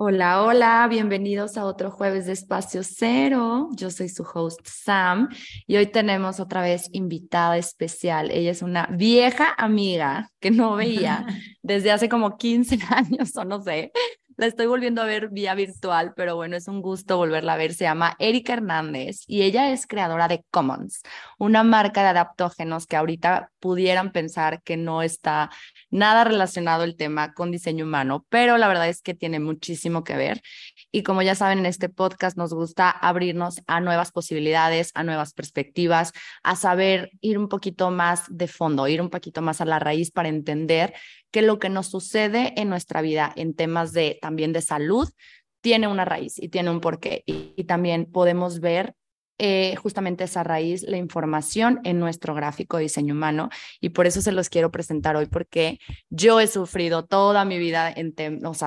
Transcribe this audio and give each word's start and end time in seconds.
Hola, 0.00 0.44
hola, 0.44 0.86
bienvenidos 0.88 1.56
a 1.56 1.64
otro 1.64 1.90
jueves 1.90 2.26
de 2.26 2.32
Espacio 2.32 2.82
Cero. 2.84 3.68
Yo 3.72 3.90
soy 3.90 4.08
su 4.08 4.22
host 4.22 4.60
Sam 4.64 5.28
y 5.66 5.76
hoy 5.76 5.88
tenemos 5.88 6.38
otra 6.38 6.62
vez 6.62 6.88
invitada 6.92 7.58
especial. 7.58 8.30
Ella 8.30 8.52
es 8.52 8.62
una 8.62 8.86
vieja 8.92 9.52
amiga 9.58 10.30
que 10.38 10.52
no 10.52 10.76
veía 10.76 11.26
desde 11.62 11.90
hace 11.90 12.08
como 12.08 12.36
15 12.36 12.78
años 12.90 13.34
o 13.34 13.44
no 13.44 13.60
sé. 13.60 13.90
La 14.38 14.46
estoy 14.46 14.66
volviendo 14.66 15.02
a 15.02 15.04
ver 15.04 15.30
vía 15.30 15.56
virtual, 15.56 16.12
pero 16.14 16.36
bueno, 16.36 16.56
es 16.56 16.68
un 16.68 16.80
gusto 16.80 17.16
volverla 17.16 17.54
a 17.54 17.56
ver. 17.56 17.74
Se 17.74 17.82
llama 17.82 18.14
Erika 18.20 18.52
Hernández 18.52 19.24
y 19.26 19.42
ella 19.42 19.72
es 19.72 19.88
creadora 19.88 20.28
de 20.28 20.44
Commons, 20.52 21.02
una 21.38 21.64
marca 21.64 22.02
de 22.02 22.10
adaptógenos 22.10 22.86
que 22.86 22.94
ahorita 22.94 23.50
pudieran 23.58 24.12
pensar 24.12 24.62
que 24.62 24.76
no 24.76 25.02
está 25.02 25.50
nada 25.90 26.22
relacionado 26.22 26.84
el 26.84 26.94
tema 26.94 27.34
con 27.34 27.50
diseño 27.50 27.84
humano, 27.84 28.26
pero 28.28 28.58
la 28.58 28.68
verdad 28.68 28.88
es 28.88 29.02
que 29.02 29.12
tiene 29.12 29.40
muchísimo 29.40 30.04
que 30.04 30.16
ver. 30.16 30.40
Y 30.90 31.02
como 31.02 31.22
ya 31.22 31.34
saben, 31.34 31.58
en 31.58 31.66
este 31.66 31.88
podcast 31.88 32.36
nos 32.36 32.54
gusta 32.54 32.90
abrirnos 32.90 33.60
a 33.66 33.80
nuevas 33.80 34.10
posibilidades, 34.10 34.90
a 34.94 35.04
nuevas 35.04 35.34
perspectivas, 35.34 36.12
a 36.42 36.56
saber 36.56 37.10
ir 37.20 37.38
un 37.38 37.48
poquito 37.48 37.90
más 37.90 38.24
de 38.28 38.48
fondo, 38.48 38.88
ir 38.88 39.02
un 39.02 39.10
poquito 39.10 39.42
más 39.42 39.60
a 39.60 39.66
la 39.66 39.78
raíz 39.78 40.10
para 40.10 40.28
entender 40.28 40.94
que 41.30 41.42
lo 41.42 41.58
que 41.58 41.68
nos 41.68 41.88
sucede 41.88 42.54
en 42.56 42.70
nuestra 42.70 43.02
vida 43.02 43.32
en 43.36 43.54
temas 43.54 43.92
de 43.92 44.18
también 44.22 44.52
de 44.52 44.62
salud 44.62 45.08
tiene 45.60 45.88
una 45.88 46.04
raíz 46.04 46.38
y 46.38 46.48
tiene 46.48 46.70
un 46.70 46.80
porqué. 46.80 47.22
Y, 47.26 47.52
y 47.56 47.64
también 47.64 48.10
podemos 48.10 48.60
ver 48.60 48.94
eh, 49.38 49.76
justamente 49.76 50.24
esa 50.24 50.42
raíz, 50.42 50.82
la 50.82 50.96
información 50.96 51.80
en 51.84 51.98
nuestro 51.98 52.34
gráfico 52.34 52.78
diseño 52.78 53.14
humano. 53.14 53.50
Y 53.80 53.90
por 53.90 54.06
eso 54.06 54.20
se 54.20 54.32
los 54.32 54.48
quiero 54.48 54.70
presentar 54.70 55.16
hoy, 55.16 55.26
porque 55.26 55.78
yo 56.10 56.40
he 56.40 56.46
sufrido 56.46 57.04
toda 57.04 57.44
mi 57.44 57.58
vida 57.58 57.92
en 57.94 58.14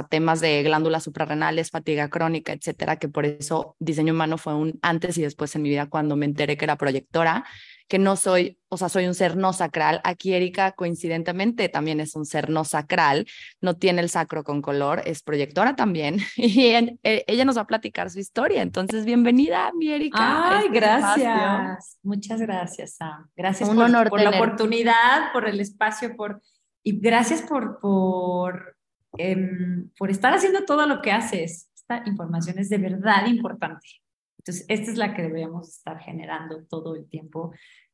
temas 0.10 0.42
de 0.42 0.64
glándulas 0.64 1.04
suprarrenales, 1.04 1.72
fatiga 1.72 2.10
crónica, 2.10 2.54
etcétera, 2.54 2.98
que 2.98 3.10
por 3.10 3.26
eso 3.26 3.76
diseño 3.80 4.14
humano 4.14 4.38
fue 4.38 4.54
un 4.56 4.80
antes 4.82 5.18
y 5.18 5.22
después 5.22 5.56
en 5.56 5.62
mi 5.64 5.70
vida 5.70 5.90
cuando 5.90 6.16
me 6.16 6.26
enteré 6.26 6.58
que 6.58 6.66
era 6.66 6.78
proyectora 6.78 7.46
que 7.92 8.00
no 8.00 8.16
soy, 8.16 8.58
o 8.70 8.78
sea, 8.78 8.88
soy 8.88 9.06
un 9.06 9.14
ser 9.14 9.36
no 9.36 9.52
sacral. 9.52 10.00
Aquí 10.06 10.34
Erika, 10.34 10.72
coincidentemente, 10.72 11.68
también 11.68 12.00
es 12.00 12.16
un 12.16 12.26
ser 12.26 12.50
no 12.50 12.64
sacral, 12.64 13.28
no 13.60 13.76
tiene 13.76 14.00
el 14.00 14.10
sacro 14.10 14.46
con 14.46 14.62
color, 14.62 15.02
es 15.06 15.22
proyectora 15.24 15.76
también, 15.76 16.20
y 16.38 16.68
eh, 16.68 16.98
ella 17.28 17.44
nos 17.44 17.58
va 17.58 17.64
a 17.64 17.68
platicar 17.68 18.10
su 18.10 18.20
historia. 18.20 18.62
Entonces, 18.62 19.04
bienvenida, 19.04 19.74
mi 19.78 19.90
Erika. 19.90 20.20
Ay, 20.20 20.68
este 20.68 20.80
gracias. 20.80 22.00
Muchas 22.02 22.40
gracias, 22.40 22.96
Sam. 22.96 23.30
Gracias 23.36 23.68
un 23.68 23.76
por, 23.76 23.84
honor 23.84 24.10
por 24.10 24.22
la 24.22 24.30
oportunidad, 24.30 25.34
por 25.34 25.50
el 25.50 25.60
espacio, 25.60 26.16
por, 26.16 26.42
y 26.84 26.98
gracias 26.98 27.42
por, 27.42 27.82
por, 27.82 28.78
em, 29.18 29.90
por 29.98 30.10
estar 30.10 30.34
haciendo 30.34 30.64
todo 30.64 30.88
lo 30.88 31.02
que 31.02 31.12
haces. 31.12 31.70
Esta 31.76 32.04
información 32.06 32.58
es 32.58 32.70
de 32.70 32.78
verdad 32.78 33.26
importante. 33.26 34.02
Entonces, 34.42 34.66
esta 34.70 34.92
es 34.92 34.98
la 34.98 35.14
que 35.14 35.22
debemos 35.22 35.70
estar 35.70 36.00
generando 36.00 36.64
todo 36.64 36.96
el 36.96 37.08
tiempo 37.08 37.54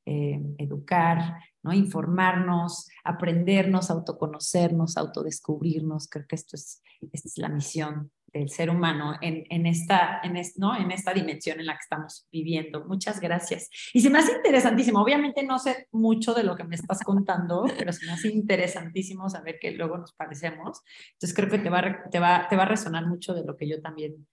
eh, 0.10 0.40
educar, 0.58 1.36
¿no? 1.64 1.74
informarnos, 1.74 2.88
aprendernos, 3.04 3.92
autoconocernos, 3.92 4.96
autodescubrirnos. 4.96 6.08
Creo 6.08 6.26
que 6.26 6.36
esto 6.38 6.56
es, 6.56 6.82
esta 7.12 7.28
es 7.28 7.38
la 7.38 7.50
misión 7.50 8.10
del 8.28 8.50
ser 8.50 8.70
humano 8.70 9.16
en, 9.20 9.44
en 9.50 9.66
esta, 9.66 10.22
en, 10.24 10.42
¿no? 10.56 10.78
en 10.78 10.92
esta 10.92 11.14
dimensión 11.14 11.60
en 11.60 11.66
la 11.66 11.74
que 11.74 11.82
estamos 11.82 12.26
viviendo. 12.32 12.86
Muchas 12.86 13.20
gracias. 13.20 13.70
Y 13.94 14.00
se 14.00 14.10
me 14.10 14.20
hace 14.20 14.32
interesantísimo, 14.38 15.02
obviamente 15.02 15.44
no 15.44 15.60
sé 15.60 15.90
mucho 15.92 16.34
de 16.34 16.44
lo 16.44 16.56
que 16.56 16.64
me 16.64 16.76
estás 16.76 17.04
contando, 17.04 17.66
pero 17.78 17.92
se 17.92 18.06
me 18.06 18.14
hace 18.14 18.30
interesantísimo 18.30 19.30
saber 19.30 19.58
que 19.60 19.72
luego 19.72 19.98
nos 19.98 20.14
parecemos. 20.14 20.82
Entonces 21.16 21.36
creo 21.36 21.50
que 21.50 21.60
te 21.60 21.70
va, 21.70 22.10
te 22.10 22.20
va, 22.22 22.48
te 22.48 22.56
va 22.56 22.64
a 22.64 22.70
resonar 22.70 23.06
mucho 23.08 23.34
de 23.34 23.44
lo 23.44 23.58
que 23.58 23.68
yo 23.68 23.82
también 23.82 24.26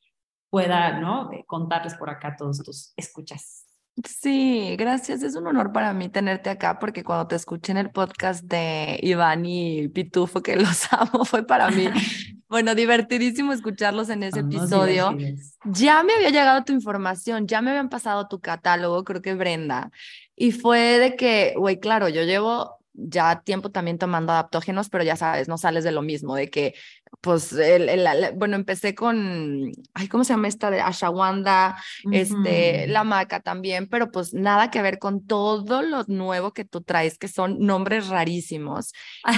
pueda 0.51 1.01
¿no? 1.01 1.33
contarles 1.49 1.95
por 1.95 2.11
acá 2.11 2.37
todos 2.39 2.63
tus 2.63 2.93
escuchas. 2.97 3.64
Sí, 4.03 4.75
gracias. 4.77 5.23
Es 5.23 5.37
un 5.37 5.47
honor 5.47 5.73
para 5.73 5.93
mí 5.93 6.09
tenerte 6.09 6.51
acá 6.51 6.79
porque 6.81 7.05
cuando 7.05 7.29
te 7.29 7.37
escuché 7.37 7.73
en 7.73 7.79
el 7.79 7.91
podcast 7.91 8.43
de 8.45 8.99
Iván 9.03 9.47
y 9.47 9.89
Pitufo, 9.89 10.43
que 10.43 10.57
los 10.57 10.89
amo, 10.93 11.25
fue 11.25 11.47
para 11.47 11.71
mí, 11.71 11.87
bueno, 12.49 12.75
divertidísimo 12.75 13.53
escucharlos 13.53 14.09
en 14.11 14.25
ese 14.25 14.41
episodio. 14.41 15.17
Ya 15.65 16.03
me 16.03 16.15
había 16.15 16.31
llegado 16.31 16.65
tu 16.65 16.73
información, 16.73 17.47
ya 17.47 17.63
me 17.63 17.71
habían 17.71 17.89
pasado 17.89 18.27
tu 18.27 18.41
catálogo, 18.41 19.05
creo 19.05 19.23
que 19.23 19.35
Brenda. 19.35 19.93
Y 20.35 20.51
fue 20.51 20.99
de 20.99 21.15
que, 21.15 21.55
güey, 21.57 21.79
claro, 21.79 22.09
yo 22.09 22.25
llevo 22.25 22.84
ya 22.95 23.43
tiempo 23.43 23.71
también 23.71 23.99
tomando 23.99 24.33
adaptógenos, 24.33 24.89
pero 24.89 25.05
ya 25.05 25.17
sabes, 25.17 25.49
no 25.49 25.59
sales 25.59 25.85
de 25.85 25.93
lo 25.93 26.03
mismo, 26.03 26.35
de 26.37 26.49
que, 26.49 26.75
pues, 27.21 27.53
el, 27.53 28.09
bueno, 28.37 28.57
empecé 28.57 28.95
con, 28.95 29.73
ay, 29.95 30.09
¿cómo 30.09 30.25
se 30.25 30.33
llama 30.33 30.49
esta? 30.49 30.71
De 30.71 30.81
Ashawanda, 30.81 31.77
este, 32.11 32.87
la 32.87 33.05
maca 33.05 33.41
también, 33.41 33.89
pero 33.89 34.11
pues 34.11 34.33
nada 34.33 34.71
que 34.71 34.83
ver 34.83 34.99
con 34.99 35.27
todo 35.27 35.83
lo 35.83 36.05
nuevo 36.07 36.53
que 36.53 36.65
tú 36.65 36.83
traes, 36.83 37.19
que 37.19 37.29
son 37.29 37.59
nombres 37.59 38.09
rarísimos. 38.09 38.93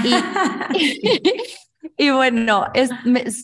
Y, 0.05 0.11
Y 1.97 2.11
bueno, 2.11 2.67
es, 2.75 2.91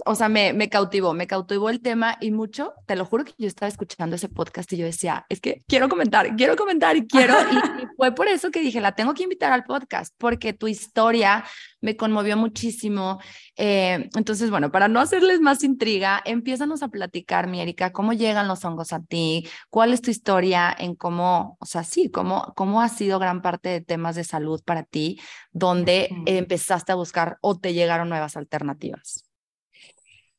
o 0.04 0.14
sea, 0.14 0.28
me, 0.28 0.52
me 0.52 0.68
cautivó, 0.68 1.14
me 1.14 1.26
cautivó 1.26 1.70
el 1.70 1.80
tema 1.80 2.16
y 2.20 2.30
mucho, 2.30 2.74
te 2.86 2.96
lo 2.96 3.04
juro 3.04 3.24
que 3.24 3.32
yo 3.38 3.46
estaba 3.46 3.68
escuchando 3.68 4.16
ese 4.16 4.28
podcast 4.28 4.72
y 4.72 4.76
yo 4.76 4.84
decía, 4.84 5.26
es 5.28 5.40
que 5.40 5.62
quiero 5.66 5.88
comentar, 5.88 6.34
quiero 6.36 6.56
comentar 6.56 6.96
y 6.96 7.06
quiero, 7.06 7.34
y 7.80 7.86
fue 7.96 8.12
por 8.12 8.28
eso 8.28 8.50
que 8.50 8.60
dije, 8.60 8.80
la 8.80 8.92
tengo 8.92 9.14
que 9.14 9.24
invitar 9.24 9.52
al 9.52 9.64
podcast, 9.64 10.14
porque 10.18 10.52
tu 10.52 10.68
historia 10.68 11.44
me 11.82 11.96
conmovió 11.96 12.38
muchísimo. 12.38 13.20
Eh, 13.56 14.08
entonces, 14.14 14.48
bueno, 14.48 14.72
para 14.72 14.88
no 14.88 15.00
hacerles 15.00 15.40
más 15.40 15.62
intriga, 15.62 16.22
empiézanos 16.24 16.82
a 16.82 16.88
platicar, 16.88 17.48
mi 17.48 17.60
Erika, 17.60 17.92
cómo 17.92 18.14
llegan 18.14 18.48
los 18.48 18.64
hongos 18.64 18.94
a 18.94 19.02
ti, 19.02 19.46
cuál 19.68 19.92
es 19.92 20.00
tu 20.00 20.10
historia 20.10 20.74
en 20.78 20.94
cómo, 20.94 21.58
o 21.60 21.66
sea, 21.66 21.84
sí, 21.84 22.10
cómo, 22.10 22.54
cómo 22.56 22.80
ha 22.80 22.88
sido 22.88 23.18
gran 23.18 23.42
parte 23.42 23.68
de 23.68 23.80
temas 23.82 24.16
de 24.16 24.24
salud 24.24 24.62
para 24.64 24.84
ti, 24.84 25.20
donde 25.50 26.08
empezaste 26.24 26.92
a 26.92 26.94
buscar 26.94 27.36
o 27.42 27.58
te 27.58 27.74
llegaron 27.74 28.08
nuevas 28.08 28.36
alternativas. 28.38 29.24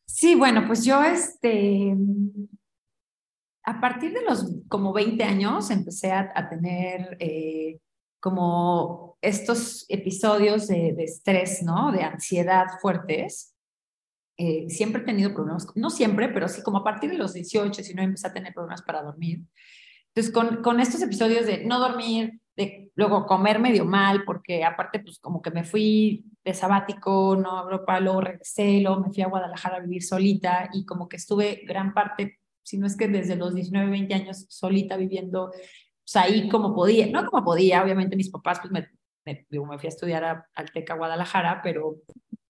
Sí, 0.05 0.35
bueno, 0.35 0.65
pues 0.67 0.85
yo 0.85 1.03
este, 1.03 1.95
a 3.63 3.79
partir 3.79 4.13
de 4.13 4.21
los 4.21 4.45
como 4.67 4.93
20 4.93 5.23
años 5.23 5.71
empecé 5.71 6.11
a, 6.11 6.49
tener 6.49 7.17
eh, 7.19 7.79
como 8.23 9.17
estos 9.21 9.85
episodios 9.89 10.69
de, 10.69 10.95
estrés, 10.97 11.61
¿no? 11.61 11.91
De 11.91 12.03
ansiedad 12.03 12.67
fuertes. 12.81 13.53
Eh, 14.37 14.69
siempre 14.69 15.01
he 15.01 15.05
tenido 15.05 15.33
problemas, 15.33 15.67
no 15.75 15.89
siempre, 15.89 16.29
pero 16.29 16.47
sí 16.47 16.63
como 16.63 16.77
a 16.77 16.83
partir 16.85 17.11
de 17.11 17.17
los 17.17 17.33
18, 17.33 17.83
si 17.83 17.93
no 17.93 18.01
empecé 18.01 18.27
a 18.27 18.33
tener 18.33 18.53
problemas 18.53 18.81
para 18.81 19.03
dormir. 19.03 19.41
Entonces, 20.07 20.33
con, 20.33 20.63
con 20.63 20.79
estos 20.79 21.01
episodios 21.01 21.45
de 21.45 21.65
no 21.65 21.79
dormir, 21.79 22.39
de 22.55 22.93
luego 22.95 23.25
comer 23.25 23.59
medio 23.59 23.83
mal, 23.83 24.23
porque 24.23 24.63
aparte, 24.63 24.99
pues 24.99 25.19
como 25.19 25.41
que 25.41 25.51
me 25.51 25.65
fui 25.65 26.23
de 26.45 26.53
sabático, 26.53 27.35
no 27.35 27.59
a 27.59 27.63
Europa, 27.63 27.99
luego 27.99 28.21
regresé, 28.21 28.79
luego 28.79 29.01
me 29.01 29.11
fui 29.11 29.21
a 29.21 29.27
Guadalajara 29.27 29.77
a 29.77 29.81
vivir 29.81 30.01
solita 30.01 30.69
y 30.71 30.85
como 30.85 31.09
que 31.09 31.17
estuve 31.17 31.63
gran 31.67 31.93
parte, 31.93 32.39
si 32.63 32.77
no 32.77 32.87
es 32.87 32.95
que 32.95 33.09
desde 33.09 33.35
los 33.35 33.53
19, 33.53 33.91
20 33.91 34.13
años 34.13 34.45
solita 34.47 34.95
viviendo 34.95 35.51
pues 36.03 36.15
ahí 36.15 36.49
como 36.49 36.73
podía, 36.73 37.07
no 37.07 37.29
como 37.29 37.43
podía, 37.43 37.83
obviamente 37.83 38.15
mis 38.15 38.29
papás 38.29 38.59
pues 38.59 38.71
me, 38.71 38.89
me, 39.25 39.45
me 39.49 39.79
fui 39.79 39.87
a 39.87 39.89
estudiar 39.89 40.23
a, 40.23 40.49
al 40.53 40.71
TECA 40.71 40.95
Guadalajara, 40.95 41.61
pero 41.63 41.97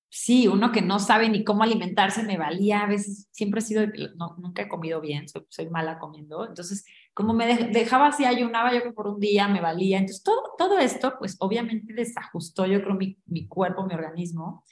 sí, 0.09 0.47
uno 0.47 0.71
que 0.71 0.81
no 0.81 0.99
sabe 0.99 1.29
ni 1.29 1.43
cómo 1.43 1.63
alimentarse 1.63 2.23
me 2.23 2.37
valía, 2.37 2.81
a 2.81 2.87
veces 2.87 3.27
siempre 3.31 3.59
he 3.59 3.63
sido, 3.63 3.85
no, 4.15 4.35
nunca 4.37 4.63
he 4.63 4.67
comido 4.69 5.01
bien, 5.01 5.27
soy, 5.27 5.45
soy 5.49 5.69
mala 5.69 5.99
comiendo, 5.99 6.47
entonces 6.47 6.85
como 7.13 7.33
me 7.33 7.69
dejaba 7.69 8.07
así, 8.07 8.25
ayunaba 8.25 8.73
yo 8.73 8.83
que 8.83 8.91
por 8.91 9.07
un 9.07 9.19
día 9.19 9.47
me 9.47 9.61
valía, 9.61 9.97
entonces 9.97 10.23
todo, 10.23 10.53
todo 10.57 10.79
esto 10.79 11.15
pues 11.17 11.35
obviamente 11.39 11.93
desajustó 11.93 12.65
yo 12.65 12.83
creo 12.83 12.95
mi, 12.95 13.17
mi 13.25 13.47
cuerpo, 13.47 13.85
mi 13.85 13.93
organismo, 13.93 14.63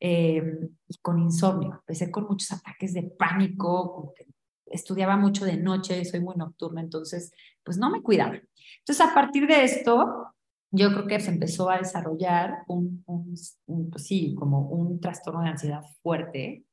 eh, 0.00 0.42
y 0.88 0.94
con 0.98 1.18
insomnio, 1.18 1.74
empecé 1.74 2.10
con 2.10 2.26
muchos 2.26 2.52
ataques 2.52 2.92
de 2.92 3.02
pánico, 3.02 3.92
como 3.94 4.14
que 4.14 4.26
estudiaba 4.66 5.16
mucho 5.16 5.44
de 5.44 5.56
noche, 5.56 6.04
soy 6.04 6.20
muy 6.20 6.36
nocturna, 6.36 6.80
entonces, 6.80 7.32
pues 7.62 7.78
no 7.78 7.90
me 7.90 8.02
cuidaba. 8.02 8.40
Entonces, 8.78 9.00
a 9.00 9.14
partir 9.14 9.46
de 9.46 9.64
esto, 9.64 10.34
yo 10.70 10.92
creo 10.92 11.06
que 11.06 11.20
se 11.20 11.30
empezó 11.30 11.70
a 11.70 11.78
desarrollar 11.78 12.64
un, 12.68 13.02
un, 13.06 13.90
pues 13.90 14.06
sí, 14.06 14.34
como 14.38 14.68
un 14.68 15.00
trastorno 15.00 15.42
de 15.42 15.50
ansiedad 15.50 15.82
fuerte, 16.02 16.64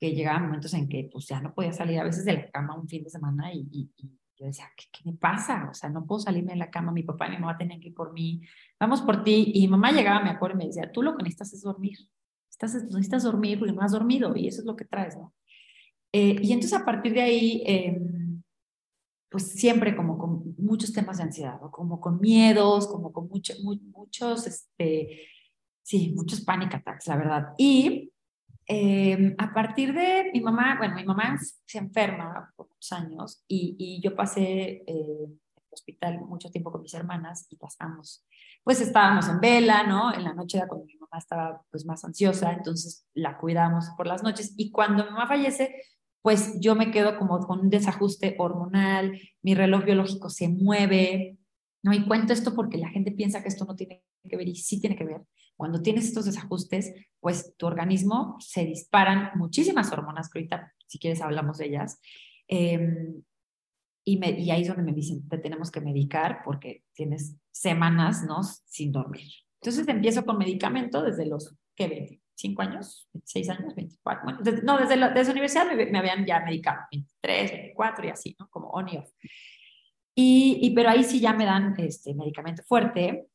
que 0.00 0.14
llegaba 0.14 0.40
momentos 0.40 0.74
en 0.74 0.88
que 0.88 1.08
pues 1.12 1.26
ya 1.28 1.40
no 1.40 1.54
podía 1.54 1.72
salir 1.72 2.00
a 2.00 2.04
veces 2.04 2.24
de 2.24 2.32
la 2.32 2.50
cama 2.50 2.76
un 2.76 2.88
fin 2.88 3.04
de 3.04 3.10
semana 3.10 3.52
y, 3.52 3.68
y, 3.70 3.90
yo 4.36 4.46
decía, 4.46 4.64
¿qué, 4.76 4.86
¿qué, 4.90 5.08
me 5.08 5.16
pasa? 5.16 5.68
O 5.70 5.74
sea, 5.74 5.88
no 5.88 6.04
puedo 6.04 6.18
salirme 6.18 6.52
de 6.52 6.58
la 6.58 6.70
cama, 6.70 6.90
mi 6.90 7.04
papá 7.04 7.28
y 7.28 7.30
mi 7.30 7.38
mamá 7.38 7.56
tenían 7.56 7.78
que 7.78 7.88
ir 7.88 7.94
por 7.94 8.12
mí, 8.12 8.40
vamos 8.80 9.00
por 9.02 9.22
ti. 9.22 9.52
Y 9.54 9.60
mi 9.60 9.68
mamá 9.68 9.92
llegaba, 9.92 10.24
me 10.24 10.30
acuerdo, 10.30 10.56
y 10.56 10.58
me 10.58 10.66
decía, 10.66 10.90
tú 10.90 11.02
lo 11.02 11.16
que 11.16 11.22
necesitas 11.22 11.52
es 11.52 11.62
dormir. 11.62 11.98
Estás, 12.50 12.74
necesitas 12.74 13.22
dormir 13.22 13.60
porque 13.60 13.72
no 13.72 13.82
has 13.82 13.92
dormido 13.92 14.34
y 14.34 14.48
eso 14.48 14.62
es 14.62 14.66
lo 14.66 14.74
que 14.74 14.84
traes, 14.84 15.16
¿no? 15.16 15.32
Eh, 16.12 16.36
y 16.42 16.52
entonces 16.52 16.78
a 16.78 16.84
partir 16.84 17.14
de 17.14 17.22
ahí, 17.22 17.62
em, 17.66 18.42
pues 19.30 19.52
siempre 19.52 19.96
como 19.96 20.18
con 20.18 20.54
muchos 20.58 20.92
temas 20.92 21.16
de 21.16 21.24
ansiedad, 21.24 21.58
como 21.70 22.00
con 22.00 22.20
miedos, 22.20 22.86
como 22.86 23.12
con 23.12 23.28
mucho, 23.28 23.54
muchos, 23.62 24.46
este, 24.46 25.26
sí, 25.82 26.12
muchos 26.14 26.42
panic 26.42 26.74
attacks, 26.74 27.06
la 27.06 27.16
verdad. 27.16 27.54
Y 27.56 28.12
eh, 28.66 29.34
a 29.38 29.52
partir 29.52 29.92
de 29.94 30.30
mi 30.32 30.40
mamá, 30.40 30.76
bueno, 30.78 30.94
mi 30.94 31.04
mamá 31.04 31.38
se 31.64 31.78
enferma 31.78 32.52
por 32.54 32.68
muchos 32.68 32.92
años 32.92 33.44
y, 33.48 33.74
y 33.78 34.00
yo 34.02 34.14
pasé 34.14 34.42
eh, 34.42 34.84
en 34.86 35.30
el 35.30 35.72
hospital 35.72 36.20
mucho 36.20 36.50
tiempo 36.50 36.70
con 36.70 36.82
mis 36.82 36.94
hermanas 36.94 37.46
y 37.50 37.56
pasamos, 37.56 38.24
pues 38.62 38.80
estábamos 38.80 39.28
en 39.28 39.40
vela, 39.40 39.82
¿no? 39.84 40.14
En 40.14 40.24
la 40.24 40.34
noche 40.34 40.58
era 40.58 40.68
cuando 40.68 40.86
mi 40.86 40.96
mamá 40.96 41.18
estaba 41.18 41.62
pues 41.70 41.84
más 41.84 42.04
ansiosa, 42.04 42.52
entonces 42.52 43.06
la 43.14 43.38
cuidamos 43.38 43.90
por 43.96 44.06
las 44.06 44.22
noches 44.22 44.54
y 44.56 44.70
cuando 44.70 45.04
mi 45.04 45.10
mamá 45.10 45.26
fallece, 45.26 45.74
pues 46.22 46.58
yo 46.60 46.74
me 46.76 46.90
quedo 46.90 47.18
como 47.18 47.40
con 47.40 47.60
un 47.60 47.70
desajuste 47.70 48.36
hormonal, 48.38 49.20
mi 49.42 49.54
reloj 49.54 49.84
biológico 49.84 50.30
se 50.30 50.48
mueve, 50.48 51.36
¿no? 51.82 51.92
Y 51.92 52.06
cuento 52.06 52.32
esto 52.32 52.54
porque 52.54 52.78
la 52.78 52.88
gente 52.88 53.10
piensa 53.10 53.42
que 53.42 53.48
esto 53.48 53.64
no 53.64 53.74
tiene 53.74 54.04
que 54.28 54.36
ver 54.36 54.48
y 54.48 54.54
sí 54.54 54.80
tiene 54.80 54.96
que 54.96 55.04
ver. 55.04 55.22
Cuando 55.56 55.82
tienes 55.82 56.06
estos 56.06 56.24
desajustes, 56.24 56.92
pues 57.20 57.54
tu 57.56 57.66
organismo 57.66 58.36
se 58.38 58.64
disparan 58.64 59.30
muchísimas 59.36 59.92
hormonas, 59.92 60.30
que 60.30 60.38
ahorita 60.38 60.72
si 60.86 60.98
quieres 60.98 61.20
hablamos 61.20 61.58
de 61.58 61.66
ellas. 61.66 62.00
Em, 62.48 63.22
y, 64.04 64.18
me, 64.18 64.30
y, 64.30 64.50
ahí 64.50 64.62
es 64.62 64.68
donde 64.68 64.82
me 64.82 64.92
dicen, 64.92 65.28
te 65.28 65.38
tenemos 65.38 65.70
que 65.70 65.80
medicar 65.80 66.42
porque 66.44 66.84
tienes 66.92 67.36
semanas, 67.50 68.24
¿no? 68.26 68.42
Sin 68.42 68.92
dormir. 68.92 69.28
Entonces 69.60 69.86
empiezo 69.88 70.24
con 70.24 70.38
medicamento 70.38 71.02
desde 71.02 71.26
los, 71.26 71.54
¿qué? 71.76 72.20
25 72.42 72.62
años, 72.62 73.08
26 73.12 73.50
años, 73.50 73.74
24. 73.74 74.24
Bueno, 74.24 74.40
no, 74.62 74.78
desde 74.78 74.96
la, 74.96 75.10
desde 75.10 75.28
la 75.28 75.32
universidad 75.32 75.66
me, 75.66 75.86
me, 75.86 75.98
habían 75.98 76.26
ya 76.26 76.40
medicado, 76.40 76.80
23, 76.90 77.52
24 77.52 78.06
y 78.06 78.10
así, 78.10 78.36
¿no? 78.38 78.48
Como 78.48 78.68
on 78.68 78.88
y 78.88 78.98
off. 78.98 79.10
Y, 80.14 80.58
y, 80.62 80.70
pero 80.74 80.90
ahí 80.90 81.04
sí 81.04 81.20
ya 81.20 81.32
me 81.32 81.44
dan 81.44 81.74
este 81.78 82.14
medicamento 82.14 82.62
fuerte. 82.64 83.28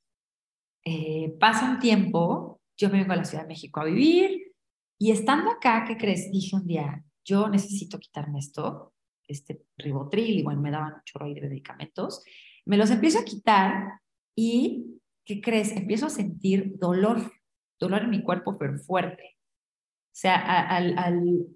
Eh, 0.86 1.36
pasa 1.39 1.69
un 1.69 1.80
tiempo, 1.80 2.62
yo 2.77 2.89
me 2.89 3.00
vengo 3.00 3.13
a 3.13 3.18
la 3.18 3.25
Ciudad 3.25 3.44
de 3.44 3.50
México 3.50 3.80
a 3.80 3.86
vivir 3.86 4.54
y 5.00 5.12
estando 5.12 5.51
acá, 5.51 5.86
¿qué 5.88 5.98
crees? 5.98 6.31
Dije 6.31 6.56
un 6.56 6.65
día, 6.65 7.03
yo 7.25 7.50
necesito 7.50 8.00
quitarme 8.00 8.39
esto, 8.39 8.94
este 9.27 9.63
ribotril, 9.77 10.44
bueno, 10.44 10.62
me 10.62 10.71
daban 10.71 10.94
un 10.94 11.03
chorro 11.03 11.27
de 11.27 11.42
medicamentos. 11.42 12.24
Me 12.65 12.77
los 12.77 12.89
empiezo 12.89 13.19
a 13.19 13.25
quitar 13.25 14.00
y, 14.36 15.01
¿qué 15.25 15.42
crees? 15.42 15.71
Empiezo 15.71 16.06
a 16.06 16.10
sentir 16.10 16.77
dolor, 16.77 17.33
dolor 17.79 18.03
en 18.03 18.09
mi 18.09 18.24
cuerpo, 18.24 18.57
pero 18.57 18.77
fuerte. 18.79 19.38
O 19.38 20.19
sea, 20.19 20.35
al, 20.68 20.97
al, 20.97 21.47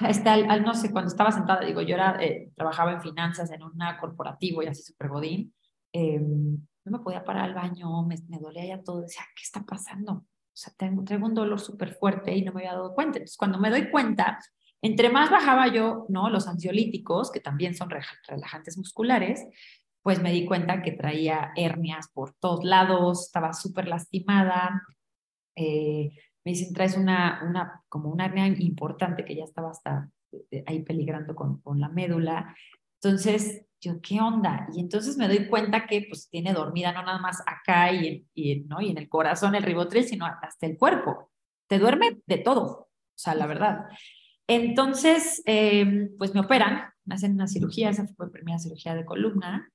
hasta 0.00 0.34
al, 0.34 0.62
no 0.62 0.74
sé, 0.74 0.90
cuando 0.92 1.08
estaba 1.08 1.32
sentada, 1.32 1.64
digo, 1.64 1.80
yo 1.82 1.94
era, 1.94 2.22
eh, 2.22 2.50
trabajaba 2.54 2.92
en 2.92 3.02
finanzas 3.02 3.50
en 3.50 3.62
una 3.62 3.98
corporativo 3.98 4.62
y 4.62 4.66
así 4.66 4.82
súper 4.82 5.08
godín, 5.08 5.54
eh, 5.92 6.20
no 6.20 6.98
me 6.98 6.98
podía 6.98 7.24
parar 7.24 7.44
al 7.44 7.54
baño, 7.54 8.02
me, 8.04 8.16
me, 8.28 8.38
dolía 8.38 8.66
ya 8.66 8.82
todo, 8.82 9.02
decía, 9.02 9.22
¿qué 9.34 9.42
está 9.42 9.62
pasando? 9.64 10.12
O 10.12 10.26
sea, 10.52 10.72
tengo, 10.76 11.04
traigo 11.04 11.26
un 11.26 11.34
dolor 11.34 11.60
súper 11.60 11.94
fuerte 11.94 12.34
y 12.34 12.42
no 12.42 12.52
me 12.52 12.60
había 12.60 12.72
dado 12.72 12.94
cuenta. 12.94 13.18
Entonces, 13.18 13.36
cuando 13.36 13.58
me 13.58 13.70
doy 13.70 13.90
cuenta, 13.90 14.38
entre 14.82 15.10
más 15.10 15.30
bajaba 15.30 15.68
yo, 15.68 16.06
¿no? 16.08 16.30
Los 16.30 16.48
ansiolíticos, 16.48 17.30
que 17.30 17.40
también 17.40 17.74
son 17.74 17.90
relajantes 18.26 18.76
musculares, 18.78 19.46
pues 20.02 20.22
me 20.22 20.32
di 20.32 20.46
cuenta 20.46 20.82
que 20.82 20.92
traía 20.92 21.52
hernias 21.56 22.08
por 22.12 22.34
todos 22.34 22.64
lados, 22.64 23.26
estaba 23.26 23.52
súper 23.52 23.88
lastimada, 23.88 24.82
eh, 25.56 26.10
me 26.44 26.52
dicen, 26.52 26.72
traes 26.72 26.96
una, 26.96 27.42
una, 27.46 27.82
como 27.88 28.10
una 28.10 28.26
hernia 28.26 28.46
importante 28.46 29.24
que 29.24 29.36
ya 29.36 29.44
estaba 29.44 29.70
hasta 29.70 30.10
eh, 30.50 30.64
ahí 30.66 30.82
peligrando 30.82 31.34
con, 31.34 31.60
con 31.60 31.80
la 31.80 31.88
médula. 31.88 32.56
Entonces, 33.02 33.66
yo, 33.80 34.00
¿qué 34.00 34.20
onda? 34.20 34.68
Y 34.74 34.80
entonces 34.80 35.16
me 35.16 35.28
doy 35.28 35.48
cuenta 35.48 35.86
que 35.86 36.06
pues 36.08 36.28
tiene 36.28 36.52
dormida 36.52 36.92
no 36.92 37.02
nada 37.02 37.18
más 37.18 37.42
acá 37.46 37.92
y, 37.92 38.26
y, 38.34 38.60
¿no? 38.60 38.80
y 38.80 38.90
en 38.90 38.98
el 38.98 39.08
corazón 39.08 39.54
el 39.54 39.62
ribotril, 39.62 40.04
sino 40.04 40.26
hasta 40.26 40.66
el 40.66 40.76
cuerpo. 40.76 41.30
Te 41.66 41.78
duerme 41.78 42.20
de 42.26 42.38
todo, 42.38 42.64
o 42.64 42.88
sea, 43.14 43.34
la 43.34 43.46
verdad. 43.46 43.86
Entonces, 44.46 45.42
eh, 45.46 46.10
pues 46.18 46.34
me 46.34 46.40
operan, 46.40 46.90
me 47.04 47.14
hacen 47.14 47.34
una 47.34 47.46
cirugía, 47.46 47.90
esa 47.90 48.06
fue 48.06 48.26
mi 48.26 48.32
primera 48.32 48.58
cirugía 48.58 48.94
de 48.94 49.04
columna. 49.04 49.70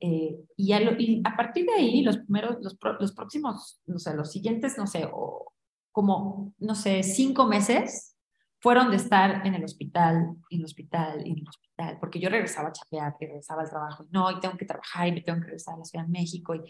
Eh, 0.00 0.36
y, 0.56 0.72
a 0.72 0.80
lo, 0.80 0.92
y, 0.98 1.22
a 1.24 1.36
partir 1.36 1.66
de 1.66 1.74
ahí, 1.74 2.02
los 2.02 2.18
primeros, 2.18 2.56
los, 2.60 2.76
los 3.00 3.12
próximos, 3.12 3.80
no 3.86 3.98
sé, 3.98 4.14
los 4.14 4.30
siguientes, 4.30 4.76
no 4.76 4.86
sé, 4.86 5.08
o 5.10 5.52
como, 5.92 6.52
no 6.58 6.74
sé, 6.74 7.02
cinco 7.02 7.46
meses 7.46 8.16
fueron 8.60 8.90
de 8.90 8.96
estar 8.96 9.46
en 9.46 9.54
el 9.54 9.64
hospital, 9.64 10.36
en 10.50 10.58
el 10.58 10.64
hospital, 10.64 11.20
en 11.20 11.38
el 11.38 11.48
hospital, 11.48 11.98
porque 12.00 12.18
yo 12.18 12.28
regresaba 12.28 12.70
a 12.70 12.72
chapear, 12.72 13.14
regresaba 13.20 13.62
al 13.62 13.70
trabajo, 13.70 14.04
y 14.04 14.08
no, 14.10 14.30
y 14.30 14.40
tengo 14.40 14.56
que 14.56 14.64
trabajar, 14.64 15.06
y 15.08 15.12
me 15.12 15.20
tengo 15.20 15.38
que 15.38 15.46
regresar 15.46 15.74
a 15.74 15.78
la 15.78 15.84
Ciudad 15.84 16.04
de 16.04 16.10
México, 16.10 16.54
y, 16.54 16.62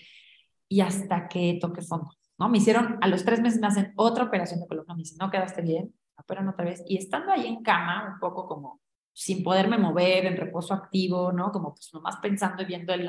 y 0.68 0.80
hasta 0.80 1.28
que 1.28 1.58
toque 1.60 1.82
fondo, 1.82 2.10
¿no? 2.38 2.48
Me 2.48 2.58
hicieron, 2.58 2.98
a 3.00 3.08
los 3.08 3.24
tres 3.24 3.40
meses 3.40 3.60
me 3.60 3.68
hacen 3.68 3.92
otra 3.96 4.24
operación 4.24 4.60
de 4.60 4.66
columna, 4.66 4.94
me 4.94 5.02
dicen, 5.02 5.18
no 5.18 5.30
quedaste 5.30 5.62
bien, 5.62 5.94
operan 6.18 6.48
otra 6.48 6.64
vez, 6.64 6.82
y 6.86 6.96
estando 6.96 7.32
ahí 7.32 7.46
en 7.46 7.62
cama, 7.62 8.12
un 8.12 8.18
poco 8.20 8.46
como 8.46 8.80
sin 9.14 9.44
poderme 9.44 9.78
mover, 9.78 10.26
en 10.26 10.36
reposo 10.36 10.74
activo, 10.74 11.32
¿no? 11.32 11.52
Como 11.52 11.72
pues 11.74 11.88
nomás 11.94 12.16
pensando 12.16 12.62
y 12.62 12.66
viendo 12.66 12.92
el, 12.92 13.08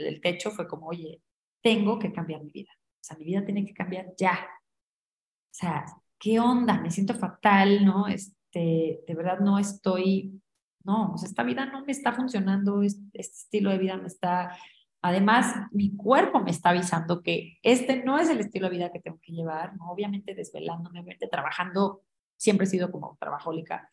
el 0.00 0.20
techo, 0.20 0.50
fue 0.50 0.66
como, 0.66 0.88
oye, 0.88 1.22
tengo 1.62 1.98
que 1.98 2.12
cambiar 2.12 2.42
mi 2.42 2.50
vida, 2.50 2.72
o 2.74 3.04
sea, 3.04 3.16
mi 3.18 3.24
vida 3.24 3.44
tiene 3.44 3.64
que 3.64 3.74
cambiar 3.74 4.14
ya, 4.16 4.48
o 5.52 5.54
sea, 5.54 5.84
¿qué 6.18 6.40
onda? 6.40 6.80
Me 6.80 6.90
siento 6.90 7.14
fatal, 7.14 7.84
¿no? 7.84 8.08
Este, 8.08 9.04
de 9.06 9.14
verdad 9.14 9.40
no 9.40 9.58
estoy, 9.58 10.40
no, 10.82 11.12
o 11.12 11.18
sea, 11.18 11.28
esta 11.28 11.42
vida 11.42 11.66
no 11.66 11.84
me 11.84 11.92
está 11.92 12.12
funcionando, 12.12 12.82
este, 12.82 13.20
estilo 13.20 13.70
de 13.70 13.78
vida 13.78 13.98
me 13.98 14.06
está, 14.06 14.56
además, 15.02 15.54
mi 15.70 15.94
cuerpo 15.94 16.40
me 16.40 16.50
está 16.50 16.70
avisando 16.70 17.22
que 17.22 17.58
este 17.62 18.02
no 18.02 18.18
es 18.18 18.30
el 18.30 18.40
estilo 18.40 18.70
de 18.70 18.76
vida 18.76 18.92
que 18.92 19.00
tengo 19.00 19.20
que 19.20 19.32
llevar, 19.32 19.76
¿no? 19.76 19.90
Obviamente 19.90 20.34
desvelándome, 20.34 21.00
obviamente 21.00 21.28
trabajando, 21.28 22.00
siempre 22.38 22.64
he 22.66 22.70
sido 22.70 22.90
como 22.90 23.18
trabajólica. 23.20 23.90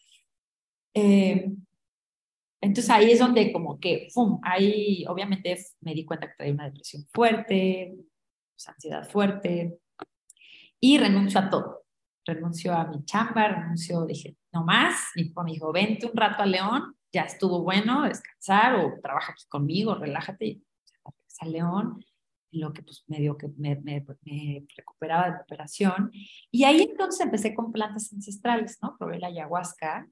Eh, 0.94 1.52
entonces 2.62 2.90
ahí 2.90 3.12
es 3.12 3.20
donde 3.20 3.52
como 3.54 3.80
que, 3.80 4.08
¡fum! 4.14 4.40
Ahí 4.44 5.06
obviamente 5.08 5.58
me 5.82 5.94
di 5.94 6.06
cuenta 6.06 6.28
que 6.28 6.34
traía 6.38 6.54
una 6.54 6.66
depresión 6.66 7.06
fuerte, 7.14 7.96
pues, 8.54 8.68
ansiedad 8.68 9.10
fuerte, 9.10 9.80
y 10.80 10.98
renuncio 10.98 11.40
a 11.40 11.50
todo. 11.50 11.86
Renuncio 12.26 12.74
a 12.74 12.86
mi 12.86 13.04
chamba, 13.06 13.48
renuncio, 13.48 14.06
dije, 14.06 14.36
no 14.52 14.64
más. 14.64 14.96
Mi 15.16 15.24
hijo 15.24 15.44
me 15.44 15.52
dijo, 15.52 15.72
vente 15.72 16.06
un 16.06 16.16
rato 16.16 16.44
a 16.44 16.46
León, 16.46 16.96
ya 17.12 17.24
estuvo 17.24 17.64
bueno, 17.64 18.04
descansar 18.04 18.76
o 18.76 19.00
trabaja 19.02 19.32
aquí 19.32 19.46
conmigo, 19.48 19.96
relájate. 19.96 20.46
Y 20.46 20.64
a 21.42 21.46
León, 21.46 22.04
lo 22.52 22.74
que 22.74 22.82
pues 22.84 23.04
medio 23.08 23.38
que 23.38 23.48
me, 23.58 23.76
me, 23.78 24.06
me, 24.24 24.66
recuperaba 24.76 25.32
de 25.32 25.42
operación. 25.42 26.12
Y 26.52 26.64
ahí 26.66 26.82
entonces 26.82 27.22
empecé 27.22 27.54
con 27.56 27.72
plantas 27.72 28.12
ancestrales, 28.12 28.78
¿no? 28.82 28.98
Probé 28.98 29.20
la 29.20 29.28
ayahuasca, 29.28 30.08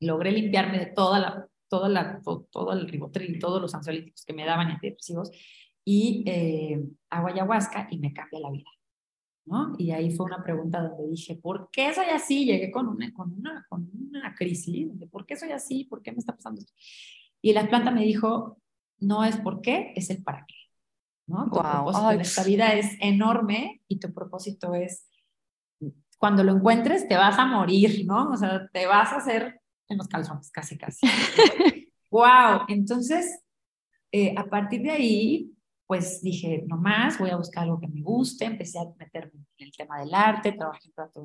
logré 0.00 0.32
limpiarme 0.32 0.78
de 0.78 0.86
toda 0.86 1.18
la, 1.18 1.48
toda 1.68 1.88
la, 1.88 2.20
todo, 2.22 2.46
todo 2.50 2.72
el 2.72 2.88
ribotril, 2.88 3.38
todos 3.38 3.60
los 3.60 3.74
ansiolíticos 3.74 4.24
que 4.24 4.32
me 4.32 4.44
daban 4.44 4.68
antidepresivos 4.68 5.30
y 5.84 6.24
eh, 6.26 6.82
hago 7.10 7.28
ayahuasca 7.28 7.88
y 7.90 7.98
me 7.98 8.12
cambia 8.12 8.40
la 8.40 8.50
vida. 8.50 8.70
Y 9.78 9.90
ahí 9.90 10.14
fue 10.14 10.26
una 10.26 10.42
pregunta 10.44 10.80
donde 10.80 11.08
dije, 11.08 11.34
¿por 11.34 11.70
qué 11.72 11.92
soy 11.92 12.06
así? 12.06 12.44
Llegué 12.44 12.70
con 12.70 12.86
una, 12.86 13.12
con 13.12 13.32
una, 13.32 13.66
con 13.68 13.90
una 13.92 14.34
crisis, 14.34 14.96
de 14.98 15.08
¿por 15.08 15.26
qué 15.26 15.36
soy 15.36 15.50
así? 15.50 15.84
¿Por 15.84 16.02
qué 16.02 16.12
me 16.12 16.18
está 16.18 16.36
pasando 16.36 16.60
esto? 16.60 16.72
Y 17.42 17.52
la 17.52 17.68
planta 17.68 17.90
me 17.90 18.04
dijo, 18.04 18.58
no 19.00 19.24
es 19.24 19.36
por 19.38 19.60
qué, 19.60 19.92
es 19.96 20.08
el 20.10 20.22
para 20.22 20.44
qué. 20.46 20.54
¿no? 21.26 21.46
Tu 21.46 21.58
propósito 21.58 22.10
en 22.12 22.20
esta 22.20 22.44
vida 22.44 22.74
es 22.74 22.96
enorme 23.00 23.82
y 23.88 23.98
tu 23.98 24.12
propósito 24.12 24.74
es, 24.74 25.08
cuando 26.18 26.44
lo 26.44 26.52
encuentres, 26.52 27.08
te 27.08 27.16
vas 27.16 27.38
a 27.38 27.46
morir, 27.46 28.04
¿no? 28.06 28.30
O 28.30 28.36
sea, 28.36 28.68
te 28.72 28.86
vas 28.86 29.12
a 29.12 29.16
hacer 29.16 29.59
en 29.90 29.98
los 29.98 30.08
calzones, 30.08 30.50
casi, 30.50 30.78
casi. 30.78 31.06
wow, 32.10 32.62
entonces, 32.68 33.42
eh, 34.12 34.34
a 34.36 34.44
partir 34.44 34.82
de 34.82 34.90
ahí, 34.90 35.52
pues 35.86 36.22
dije, 36.22 36.64
no 36.66 36.76
más, 36.76 37.18
voy 37.18 37.30
a 37.30 37.36
buscar 37.36 37.64
algo 37.64 37.80
que 37.80 37.88
me 37.88 38.02
guste, 38.02 38.44
empecé 38.44 38.78
a 38.78 38.84
meterme 38.98 39.44
en 39.58 39.66
el 39.66 39.72
tema 39.72 39.98
del 40.00 40.14
arte, 40.14 40.52
trabajé 40.52 40.88
un 40.88 40.94
rato 40.96 41.24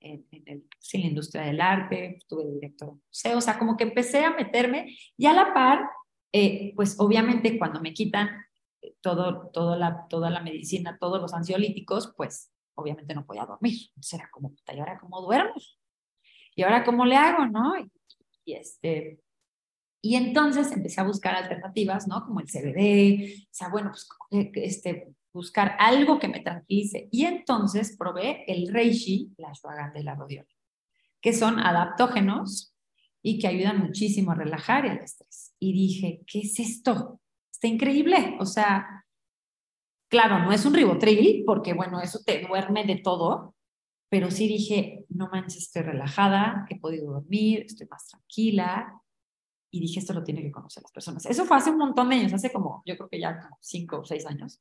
en, 0.00 0.26
en, 0.30 0.42
el, 0.46 0.66
en 0.92 1.00
la 1.00 1.06
industria 1.06 1.42
del 1.42 1.60
arte, 1.60 2.16
estuve 2.16 2.44
director 2.52 2.88
de 2.88 3.00
museo, 3.06 3.38
o 3.38 3.40
sea, 3.40 3.58
como 3.58 3.76
que 3.76 3.84
empecé 3.84 4.24
a 4.24 4.34
meterme 4.34 4.96
y 5.16 5.26
a 5.26 5.32
la 5.32 5.54
par, 5.54 5.88
eh, 6.32 6.72
pues 6.74 6.96
obviamente 6.98 7.58
cuando 7.58 7.80
me 7.80 7.94
quitan 7.94 8.28
todo, 9.00 9.50
todo 9.52 9.76
la, 9.76 10.06
toda 10.08 10.30
la 10.30 10.40
medicina, 10.40 10.98
todos 10.98 11.20
los 11.20 11.32
ansiolíticos, 11.34 12.12
pues 12.16 12.50
obviamente 12.74 13.14
no 13.14 13.24
podía 13.24 13.46
dormir. 13.46 13.78
Entonces 13.90 14.14
era 14.14 14.30
como, 14.30 14.54
¿y 14.66 14.78
ahora 14.78 14.98
cómo 14.98 15.20
duermo? 15.20 15.54
¿Y 16.54 16.62
ahora 16.62 16.84
cómo 16.84 17.04
le 17.04 17.16
hago, 17.16 17.46
no? 17.46 17.74
Y, 18.44 18.54
este, 18.54 19.20
y 20.00 20.16
entonces 20.16 20.70
empecé 20.72 21.00
a 21.00 21.04
buscar 21.04 21.34
alternativas, 21.34 22.08
¿no? 22.08 22.24
Como 22.24 22.40
el 22.40 22.48
CBD, 22.48 23.44
o 23.44 23.54
sea, 23.54 23.68
bueno, 23.68 23.90
pues 24.30 24.52
este, 24.54 25.14
buscar 25.32 25.76
algo 25.78 26.18
que 26.18 26.28
me 26.28 26.40
tranquilice. 26.40 27.08
Y 27.10 27.24
entonces 27.24 27.96
probé 27.96 28.44
el 28.46 28.72
Reishi, 28.72 29.32
la 29.38 29.50
ashwagandha 29.50 30.00
y 30.00 30.04
la 30.04 30.14
rodiola, 30.14 30.48
que 31.20 31.32
son 31.32 31.58
adaptógenos 31.58 32.74
y 33.22 33.38
que 33.38 33.46
ayudan 33.46 33.78
muchísimo 33.78 34.32
a 34.32 34.34
relajar 34.34 34.84
el 34.84 34.98
estrés. 34.98 35.54
Y 35.58 35.72
dije, 35.72 36.22
¿qué 36.26 36.40
es 36.40 36.58
esto? 36.58 37.20
Está 37.52 37.68
increíble. 37.68 38.36
O 38.40 38.46
sea, 38.46 39.04
claro, 40.08 40.40
no 40.40 40.52
es 40.52 40.66
un 40.66 40.74
ribotril, 40.74 41.44
porque 41.46 41.72
bueno, 41.72 42.00
eso 42.00 42.20
te 42.24 42.44
duerme 42.46 42.84
de 42.84 42.96
todo, 42.96 43.54
pero 44.12 44.30
sí 44.30 44.46
dije, 44.46 45.06
no 45.08 45.30
manches, 45.32 45.62
estoy 45.62 45.80
relajada, 45.80 46.66
he 46.68 46.78
podido 46.78 47.12
dormir, 47.12 47.62
estoy 47.64 47.86
más 47.86 48.06
tranquila, 48.08 49.00
y 49.70 49.80
dije, 49.80 50.00
esto 50.00 50.12
lo 50.12 50.22
tiene 50.22 50.42
que 50.42 50.52
conocer 50.52 50.82
las 50.82 50.92
personas. 50.92 51.24
Eso 51.24 51.46
fue 51.46 51.56
hace 51.56 51.70
un 51.70 51.78
montón 51.78 52.10
de 52.10 52.16
años, 52.16 52.34
hace 52.34 52.52
como, 52.52 52.82
yo 52.84 52.94
creo 52.94 53.08
que 53.08 53.18
ya 53.18 53.40
como 53.40 53.56
cinco 53.62 54.00
o 54.00 54.04
seis 54.04 54.26
años. 54.26 54.60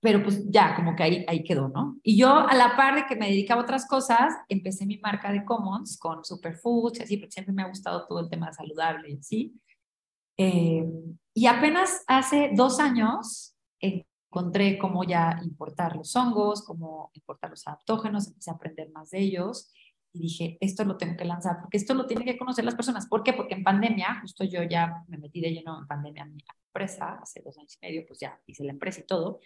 Pero 0.00 0.22
pues 0.22 0.44
ya, 0.50 0.76
como 0.76 0.94
que 0.94 1.02
ahí, 1.02 1.24
ahí 1.28 1.42
quedó, 1.42 1.70
¿no? 1.70 1.96
Y 2.02 2.18
yo, 2.18 2.46
a 2.46 2.54
la 2.54 2.76
par 2.76 2.96
de 2.96 3.06
que 3.06 3.16
me 3.16 3.30
dedicaba 3.30 3.62
a 3.62 3.64
otras 3.64 3.88
cosas, 3.88 4.34
empecé 4.50 4.84
mi 4.84 4.98
marca 4.98 5.32
de 5.32 5.42
Commons 5.42 5.96
con 5.98 6.22
Superfoods 6.22 7.00
y 7.00 7.02
así, 7.04 7.16
porque 7.16 7.32
siempre 7.32 7.54
me 7.54 7.62
ha 7.62 7.68
gustado 7.68 8.06
todo 8.06 8.20
el 8.20 8.28
tema 8.28 8.52
saludable 8.52 9.12
y 9.12 9.16
así. 9.16 9.58
Eh, 10.36 10.84
y 11.32 11.46
apenas 11.46 12.04
hace 12.06 12.50
dos 12.52 12.80
años 12.80 13.56
encontré 14.30 14.78
cómo 14.78 15.02
ya 15.02 15.40
importar 15.42 15.96
los 15.96 16.14
hongos, 16.14 16.62
cómo 16.62 17.10
importar 17.14 17.50
los 17.50 17.66
adaptógenos, 17.66 18.28
empecé 18.28 18.50
a 18.50 18.54
aprender 18.54 18.90
más 18.92 19.10
de 19.10 19.18
ellos 19.18 19.72
y 20.12 20.20
dije, 20.20 20.58
esto 20.60 20.84
lo 20.84 20.96
tengo 20.96 21.16
que 21.16 21.24
lanzar, 21.24 21.60
porque 21.60 21.76
esto 21.76 21.94
lo 21.94 22.06
tienen 22.06 22.26
que 22.26 22.38
conocer 22.38 22.64
las 22.64 22.76
personas. 22.76 23.06
¿Por 23.06 23.24
qué? 23.24 23.32
Porque 23.32 23.54
en 23.54 23.64
pandemia, 23.64 24.20
justo 24.20 24.44
yo 24.44 24.62
ya 24.62 25.04
me 25.08 25.18
metí 25.18 25.40
de 25.40 25.52
lleno 25.52 25.80
en 25.80 25.86
pandemia 25.86 26.22
en 26.22 26.34
mi 26.34 26.44
empresa, 26.66 27.18
hace 27.20 27.42
dos 27.42 27.58
años 27.58 27.76
y 27.80 27.86
medio, 27.86 28.04
pues 28.06 28.20
ya 28.20 28.40
hice 28.46 28.64
la 28.64 28.72
empresa 28.72 29.00
y 29.00 29.06
todo, 29.06 29.40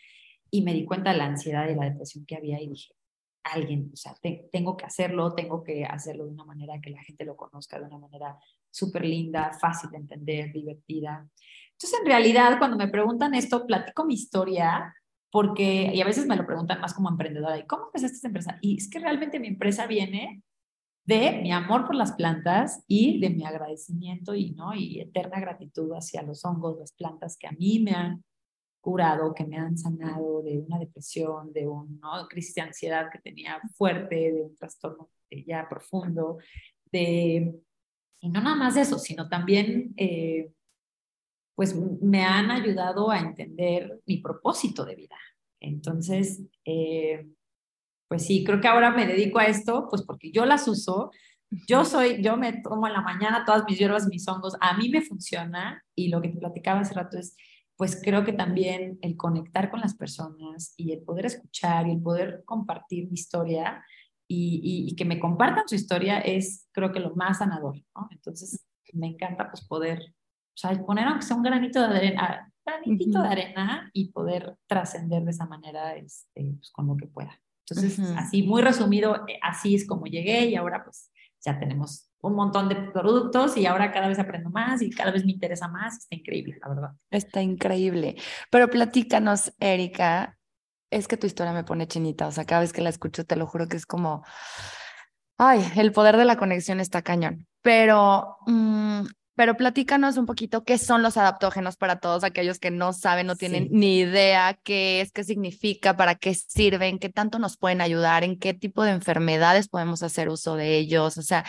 y 0.50 0.62
me 0.62 0.74
di 0.74 0.84
cuenta 0.84 1.12
de 1.12 1.18
la 1.18 1.26
ansiedad 1.26 1.68
y 1.68 1.74
la 1.74 1.84
depresión 1.84 2.26
que 2.26 2.36
había 2.36 2.60
y 2.60 2.68
dije, 2.68 2.94
alguien, 3.42 3.90
o 3.92 3.96
sea, 3.96 4.14
tengo 4.50 4.76
que 4.76 4.84
hacerlo, 4.84 5.34
tengo 5.34 5.62
que 5.62 5.84
hacerlo 5.84 6.24
de 6.24 6.30
una 6.30 6.44
manera 6.44 6.80
que 6.80 6.90
la 6.90 7.02
gente 7.02 7.24
lo 7.24 7.36
conozca, 7.36 7.78
de 7.78 7.86
una 7.86 7.98
manera 7.98 8.38
súper 8.70 9.04
linda, 9.04 9.52
fácil 9.60 9.90
de 9.90 9.98
entender, 9.98 10.52
divertida. 10.52 11.28
Entonces, 11.84 12.00
en 12.00 12.06
realidad, 12.06 12.58
cuando 12.58 12.78
me 12.78 12.88
preguntan 12.88 13.34
esto, 13.34 13.66
platico 13.66 14.06
mi 14.06 14.14
historia, 14.14 14.94
porque, 15.30 15.90
y 15.92 16.00
a 16.00 16.06
veces 16.06 16.26
me 16.26 16.34
lo 16.34 16.46
preguntan 16.46 16.80
más 16.80 16.94
como 16.94 17.10
emprendedora, 17.10 17.58
¿y 17.58 17.66
cómo 17.66 17.88
empezaste 17.88 18.16
esta 18.16 18.28
empresa? 18.28 18.58
Y 18.62 18.78
es 18.78 18.88
que 18.88 19.00
realmente 19.00 19.38
mi 19.38 19.48
empresa 19.48 19.86
viene 19.86 20.42
de 21.04 21.42
mi 21.42 21.52
amor 21.52 21.84
por 21.84 21.94
las 21.94 22.12
plantas 22.12 22.82
y 22.88 23.20
de 23.20 23.28
mi 23.28 23.44
agradecimiento 23.44 24.34
y, 24.34 24.52
¿no? 24.52 24.74
y 24.74 24.98
eterna 24.98 25.38
gratitud 25.40 25.92
hacia 25.92 26.22
los 26.22 26.42
hongos, 26.46 26.78
las 26.78 26.92
plantas 26.92 27.36
que 27.36 27.48
a 27.48 27.52
mí 27.52 27.80
me 27.80 27.90
han 27.90 28.24
curado, 28.80 29.34
que 29.34 29.44
me 29.44 29.58
han 29.58 29.76
sanado 29.76 30.40
de 30.40 30.60
una 30.60 30.78
depresión, 30.78 31.52
de 31.52 31.68
una 31.68 32.26
crisis 32.30 32.54
de 32.54 32.62
ansiedad 32.62 33.10
que 33.12 33.18
tenía 33.18 33.60
fuerte, 33.76 34.32
de 34.32 34.40
un 34.40 34.56
trastorno 34.56 35.10
ya 35.46 35.68
profundo, 35.68 36.38
de, 36.90 37.54
y 38.20 38.28
no 38.30 38.40
nada 38.40 38.56
más 38.56 38.74
de 38.74 38.80
eso, 38.80 38.98
sino 38.98 39.28
también, 39.28 39.92
eh, 39.98 40.50
pues 41.54 41.74
me 41.74 42.24
han 42.24 42.50
ayudado 42.50 43.10
a 43.10 43.18
entender 43.18 44.00
mi 44.06 44.18
propósito 44.18 44.84
de 44.84 44.96
vida. 44.96 45.16
Entonces, 45.60 46.42
eh, 46.64 47.26
pues 48.08 48.26
sí, 48.26 48.44
creo 48.44 48.60
que 48.60 48.68
ahora 48.68 48.90
me 48.90 49.06
dedico 49.06 49.38
a 49.38 49.46
esto, 49.46 49.86
pues 49.88 50.02
porque 50.02 50.30
yo 50.30 50.44
las 50.44 50.68
uso. 50.68 51.10
Yo 51.68 51.84
soy, 51.84 52.22
yo 52.22 52.36
me 52.36 52.52
tomo 52.62 52.86
en 52.86 52.92
la 52.92 53.00
mañana 53.00 53.44
todas 53.44 53.64
mis 53.68 53.78
hierbas, 53.78 54.08
mis 54.08 54.26
hongos, 54.26 54.56
a 54.60 54.76
mí 54.76 54.88
me 54.88 55.02
funciona 55.02 55.82
y 55.94 56.08
lo 56.08 56.20
que 56.20 56.28
te 56.28 56.38
platicaba 56.38 56.80
hace 56.80 56.94
rato 56.94 57.16
es, 57.18 57.36
pues 57.76 58.00
creo 58.02 58.24
que 58.24 58.32
también 58.32 58.98
el 59.02 59.16
conectar 59.16 59.70
con 59.70 59.80
las 59.80 59.94
personas 59.94 60.74
y 60.76 60.92
el 60.92 61.02
poder 61.02 61.26
escuchar 61.26 61.86
y 61.86 61.92
el 61.92 62.02
poder 62.02 62.42
compartir 62.44 63.06
mi 63.06 63.14
historia 63.14 63.84
y, 64.26 64.86
y, 64.88 64.96
que 64.96 65.04
me 65.04 65.20
compartan 65.20 65.68
su 65.68 65.74
historia 65.74 66.18
es 66.18 66.68
creo 66.72 66.92
que 66.92 67.00
lo 67.00 67.14
más 67.14 67.38
sanador, 67.38 67.76
¿no? 67.94 68.08
Entonces 68.10 68.64
me 68.92 69.08
encanta 69.08 69.50
pues 69.50 69.66
poder, 69.66 70.14
o 70.54 70.56
sea, 70.56 70.70
poner 70.84 71.06
aunque 71.06 71.26
sea 71.26 71.36
un 71.36 71.42
granito 71.42 71.80
de 71.80 71.96
arena, 71.96 72.52
granitito 72.64 73.20
de 73.22 73.28
arena 73.28 73.90
y 73.92 74.10
poder 74.12 74.56
trascender 74.66 75.24
de 75.24 75.30
esa 75.30 75.46
manera 75.46 75.96
este, 75.96 76.54
pues, 76.56 76.70
con 76.70 76.86
lo 76.86 76.96
que 76.96 77.06
pueda. 77.06 77.40
Entonces, 77.66 77.98
así 78.16 78.42
muy 78.42 78.62
resumido, 78.62 79.26
eh, 79.26 79.38
así 79.42 79.74
es 79.74 79.86
como 79.86 80.06
llegué 80.06 80.46
y 80.46 80.54
ahora 80.54 80.84
pues 80.84 81.10
ya 81.40 81.58
tenemos 81.58 82.10
un 82.20 82.34
montón 82.34 82.68
de 82.68 82.76
productos 82.76 83.56
y 83.56 83.66
ahora 83.66 83.90
cada 83.90 84.08
vez 84.08 84.18
aprendo 84.18 84.50
más 84.50 84.82
y 84.82 84.90
cada 84.90 85.10
vez 85.10 85.24
me 85.24 85.32
interesa 85.32 85.68
más. 85.68 85.98
Está 85.98 86.14
increíble, 86.14 86.58
la 86.62 86.68
verdad. 86.68 86.90
Está 87.10 87.42
increíble. 87.42 88.16
Pero 88.50 88.68
platícanos, 88.68 89.52
Erika, 89.60 90.38
es 90.90 91.08
que 91.08 91.16
tu 91.16 91.26
historia 91.26 91.52
me 91.52 91.64
pone 91.64 91.88
chinita, 91.88 92.26
o 92.26 92.32
sea, 92.32 92.44
cada 92.44 92.60
vez 92.60 92.72
que 92.72 92.82
la 92.82 92.90
escucho 92.90 93.24
te 93.24 93.36
lo 93.36 93.46
juro 93.46 93.66
que 93.66 93.76
es 93.76 93.86
como, 93.86 94.24
ay, 95.38 95.64
el 95.76 95.92
poder 95.92 96.16
de 96.16 96.24
la 96.24 96.36
conexión 96.36 96.80
está 96.80 97.02
cañón. 97.02 97.46
Pero 97.62 98.36
mm, 98.46 99.04
pero 99.34 99.56
platícanos 99.56 100.16
un 100.16 100.26
poquito 100.26 100.64
qué 100.64 100.78
son 100.78 101.02
los 101.02 101.16
adaptógenos 101.16 101.76
para 101.76 101.98
todos 101.98 102.22
aquellos 102.22 102.58
que 102.58 102.70
no 102.70 102.92
saben, 102.92 103.26
no 103.26 103.36
tienen 103.36 103.68
ni 103.72 103.98
idea 103.98 104.58
qué 104.62 105.00
es, 105.00 105.10
qué 105.10 105.24
significa, 105.24 105.96
para 105.96 106.14
qué 106.14 106.34
sirven, 106.34 106.98
qué 106.98 107.08
tanto 107.08 107.38
nos 107.38 107.56
pueden 107.56 107.80
ayudar, 107.80 108.22
en 108.22 108.38
qué 108.38 108.54
tipo 108.54 108.84
de 108.84 108.92
enfermedades 108.92 109.68
podemos 109.68 110.02
hacer 110.02 110.28
uso 110.28 110.54
de 110.54 110.76
ellos. 110.76 111.18
O 111.18 111.22
sea, 111.22 111.44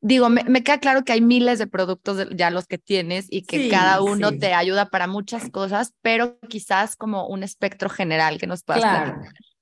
digo, 0.00 0.30
me, 0.30 0.62
queda 0.62 0.78
claro 0.78 1.04
que 1.04 1.12
hay 1.12 1.20
miles 1.20 1.58
de 1.58 1.66
productos 1.66 2.28
ya 2.34 2.50
los 2.50 2.66
que 2.66 2.78
tienes 2.78 3.26
y 3.28 3.42
que 3.42 3.68
cada 3.68 4.00
uno 4.00 4.32
te 4.38 4.54
ayuda 4.54 4.88
para 4.88 5.06
muchas 5.06 5.50
cosas, 5.50 5.92
pero 6.00 6.38
quizás 6.48 6.96
como 6.96 7.26
un 7.26 7.42
espectro 7.42 7.90
general 7.90 8.38
que 8.38 8.46
nos 8.46 8.62
puedas 8.62 8.82
claro. 8.82 9.20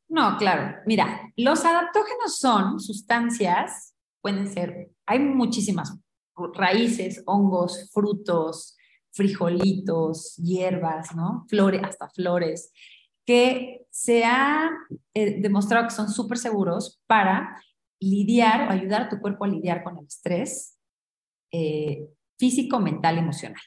No, 0.09 0.37
claro. 0.37 0.77
Mira, 0.87 1.33
los 1.37 1.65
adaptógenos 1.65 2.39
son 2.39 2.79
sustancias, 2.79 3.95
pueden 4.21 4.53
ser, 4.53 4.91
hay 5.05 5.19
muchísimas 5.19 5.97
raíces, 6.55 7.23
hongos, 7.26 7.90
frutos, 7.93 8.76
frijolitos, 9.12 10.37
hierbas, 10.37 11.14
¿no? 11.14 11.47
Flores, 11.49 11.83
hasta 11.83 12.09
flores, 12.11 12.73
que 13.25 13.87
se 13.90 14.25
ha 14.25 14.71
eh, 15.14 15.40
demostrado 15.40 15.88
que 15.88 15.95
son 15.95 16.09
súper 16.09 16.38
seguros 16.38 17.00
para 17.07 17.61
lidiar 17.99 18.69
o 18.69 18.71
ayudar 18.71 19.02
a 19.02 19.09
tu 19.09 19.19
cuerpo 19.21 19.45
a 19.45 19.49
lidiar 19.49 19.83
con 19.83 19.99
el 19.99 20.07
estrés 20.07 20.78
eh, 21.50 22.07
físico, 22.38 22.78
mental, 22.78 23.19
emocional. 23.19 23.62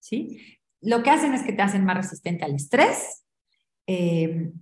¿sí? 0.00 0.58
Lo 0.80 1.02
que 1.02 1.10
hacen 1.10 1.34
es 1.34 1.42
que 1.42 1.52
te 1.52 1.62
hacen 1.62 1.84
más 1.84 1.96
resistente 1.96 2.44
al 2.44 2.54
estrés. 2.54 3.24
Eh, 3.86 4.52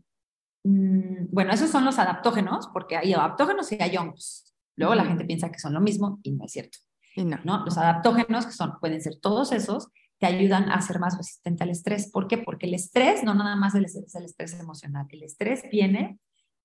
mm, 0.64 1.26
bueno, 1.30 1.52
esos 1.52 1.70
son 1.70 1.84
los 1.84 1.99
adaptógenos, 1.99 2.68
porque 2.73 2.96
hay 2.96 3.12
adaptógenos 3.12 3.70
y 3.73 3.80
hay 3.80 3.96
hongos. 3.96 4.52
Luego 4.76 4.94
la 4.94 5.04
gente 5.04 5.25
piensa 5.25 5.50
que 5.50 5.58
son 5.58 5.75
lo 5.75 5.80
mismo 5.80 6.18
y 6.23 6.32
no 6.32 6.44
es 6.44 6.52
cierto. 6.52 6.78
No. 7.16 7.64
Los 7.64 7.78
adaptógenos, 7.78 8.47
que 8.47 8.52
son, 8.52 8.78
pueden 8.80 9.00
ser 9.00 9.16
todos 9.21 9.52
esos, 9.52 9.88
te 10.18 10.26
ayudan 10.26 10.71
a 10.71 10.80
ser 10.80 10.99
más 10.99 11.16
resistente 11.16 11.64
al 11.64 11.71
estrés. 11.71 12.11
¿Por 12.11 12.26
qué? 12.26 12.38
Porque 12.38 12.66
el 12.66 12.75
estrés 12.75 13.23
no 13.23 13.35
nada 13.35 13.56
más 13.56 13.75
es 13.75 14.14
el 14.14 14.25
estrés 14.25 14.59
emocional. 14.59 15.06
El 15.11 15.23
estrés 15.23 15.62
viene 15.71 16.18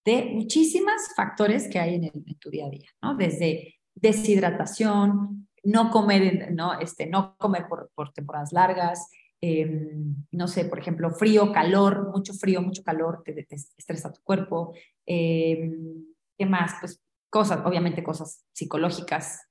de 0.06 0.26
muchísimos 0.34 0.94
factores 1.16 1.68
que 1.68 1.80
hay 1.80 1.96
en, 1.96 2.12
tu 2.40 2.50
día 2.50 2.68
a 2.68 2.70
día, 2.70 2.90
¿no? 3.02 3.16
Desde 3.16 3.76
deshidratación, 3.96 5.48
no 5.64 5.92
comer, 5.92 6.54
no, 6.54 6.80
este, 6.80 7.06
no 7.06 7.36
comer 7.38 7.68
por, 7.68 7.92
por 7.94 8.14
temporadas 8.14 8.54
largas, 8.54 9.10
em, 9.42 10.16
no 10.32 10.48
sé, 10.48 10.66
por 10.66 10.80
ejemplo, 10.80 11.12
frío, 11.12 11.52
calor, 11.52 12.12
mucho 12.12 12.34
frío, 12.34 12.62
mucho 12.62 12.84
calor, 12.84 13.22
te, 13.24 13.34
te 13.34 13.56
estresa 13.56 14.12
tu 14.12 14.22
cuerpo. 14.24 14.74
Em, 15.06 16.06
¿Qué 16.38 16.46
más? 16.46 16.74
Pues 16.80 17.02
cosas, 17.30 17.60
obviamente 17.66 18.04
cosas 18.04 18.46
psicológicas, 18.54 19.49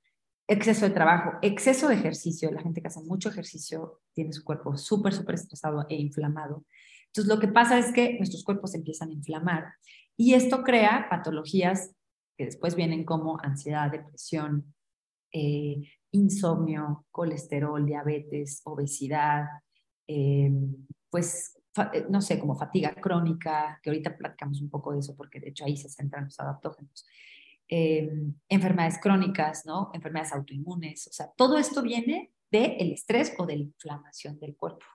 exceso 0.48 0.86
de 0.86 0.94
trabajo, 0.94 1.38
exceso 1.42 1.88
de 1.88 1.94
ejercicio. 1.94 2.50
La 2.50 2.62
gente 2.62 2.80
que 2.80 2.88
hace 2.88 3.02
mucho 3.02 3.28
ejercicio 3.28 4.00
tiene 4.14 4.32
su 4.32 4.42
cuerpo 4.42 4.76
súper, 4.76 5.12
súper 5.12 5.36
estresado 5.36 5.86
e 5.88 5.96
inflamado. 5.96 6.64
Entonces, 7.08 7.32
lo 7.32 7.38
que 7.38 7.48
pasa 7.48 7.78
es 7.78 7.92
que 7.92 8.16
nuestros 8.16 8.44
cuerpos 8.44 8.74
empiezan 8.74 9.10
a 9.10 9.12
inflamar 9.12 9.74
y 10.16 10.34
esto 10.34 10.62
crea 10.62 11.06
patologías 11.10 11.94
que 12.36 12.46
después 12.46 12.74
vienen 12.74 13.04
como 13.04 13.38
ansiedad, 13.42 13.90
depresión, 13.90 14.74
eh, 15.32 15.82
insomnio, 16.12 17.06
colesterol, 17.10 17.84
diabetes, 17.84 18.62
obesidad, 18.64 19.44
eh, 20.06 20.50
pues, 21.10 21.58
eh, 21.92 22.06
no 22.08 22.20
sé, 22.20 22.38
como 22.38 22.56
fatiga 22.56 22.94
crónica, 22.94 23.78
que 23.82 23.90
ahorita 23.90 24.16
platicamos 24.16 24.60
un 24.60 24.70
poco 24.70 24.92
de 24.92 25.00
eso 25.00 25.14
porque 25.16 25.40
de 25.40 25.50
hecho 25.50 25.64
ahí 25.64 25.76
se 25.76 25.88
centran 25.88 26.24
los 26.24 26.40
adaptógenos. 26.40 27.06
Eh, 27.70 28.10
enfermedades 28.48 28.98
crónicas, 28.98 29.66
¿no? 29.66 29.90
Enfermedades 29.92 30.32
autoinmunes, 30.32 31.06
o 31.06 31.12
sea, 31.12 31.30
todo 31.36 31.58
esto 31.58 31.82
viene 31.82 32.32
del 32.50 32.92
estrés 32.92 33.34
o 33.36 33.44
de 33.44 33.56
la 33.56 33.62
inflamación 33.64 34.38
del 34.38 34.56
cuerpo. 34.56 34.86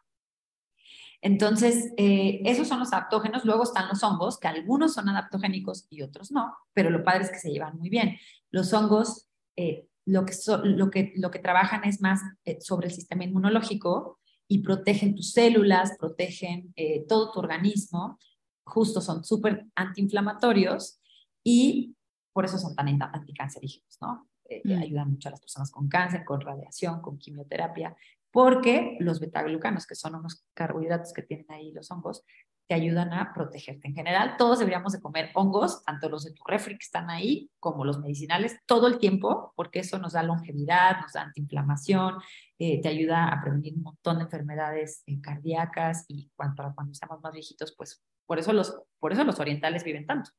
Entonces, 1.21 1.93
eh, 1.97 2.41
esos 2.45 2.67
son 2.67 2.79
los 2.79 2.91
adaptógenos. 2.91 3.45
Luego 3.45 3.61
están 3.61 3.87
los 3.89 4.01
hongos, 4.03 4.39
que 4.39 4.47
algunos 4.47 4.95
son 4.95 5.07
adaptogénicos 5.07 5.85
y 5.91 6.01
otros 6.01 6.31
no, 6.31 6.51
pero 6.73 6.89
lo 6.89 7.03
padre 7.03 7.25
es 7.25 7.29
que 7.29 7.37
se 7.37 7.51
llevan 7.51 7.77
muy 7.77 7.89
bien. 7.89 8.17
Los 8.49 8.73
hongos, 8.73 9.29
eh, 9.55 9.87
lo, 10.05 10.25
que 10.25 10.33
lo, 10.63 10.89
que, 10.89 11.13
lo 11.15 11.29
que 11.29 11.39
trabajan 11.39 11.83
es 11.83 12.01
más 12.01 12.21
sobre 12.59 12.87
el 12.87 12.93
sistema 12.93 13.23
inmunológico 13.23 14.19
y 14.47 14.63
protegen 14.63 15.13
tus 15.15 15.31
células, 15.31 15.95
protegen 15.99 16.73
todo 17.07 17.31
tu 17.31 17.39
organismo. 17.39 18.17
Justo 18.65 18.99
son 18.99 19.23
súper 19.23 19.67
antiinflamatorios 19.75 20.99
y 21.43 21.95
por 22.33 22.45
eso 22.45 22.57
son 22.57 22.75
tan 22.75 22.87
anticancerígenos, 23.01 23.97
¿no? 24.01 24.27
Eh, 24.49 24.61
mm. 24.63 24.81
Ayudan 24.81 25.11
mucho 25.11 25.29
a 25.29 25.31
las 25.31 25.39
personas 25.39 25.71
con 25.71 25.87
cáncer, 25.87 26.25
con 26.25 26.41
radiación, 26.41 27.01
con 27.01 27.17
quimioterapia. 27.17 27.95
porque 28.31 28.97
los 28.99 29.19
betaglucanos, 29.19 29.85
que 29.85 29.93
son 29.93 30.15
unos 30.15 30.43
carbohidratos 30.55 31.13
que 31.13 31.21
tienen 31.21 31.45
ahí 31.51 31.71
los 31.71 31.91
hongos, 31.91 32.25
te 32.67 32.73
ayudan 32.73 33.13
a 33.13 33.33
protegerte. 33.33 33.87
En 33.87 33.95
general, 33.95 34.35
todos 34.37 34.59
deberíamos 34.59 34.93
de 34.93 35.01
comer 35.01 35.31
hongos, 35.35 35.83
tanto 35.83 36.09
los 36.09 36.23
de 36.23 36.31
tu 36.31 36.43
refri 36.45 36.77
que 36.77 36.83
están 36.83 37.09
ahí 37.09 37.51
como 37.59 37.83
los 37.83 37.99
medicinales, 37.99 38.57
todo 38.65 38.87
el 38.87 38.97
tiempo, 38.97 39.53
porque 39.55 39.79
eso 39.79 39.99
nos 39.99 40.13
da 40.13 40.23
longevidad, 40.23 41.01
nos 41.01 41.13
da 41.13 41.23
antiinflamación, 41.23 42.15
eh, 42.59 42.81
te 42.81 42.87
ayuda 42.87 43.27
a 43.27 43.41
prevenir 43.41 43.75
un 43.75 43.83
montón 43.83 44.17
de 44.17 44.23
enfermedades 44.23 45.03
eh, 45.05 45.19
cardíacas 45.21 46.05
y 46.07 46.31
cuando, 46.35 46.55
para 46.55 46.73
cuando 46.73 46.93
estamos 46.93 47.21
más 47.21 47.33
viejitos, 47.33 47.73
pues 47.75 48.01
por 48.25 48.39
eso 48.39 48.53
los, 48.53 48.81
por 48.99 49.11
eso 49.11 49.23
los 49.25 49.39
orientales 49.39 49.83
viven 49.83 50.05
tanto, 50.05 50.31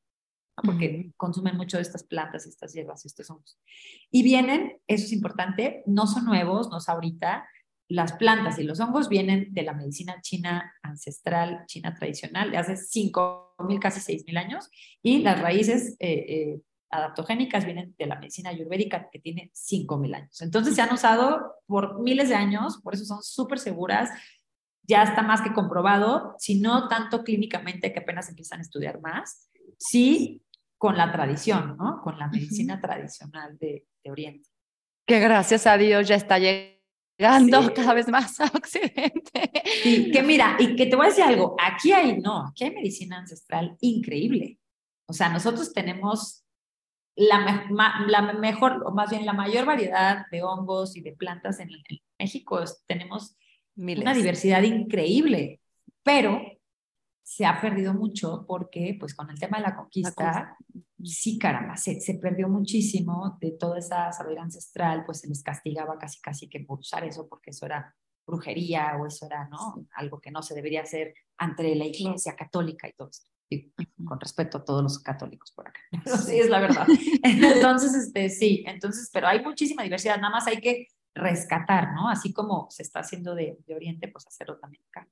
porque 0.63 1.13
consumen 1.17 1.57
mucho 1.57 1.79
de 1.79 1.83
estas 1.83 2.05
plantas, 2.05 2.47
estas 2.47 2.73
hierbas, 2.73 3.05
estos 3.05 3.29
hongos. 3.31 3.59
Y 4.11 4.23
vienen, 4.23 4.81
eso 4.87 5.05
es 5.05 5.13
importante, 5.13 5.83
no 5.87 6.07
son 6.07 6.25
nuevos, 6.25 6.71
no 6.71 6.79
es 6.79 6.89
ahorita, 6.89 7.47
las 7.89 8.13
plantas 8.15 8.59
y 8.59 8.63
los 8.63 8.81
hongos 8.81 9.09
vienen 9.09 9.53
de 9.53 9.63
la 9.63 9.75
medicina 9.75 10.21
china 10.23 10.73
ancestral, 10.83 11.65
china 11.67 11.95
tradicional, 11.95 12.51
de 12.51 12.57
hace 12.57 12.75
5.000, 12.75 13.79
casi 13.79 14.01
6.000 14.01 14.39
años, 14.39 14.71
y 15.03 15.19
las 15.19 15.41
raíces 15.41 15.97
eh, 15.99 16.25
eh, 16.29 16.61
adaptogénicas 16.91 17.65
vienen 17.65 17.95
de 17.99 18.07
la 18.07 18.19
medicina 18.19 18.51
ayurvédica, 18.51 19.09
que 19.11 19.19
tiene 19.19 19.51
5.000 19.55 20.15
años. 20.15 20.41
Entonces 20.41 20.75
se 20.75 20.83
han 20.83 20.95
usado 20.95 21.57
por 21.67 22.01
miles 22.01 22.29
de 22.29 22.37
años, 22.37 22.81
por 22.83 22.95
eso 22.95 23.05
son 23.05 23.23
súper 23.23 23.59
seguras, 23.59 24.11
ya 24.87 25.03
está 25.03 25.23
más 25.23 25.41
que 25.43 25.53
comprobado, 25.53 26.35
si 26.39 26.61
no 26.61 26.89
tanto 26.89 27.25
clínicamente 27.25 27.93
que 27.93 28.01
apenas 28.01 28.29
empiezan 28.29 28.61
a 28.61 28.63
estudiar 28.63 29.01
más, 29.01 29.51
sí 29.79 30.44
con 30.85 30.99
la 30.99 31.11
tradición, 31.11 31.79
¿no? 31.79 32.03
Con 32.03 32.19
la 32.19 32.29
medicina 32.29 32.79
tradicional 32.79 33.57
de, 33.57 33.87
de 34.05 34.11
Oriente. 34.11 34.51
Que 35.07 35.19
gracias 35.19 35.67
a 35.67 35.79
Dios 35.79 36.07
ya 36.07 36.17
está 36.17 36.39
llegando 36.39 36.75
llegando 37.17 37.73
cada 37.73 37.95
vez 37.95 38.07
más 38.09 38.39
a 38.39 38.45
Occidente. 38.55 39.51
Sí, 39.83 40.11
que 40.11 40.23
mira, 40.23 40.59
y 40.59 40.77
que 40.77 40.85
te 40.85 40.95
voy 40.95 41.07
a 41.07 41.09
decir 41.09 41.25
algo, 41.25 41.57
aquí 41.59 41.91
hay, 41.93 42.19
no, 42.19 42.49
aquí 42.49 42.65
hay 42.65 42.73
medicina 42.73 43.17
ancestral 43.17 43.79
increíble. 43.81 44.59
O 45.07 45.15
sea, 45.15 45.31
nosotros 45.31 45.73
tenemos 45.73 46.45
la, 47.17 47.67
la 48.07 48.33
mejor, 48.35 48.83
o 48.85 48.91
más 48.91 49.09
bien 49.09 49.25
la 49.25 49.33
mayor 49.33 49.65
variedad 49.65 50.27
de 50.31 50.43
hongos 50.43 50.99
y 50.99 51.01
de 51.01 51.13
plantas 51.13 51.61
en, 51.61 51.71
México. 52.19 52.63
Tenemos 52.87 53.39
una 53.75 54.13
diversidad 54.13 54.61
increíble, 54.65 55.61
pero 56.03 56.43
se 57.25 57.47
ha 57.47 57.59
perdido 57.59 57.95
mucho 57.95 58.45
porque, 58.47 58.97
pues, 59.01 59.15
con 59.15 59.31
el 59.31 59.41
tema 59.41 59.57
de 59.57 59.63
la 59.65 59.75
conquista, 59.75 60.59
sí, 61.03 61.39
caramba, 61.39 61.75
se, 61.77 61.99
se, 61.99 62.15
perdió 62.17 62.51
muchísimo 62.51 63.39
de 63.41 63.53
toda 63.53 63.79
esa 63.79 64.13
sabiduría 64.13 64.43
ancestral, 64.43 65.05
pues 65.07 65.21
se 65.21 65.29
les 65.29 65.43
castigaba 65.43 65.99
casi, 65.99 66.21
casi 66.21 66.51
que 66.51 66.61
por 66.61 66.81
usar 66.81 67.03
eso, 67.03 67.27
porque 67.27 67.51
eso 67.51 67.65
era 67.65 67.95
brujería 68.27 68.97
o 69.01 69.07
eso 69.07 69.25
era, 69.25 69.49
¿no? 69.49 69.87
Algo 69.95 70.21
que 70.21 70.31
no 70.31 70.43
se 70.43 70.55
debería 70.55 70.83
hacer 70.83 71.15
ante 71.39 71.75
la 71.75 71.87
iglesia 71.87 72.37
católica 72.37 72.89
y 72.89 72.93
todo 72.93 73.09
esto. 73.09 73.31
Y 73.49 73.73
con 74.05 74.21
respeto 74.21 74.59
a 74.59 74.65
todos 74.65 74.83
los 74.83 74.99
católicos 74.99 75.51
por 75.53 75.69
acá. 75.69 75.81
sí, 76.27 76.39
es 76.39 76.51
la 76.51 76.61
verdad. 76.61 76.87
Entonces, 77.23 77.95
este, 77.95 78.29
sí, 78.29 78.65
entonces, 78.67 79.09
pero 79.11 79.29
hay 79.29 79.43
muchísima 79.43 79.83
diversidad, 79.83 80.17
nada 80.17 80.31
más 80.31 80.47
hay 80.47 80.61
que 80.61 80.89
rescatar, 81.15 81.95
¿no? 81.95 82.09
Así 82.09 82.35
como 82.35 82.67
se 82.71 82.83
está 82.83 83.01
haciendo 83.01 83.35
de, 83.35 83.57
de 83.67 83.75
Oriente, 83.75 84.09
pues 84.09 84.27
hacerlo 84.27 84.59
también 84.59 84.83
acá. 84.89 85.09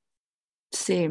Sí, 0.73 1.09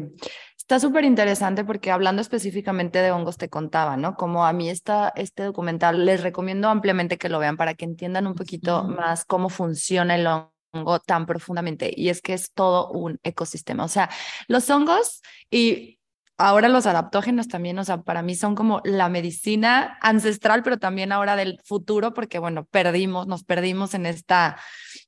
está 0.56 0.80
súper 0.80 1.04
interesante 1.04 1.64
porque 1.64 1.90
hablando 1.92 2.20
específicamente 2.20 2.98
de 2.98 3.12
hongos 3.12 3.36
te 3.36 3.48
contaba, 3.48 3.96
¿no? 3.96 4.16
Como 4.16 4.44
a 4.44 4.52
mí 4.52 4.68
está 4.68 5.12
este 5.14 5.44
documental, 5.44 6.04
les 6.04 6.22
recomiendo 6.22 6.68
ampliamente 6.68 7.16
que 7.16 7.28
lo 7.28 7.38
vean 7.38 7.56
para 7.56 7.74
que 7.74 7.84
entiendan 7.84 8.26
un 8.26 8.34
poquito 8.34 8.84
más 8.84 9.24
cómo 9.24 9.48
funciona 9.48 10.16
el 10.16 10.26
hongo 10.26 10.98
tan 10.98 11.26
profundamente. 11.26 11.92
Y 11.96 12.08
es 12.08 12.20
que 12.20 12.34
es 12.34 12.52
todo 12.52 12.90
un 12.90 13.20
ecosistema. 13.22 13.84
O 13.84 13.88
sea, 13.88 14.10
los 14.48 14.68
hongos 14.68 15.22
y 15.48 16.00
ahora 16.38 16.68
los 16.68 16.86
adaptógenos 16.86 17.46
también, 17.46 17.78
o 17.78 17.84
sea, 17.84 18.02
para 18.02 18.22
mí 18.22 18.34
son 18.34 18.56
como 18.56 18.80
la 18.84 19.08
medicina 19.08 19.96
ancestral, 20.00 20.62
pero 20.64 20.78
también 20.78 21.12
ahora 21.12 21.36
del 21.36 21.60
futuro, 21.64 22.14
porque 22.14 22.40
bueno, 22.40 22.64
perdimos, 22.64 23.28
nos 23.28 23.44
perdimos 23.44 23.94
en 23.94 24.06
esta, 24.06 24.58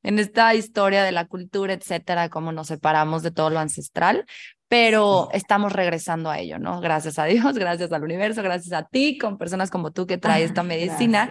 en 0.04 0.18
esta 0.20 0.54
historia 0.54 1.02
de 1.02 1.10
la 1.10 1.26
cultura, 1.26 1.72
etcétera, 1.72 2.28
cómo 2.28 2.52
nos 2.52 2.68
separamos 2.68 3.22
de 3.22 3.32
todo 3.32 3.50
lo 3.50 3.58
ancestral, 3.58 4.24
pero 4.68 5.28
estamos 5.32 5.72
regresando 5.72 6.30
a 6.30 6.38
ello, 6.38 6.58
¿no? 6.58 6.80
Gracias 6.80 7.18
a 7.18 7.24
Dios, 7.24 7.54
gracias 7.58 7.90
al 7.90 8.04
universo, 8.04 8.42
gracias 8.42 8.72
a 8.72 8.86
ti, 8.86 9.18
con 9.18 9.38
personas 9.38 9.70
como 9.70 9.90
tú 9.90 10.06
que 10.06 10.18
traes 10.18 10.46
esta 10.46 10.62
medicina. 10.62 11.28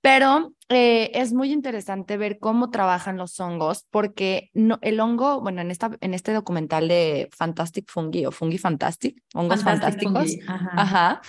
Pero 0.00 0.52
eh, 0.68 1.10
es 1.14 1.32
muy 1.32 1.52
interesante 1.52 2.16
ver 2.16 2.38
cómo 2.38 2.70
trabajan 2.70 3.16
los 3.16 3.38
hongos, 3.40 3.86
porque 3.90 4.50
no, 4.54 4.78
el 4.82 5.00
hongo, 5.00 5.40
bueno, 5.40 5.60
en, 5.60 5.70
esta, 5.70 5.90
en 6.00 6.14
este 6.14 6.32
documental 6.32 6.88
de 6.88 7.28
Fantastic 7.36 7.90
Fungi 7.90 8.26
o 8.26 8.30
Fungi 8.30 8.58
Fantastic, 8.58 9.22
hongos 9.34 9.64
fantásticos, 9.64 10.36
ajá. 10.46 11.20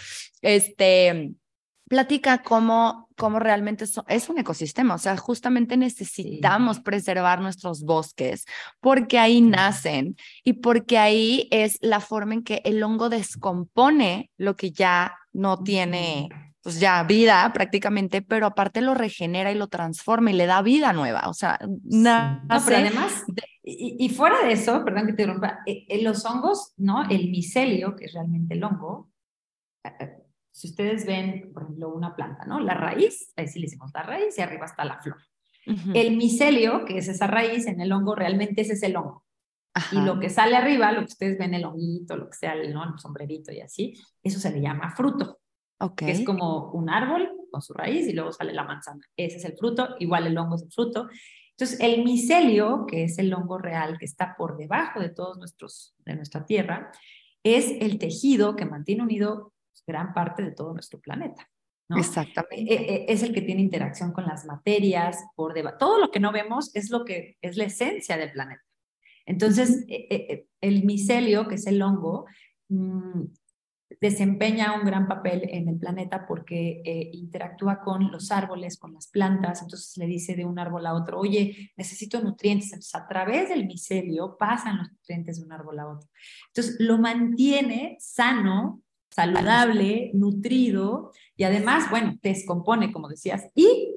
este, 0.42 1.34
platica 1.90 2.44
cómo, 2.44 3.10
cómo 3.18 3.40
realmente 3.40 3.86
es 4.08 4.30
un 4.30 4.38
ecosistema, 4.38 4.96
o 4.96 5.00
sea, 5.00 5.18
justamente 5.18 5.76
necesitamos 5.76 6.80
preservar 6.80 7.42
nuestros 7.42 7.84
bosques 7.84 8.46
porque 8.80 9.20
ahí 9.20 9.42
nacen 9.42 10.16
y 10.44 10.54
porque 10.54 10.98
ahí 10.98 11.50
es 11.52 11.78
la 11.82 12.00
forma 12.00 12.36
en 12.36 12.44
que 12.44 12.62
el 12.64 12.82
hongo 12.82 13.10
descompone 13.10 14.30
lo 14.38 14.56
que 14.56 14.72
ya 14.72 15.18
no 15.34 15.62
tiene 15.62 16.30
pues 16.62 16.80
ya 16.80 17.04
vida 17.04 17.52
prácticamente, 17.54 18.22
pero 18.22 18.46
aparte 18.46 18.82
lo 18.82 18.94
regenera 18.94 19.52
y 19.52 19.56
lo 19.56 19.68
transforma 19.68 20.32
y 20.32 20.34
le 20.34 20.46
da 20.46 20.62
vida 20.62 20.92
nueva. 20.92 21.24
O 21.28 21.34
sea, 21.34 21.58
nada. 21.86 22.44
No, 22.50 22.62
pero 22.66 22.78
además, 22.78 23.24
y, 23.64 24.10
fuera 24.10 24.44
de 24.44 24.52
eso, 24.54 24.84
perdón 24.84 25.08
que 25.08 25.14
te 25.14 25.24
interrumpa, 25.24 25.60
eh, 25.66 25.86
eh, 25.88 26.04
los 26.04 26.26
hongos, 26.26 26.74
¿no? 26.78 27.10
El 27.10 27.30
micelio, 27.30 27.96
que 27.96 28.06
es 28.06 28.14
realmente 28.14 28.56
el 28.56 28.64
hongo, 28.64 29.10
si 30.60 30.68
ustedes 30.68 31.06
ven, 31.06 31.54
por 31.54 31.64
ejemplo, 31.64 31.88
una 31.88 32.14
planta, 32.14 32.44
¿no? 32.46 32.60
La 32.60 32.74
raíz, 32.74 33.32
ahí 33.38 33.48
sí 33.48 33.60
le 33.60 33.68
hicimos 33.68 33.92
la 33.94 34.04
raíz 34.04 34.38
y 34.38 34.42
arriba 34.42 34.66
está 34.66 34.84
la 34.84 35.02
flor. 35.02 35.16
El 35.94 36.18
micelio, 36.18 36.84
que 36.84 36.98
es 36.98 37.08
esa 37.08 37.28
raíz 37.28 37.66
en 37.68 37.80
el 37.80 37.94
hongo, 37.94 38.14
realmente 38.14 38.62
ese 38.62 38.74
es 38.74 38.84
el 38.84 38.98
hongo. 38.98 39.24
Y 39.94 40.02
lo 40.02 40.20
que 40.20 40.30
sale 40.30 40.58
arriba, 40.58 40.92
lo 40.92 41.00
que 41.00 41.14
ustedes 41.14 41.38
ven, 41.38 41.54
el 41.54 41.64
honguito, 41.64 42.18
lo 42.18 42.30
que 42.30 42.36
sea, 42.36 42.56
¿no? 42.56 42.84
el 42.84 43.00
sombrerito 43.00 43.54
y 43.54 43.62
así, 43.62 43.94
eso 44.22 44.38
se 44.38 44.52
le 44.52 44.60
llama 44.60 44.94
fruto. 44.98 45.40
Que 45.96 46.12
es 46.12 46.26
como 46.26 46.72
un 46.72 46.90
árbol 46.90 47.32
con 47.50 47.62
su 47.62 47.74
raíz 47.74 48.06
y 48.08 48.12
luego 48.12 48.34
sale 48.34 48.52
la 48.52 48.66
manzana. 48.66 49.00
Ese 49.16 49.38
es 49.38 49.46
el 49.46 49.56
fruto, 49.56 49.96
igual 50.00 50.28
el 50.28 50.38
hongo 50.38 50.56
es 50.56 50.64
el 50.64 50.72
fruto. 50.74 51.08
Entonces, 51.52 51.80
el 51.80 52.04
micelio, 52.04 52.86
que 52.86 53.06
es 53.06 53.18
el 53.18 53.34
hongo 53.34 53.60
real 53.60 53.98
que 53.98 54.06
está 54.06 54.36
por 54.38 54.58
debajo 54.58 55.00
de 55.00 55.10
todos 55.10 55.38
nuestros, 55.38 55.96
de 56.00 56.16
nuestra 56.16 56.46
tierra, 56.46 56.92
es 57.44 57.72
el 57.80 57.98
tejido 57.98 58.58
que 58.58 58.66
mantiene 58.66 59.04
unido 59.04 59.54
gran 59.90 60.14
parte 60.14 60.42
de 60.42 60.52
todo 60.52 60.74
nuestro 60.74 61.00
planeta. 61.00 61.50
¿no? 61.90 61.98
Exactamente. 61.98 62.74
E, 62.74 62.76
e, 62.76 63.06
es 63.10 63.24
el 63.24 63.34
que 63.34 63.42
tiene 63.42 63.62
interacción 63.62 64.14
con 64.14 64.26
las 64.26 64.46
materias 64.46 65.26
por. 65.36 65.54
Todo 65.78 66.00
lo 66.00 66.12
que 66.12 66.22
no 66.22 66.32
vemos 66.32 66.74
es 66.76 66.90
lo 66.90 67.04
que 67.04 67.38
es 67.42 67.58
la 67.58 67.66
esencia 67.66 68.16
del 68.16 68.32
planeta. 68.32 68.64
Entonces, 69.26 69.86
e, 69.90 70.48
el 70.62 70.86
micelio, 70.86 71.48
que 71.48 71.56
es 71.56 71.68
el 71.68 71.82
hongo, 71.82 72.26
mm, 72.70 73.24
desempeña 74.02 74.76
un 74.80 74.86
gran 74.86 75.08
papel 75.08 75.42
en 75.50 75.68
el 75.68 75.78
planeta 75.78 76.26
porque 76.28 76.82
eh, 76.86 77.10
interactúa 77.14 77.82
con 77.82 78.12
los 78.12 78.32
árboles, 78.32 78.78
con 78.78 78.94
las 78.94 79.08
plantas, 79.08 79.62
entonces 79.62 79.98
le 79.98 80.06
dice 80.06 80.36
de 80.36 80.46
un 80.46 80.60
árbol 80.60 80.86
a 80.86 80.94
otro, 80.94 81.20
oye, 81.20 81.72
necesito 81.76 82.22
nutrientes, 82.22 82.72
entonces 82.72 82.96
a 82.96 83.08
través 83.08 83.50
del 83.50 83.66
micelio 83.66 84.38
pasan 84.38 84.78
los 84.78 84.92
nutrientes 84.92 85.40
de 85.40 85.46
un 85.46 85.52
árbol 85.52 85.80
a 85.80 85.88
otro. 85.88 86.10
Entonces 86.48 86.76
lo 86.80 86.98
mantiene 86.98 87.98
sano, 88.00 88.82
saludable, 89.10 90.12
nutrido 90.14 91.12
y 91.36 91.44
además, 91.44 91.90
bueno, 91.90 92.18
descompone, 92.22 92.92
como 92.92 93.08
decías, 93.08 93.44
y 93.56 93.96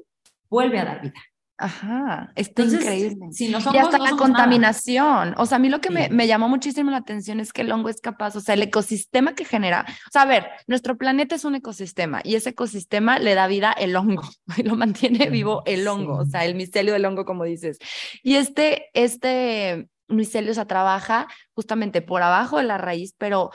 vuelve 0.49 0.79
a 0.79 0.85
dar 0.85 1.01
vida. 1.01 1.13
Ajá, 1.57 2.33
está 2.35 2.63
increíble. 2.63 3.27
Si 3.31 3.47
no 3.47 3.59
y 3.71 3.77
hasta 3.77 3.99
la 3.99 4.11
contaminación. 4.17 5.35
O 5.37 5.45
sea, 5.45 5.57
a 5.57 5.59
mí 5.59 5.69
lo 5.69 5.79
que 5.81 5.91
me, 5.91 6.09
me, 6.09 6.25
llamó 6.25 6.49
muchísimo 6.49 6.89
la 6.89 6.97
atención 6.97 7.39
es 7.39 7.53
que 7.53 7.61
el 7.61 7.71
hongo 7.71 7.89
es 7.89 8.01
capaz, 8.01 8.35
o 8.35 8.41
sea, 8.41 8.55
el 8.55 8.63
ecosistema 8.63 9.35
que 9.35 9.45
genera. 9.45 9.85
O 9.87 10.11
sea, 10.11 10.23
a 10.23 10.25
ver, 10.25 10.47
nuestro 10.67 10.97
planeta 10.97 11.35
es 11.35 11.45
un 11.45 11.55
ecosistema 11.55 12.21
y 12.23 12.35
ese 12.35 12.49
ecosistema 12.49 13.19
le 13.19 13.35
da 13.35 13.47
vida 13.47 13.71
el 13.71 13.95
hongo 13.95 14.23
y 14.57 14.63
lo 14.63 14.75
mantiene 14.75 15.29
vivo 15.29 15.61
el 15.65 15.87
hongo, 15.87 16.17
o 16.17 16.25
sea, 16.25 16.43
el 16.43 16.55
micelio 16.55 16.93
del 16.93 17.05
hongo, 17.05 17.23
como 17.23 17.43
dices. 17.43 17.77
Y 18.23 18.35
este, 18.35 18.89
este 18.93 19.87
micelio, 20.07 20.53
se 20.53 20.65
trabaja 20.65 21.27
justamente 21.53 22.01
por 22.01 22.23
abajo 22.23 22.57
de 22.57 22.63
la 22.63 22.77
raíz, 22.77 23.15
pero 23.17 23.51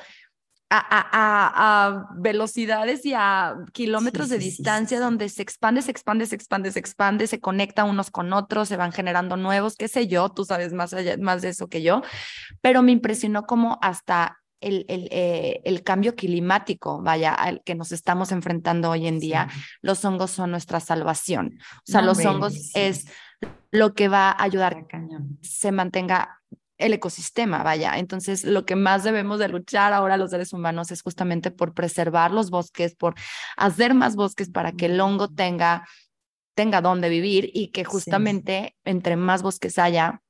a, 0.70 2.09
velocidades 2.16 3.04
y 3.04 3.14
a 3.14 3.57
kilómetros 3.72 4.28
de 4.28 4.38
distancia 4.38 5.00
donde 5.00 5.28
se 5.28 5.42
expande, 5.42 5.83
se 5.83 5.90
expande, 5.90 6.26
se 6.26 6.35
expande, 6.35 6.70
se 6.72 6.78
expande, 6.78 7.26
se 7.26 7.40
conecta 7.40 7.85
unos 7.85 8.11
con 8.11 8.33
otros, 8.33 8.68
se 8.68 8.76
van 8.76 8.92
generando 8.92 9.37
nuevos, 9.37 9.76
qué 9.76 9.88
sé 9.88 10.07
yo, 10.07 10.28
tú 10.31 10.44
sabes 10.44 10.72
más, 10.72 10.92
allá, 10.92 11.16
más 11.18 11.42
de 11.42 11.50
eso 11.50 11.68
que 11.68 11.83
yo, 11.83 12.02
pero 12.61 12.83
me 12.83 12.92
impresionó 12.92 13.44
como 13.44 13.78
hasta 13.83 14.38
el, 14.61 14.85
el, 14.88 15.09
eh, 15.12 15.61
el, 15.64 15.85
cambio 15.85 16.16
climático, 16.16 17.00
vaya, 17.00 17.33
al 17.33 17.62
que 17.64 17.76
nos 17.76 17.92
estamos 17.92 18.33
enfrentando 18.33 18.90
hoy 18.90 19.07
en 19.07 19.20
día, 19.20 19.48
los 19.83 20.04
hongos 20.04 20.33
son 20.33 20.50
nuestra 20.50 20.81
salvación. 20.81 21.59
O 21.87 21.92
sea, 21.92 22.02
los 22.02 22.18
hongos 22.24 22.72
es 22.74 23.07
lo 23.70 23.94
que 23.94 24.09
va 24.09 24.31
a 24.31 24.42
ayudar 24.42 24.87
se 25.42 25.70
mantenga 25.70 26.40
el 26.78 26.94
ecosistema, 26.94 27.62
vaya. 27.62 27.98
Entonces, 27.98 28.44
lo 28.44 28.64
que 28.64 28.76
más 28.76 29.04
debemos 29.04 29.38
de 29.38 29.48
luchar 29.48 29.92
ahora 29.92 30.16
los 30.16 30.30
seres 30.30 30.52
humanos 30.52 30.90
es 30.90 31.02
justamente 31.02 31.50
por 31.50 31.74
preservar 31.74 32.30
los 32.30 32.50
bosques, 32.50 32.94
por 32.94 33.14
hacer 33.56 33.94
más 33.94 34.16
bosques 34.16 34.48
para 34.48 34.72
que 34.72 34.86
el 34.86 35.00
hongo 35.00 35.28
tenga 35.28 35.84
tenga 36.58 36.80
dónde 36.80 37.08
vivir 37.08 37.52
y 37.54 37.68
que 37.68 37.84
justamente 37.84 38.74
entre 38.84 39.14
más 39.14 39.42
bosques 39.42 39.78
haya, 39.78 40.22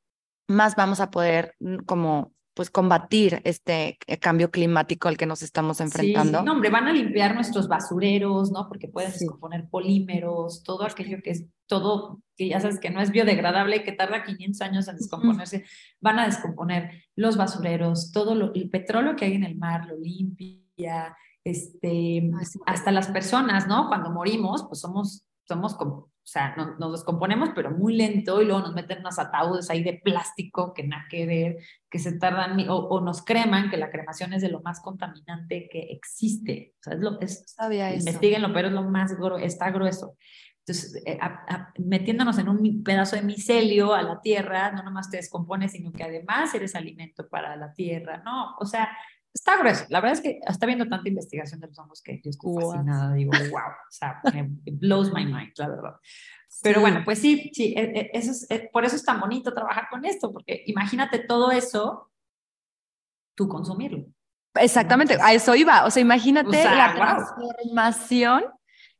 más 0.47 0.77
vamos 0.77 1.01
a 1.01 1.11
poder 1.11 1.55
mm, 1.59 1.79
como 1.87 2.35
pues 2.59 2.71
combatir 2.71 3.41
este 3.45 3.99
eh, 4.09 4.19
cambio 4.19 4.51
climático 4.51 5.07
al 5.07 5.17
que 5.17 5.27
nos 5.27 5.43
estamos 5.43 5.81
enfrentando. 5.81 6.41
Sí, 6.41 6.45
no, 6.45 6.51
hombre, 6.51 6.71
van 6.71 6.89
a 6.89 6.93
limpiar 6.93 7.33
nuestros 7.37 7.69
basureros, 7.69 8.51
¿no? 8.51 8.67
Porque 8.67 8.89
pueden 8.89 9.13
descomponer 9.13 9.69
polímeros, 9.71 10.65
todo 10.65 10.85
aquello 10.85 11.19
que 11.23 11.31
es 11.31 11.47
todo, 11.69 12.21
que 12.37 12.49
ya 12.49 12.59
sabes 12.59 12.81
que 12.81 12.91
no 12.91 13.01
es 13.01 13.13
biodegradable, 13.13 13.85
que 13.85 13.93
tarda 13.93 14.25
500 14.25 14.61
años 14.63 14.89
en 14.89 14.97
descomponerse, 14.97 15.67
van 16.01 16.19
a 16.19 16.27
descomponer 16.27 17.05
los 17.15 17.37
basureros, 17.37 18.11
todo 18.11 18.35
lo, 18.35 18.53
el 18.53 18.69
petróleo 18.71 19.15
que 19.15 19.27
hay 19.27 19.35
en 19.35 19.45
el 19.45 19.57
mar 19.57 19.87
lo 19.87 19.97
limpia, 19.97 21.17
este, 21.45 22.29
hasta 22.67 22.91
las 22.91 23.07
personas, 23.07 23.69
¿no? 23.69 23.87
Cuando 23.87 24.11
morimos, 24.11 24.65
pues 24.67 24.81
somos, 24.81 25.25
somos 25.47 25.77
como 25.77 26.11
o 26.29 26.31
sea, 26.31 26.55
nos 26.79 26.93
descomponemos, 26.93 27.53
pero 27.55 27.71
muy 27.71 27.97
lento, 27.97 28.43
y 28.43 28.45
luego 28.45 28.61
nos 28.61 28.75
meten 28.75 28.99
unos 28.99 29.19
ataúdes 29.19 29.71
ahí 29.71 29.83
de 29.83 29.95
plástico 29.95 30.75
que 30.75 30.87
nada 30.87 31.07
que 31.09 31.25
ver, 31.25 31.57
que 31.89 31.99
se 31.99 32.19
tardan, 32.19 32.67
o, 32.69 33.01
nos 33.01 33.25
creman, 33.25 33.71
que 33.71 33.79
la 33.79 33.91
cremación 33.91 34.35
es 34.35 34.43
de 34.43 34.51
lo 34.51 34.61
más 34.61 34.81
contaminante 34.81 35.71
que 35.73 35.79
existe. 35.91 36.75
O 36.81 36.83
sea, 36.83 36.93
es 36.93 37.01
lo, 37.01 37.19
es, 37.23 37.45
Sabía 37.47 37.95
investiguenlo, 37.95 38.53
pero 38.53 38.69
es 38.69 38.75
lo 38.75 38.83
más 38.83 39.17
grueso, 39.17 39.39
está 39.39 39.71
grueso. 39.71 40.19
Entonces, 40.67 41.03
eh, 41.07 41.19
metiéndonos 41.79 42.37
en 42.39 42.51
un 42.51 42.83
pedazo 42.85 43.17
de 43.17 43.23
micelio 43.23 43.95
a 43.95 44.03
la 44.03 44.21
tierra, 44.21 44.71
no 44.73 44.83
nomás 44.83 45.09
te 45.09 45.17
descompones, 45.17 45.73
sino 45.73 45.93
que 45.93 46.05
además 46.05 46.55
eres 46.55 46.75
alimento 46.75 47.27
para 47.27 47.57
la 47.57 47.73
tierra, 47.73 48.21
¿no? 48.23 48.55
O 48.61 48.67
sea, 48.67 48.91
está 49.35 49.57
grueso. 49.57 49.85
La 49.89 50.01
verdad 50.01 50.19
es 50.19 50.23
que 50.23 50.41
está 50.47 50.67
viendo 50.67 50.89
tanta 50.89 51.09
investigación 51.09 51.61
de 51.61 51.69
los 51.69 51.79
hongos 51.79 52.03
que 52.03 52.21
yo 52.23 52.31
estoy 52.31 52.55
fascinada. 52.55 53.15
Digo, 53.15 53.33
wow, 53.51 53.61
o 53.61 53.91
sea, 53.91 54.21
blows 54.65 55.13
my 55.13 55.25
mind, 55.25 55.53
la 55.57 55.69
verdad. 55.69 55.97
Pero 56.63 56.81
bueno, 56.81 57.03
pues 57.05 57.21
sí, 57.21 57.51
sí, 57.53 57.75
e, 57.77 57.83
e, 57.83 58.11
eso 58.15 58.33
es, 58.33 58.51
e, 58.51 58.69
por 58.73 58.85
eso 58.85 58.97
es 58.97 59.05
tan 59.05 59.21
bonito 59.21 59.55
trabajar 59.55 59.89
con 59.91 60.05
esto, 60.05 60.33
porque 60.33 60.65
imagínate 60.67 61.21
todo 61.21 61.51
eso, 61.51 62.11
tú 63.35 63.49
consumirlo. 63.49 64.07
Exactamente, 64.55 65.17
a 65.21 65.33
eso 65.33 65.55
iba. 65.55 65.85
O 65.85 65.91
sea, 65.91 66.01
imagínate 66.01 66.65
la 66.65 66.95
transformación 66.95 68.45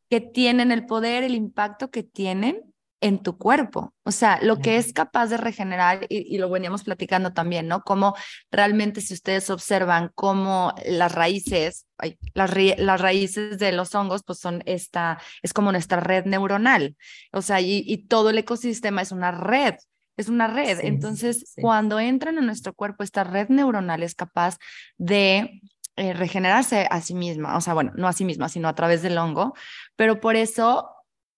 que 0.09 0.21
tienen, 0.21 0.71
el 0.71 0.87
poder, 0.87 1.25
el 1.25 1.35
impacto 1.35 1.91
que 1.91 2.03
tienen 2.03 2.68
en 3.01 3.23
tu 3.23 3.39
cuerpo. 3.39 3.95
O 4.05 4.11
sea, 4.11 4.39
lo 4.43 4.59
que 4.59 4.77
es 4.77 4.93
capaz 4.93 5.27
de 5.27 5.37
regenerar, 5.37 6.07
y, 6.09 6.39
lo 6.39 6.51
veníamos 6.51 6.85
platicando 6.85 7.33
también, 7.33 7.69
¿no? 7.69 7.83
Como 7.83 8.15
realmente 8.51 9.01
si 9.01 9.15
ustedes 9.15 9.51
observan 9.51 10.11
cómo 10.15 10.75
las 10.87 11.13
raíces, 11.13 11.87
las, 12.35 12.51
las, 12.79 13.01
raíces 13.01 13.59
de 13.59 13.73
los 13.73 13.95
hongos, 13.95 14.23
pues 14.25 14.39
son 14.39 14.63
esta, 14.67 15.19
es 15.43 15.53
como 15.53 15.73
nuestra 15.73 16.01
red 16.01 16.25
neuronal. 16.25 16.97
O 17.33 17.43
sea, 17.43 17.61
y, 17.61 18.07
todo 18.09 18.31
el 18.31 18.39
ecosistema 18.39 19.03
es 19.03 19.13
una 19.13 19.31
red. 19.31 19.75
Es 20.17 20.29
una 20.29 20.49
red. 20.49 20.81
Entonces, 20.83 21.55
cuando 21.61 22.01
entran 22.01 22.39
en 22.39 22.47
nuestro 22.47 22.75
cuerpo, 22.75 23.05
esta 23.05 23.23
red 23.23 23.49
neuronal 23.51 24.03
es 24.03 24.17
capaz 24.17 24.59
de 24.97 25.61
eh, 25.95 26.13
regenerarse 26.13 26.89
a 26.91 27.01
sí 27.01 27.15
misma, 27.15 27.57
o 27.57 27.61
sea, 27.61 27.75
bueno, 27.75 27.93
no 27.97 28.09
a 28.09 28.13
sí 28.13 28.25
misma, 28.25 28.49
sino 28.49 28.69
a 28.69 28.75
través 28.75 29.03
del 29.03 29.19
hongo, 29.19 29.55
pero 29.97 30.21
por 30.21 30.37
eso 30.37 30.89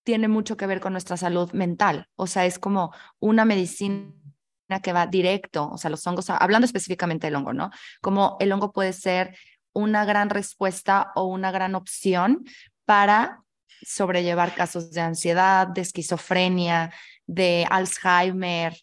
tiene 0.05 0.29
mucho 0.29 0.57
que 0.57 0.67
ver 0.67 0.81
con 0.81 0.93
nuestra 0.93 1.17
salud 1.17 1.53
mental. 1.53 2.07
O 2.17 2.27
sea, 2.27 2.47
es 2.47 2.59
como 2.59 2.93
una 3.19 3.45
medicina 3.45 4.13
que 4.83 4.93
va 4.93 5.07
directo, 5.07 5.69
o 5.69 5.79
sea, 5.79 5.91
los 5.91 6.07
hongos, 6.07 6.31
hablando 6.31 6.65
específicamente 6.65 7.27
del 7.27 7.37
hongo, 7.37 7.53
¿no? 7.53 7.71
Como 8.01 8.37
el 8.41 8.53
hongo 8.53 8.73
puede 8.73 8.93
ser 8.93 9.37
una 9.73 10.05
gran 10.05 10.31
respuesta 10.31 11.13
o 11.15 11.25
una 11.25 11.51
gran 11.51 11.75
opción 11.75 12.45
para 12.85 13.43
sobrellevar 13.83 14.55
casos 14.55 14.93
de 14.93 15.01
ansiedad, 15.01 15.67
de 15.67 15.81
esquizofrenia, 15.81 16.93
de 17.27 17.67
Alzheimer. 17.69 18.77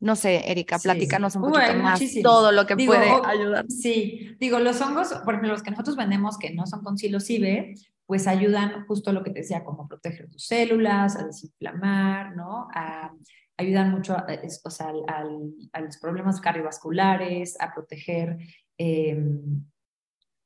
No 0.00 0.16
sé, 0.16 0.50
Erika, 0.50 0.78
platícanos 0.78 1.34
un 1.36 1.42
poquito 1.42 1.74
más 1.76 2.00
todo 2.22 2.52
lo 2.52 2.66
que 2.66 2.76
puede 2.76 3.10
ayudar. 3.24 3.64
Sí, 3.68 4.36
digo, 4.38 4.58
los 4.58 4.80
hongos, 4.80 5.14
por 5.24 5.34
ejemplo, 5.34 5.52
los 5.52 5.62
que 5.62 5.70
nosotros 5.70 5.96
vendemos 5.96 6.36
que 6.36 6.52
no 6.52 6.66
son 6.66 6.82
con 6.82 6.98
psilocibe, 6.98 7.74
pues 8.06 8.26
ayudan 8.26 8.86
justo 8.86 9.10
a 9.10 9.12
lo 9.12 9.22
que 9.22 9.30
te 9.30 9.40
decía, 9.40 9.64
como 9.64 9.88
proteger 9.88 10.28
tus 10.30 10.46
células, 10.46 11.16
a 11.16 11.26
desinflamar, 11.26 12.36
¿no? 12.36 12.68
A, 12.74 13.12
ayudan 13.56 13.90
mucho 13.90 14.14
a, 14.14 14.26
o 14.64 14.70
sea, 14.70 14.92
a 15.72 15.80
los 15.80 15.96
problemas 15.98 16.40
cardiovasculares, 16.40 17.60
a 17.60 17.72
proteger, 17.72 18.38
em, 18.78 19.64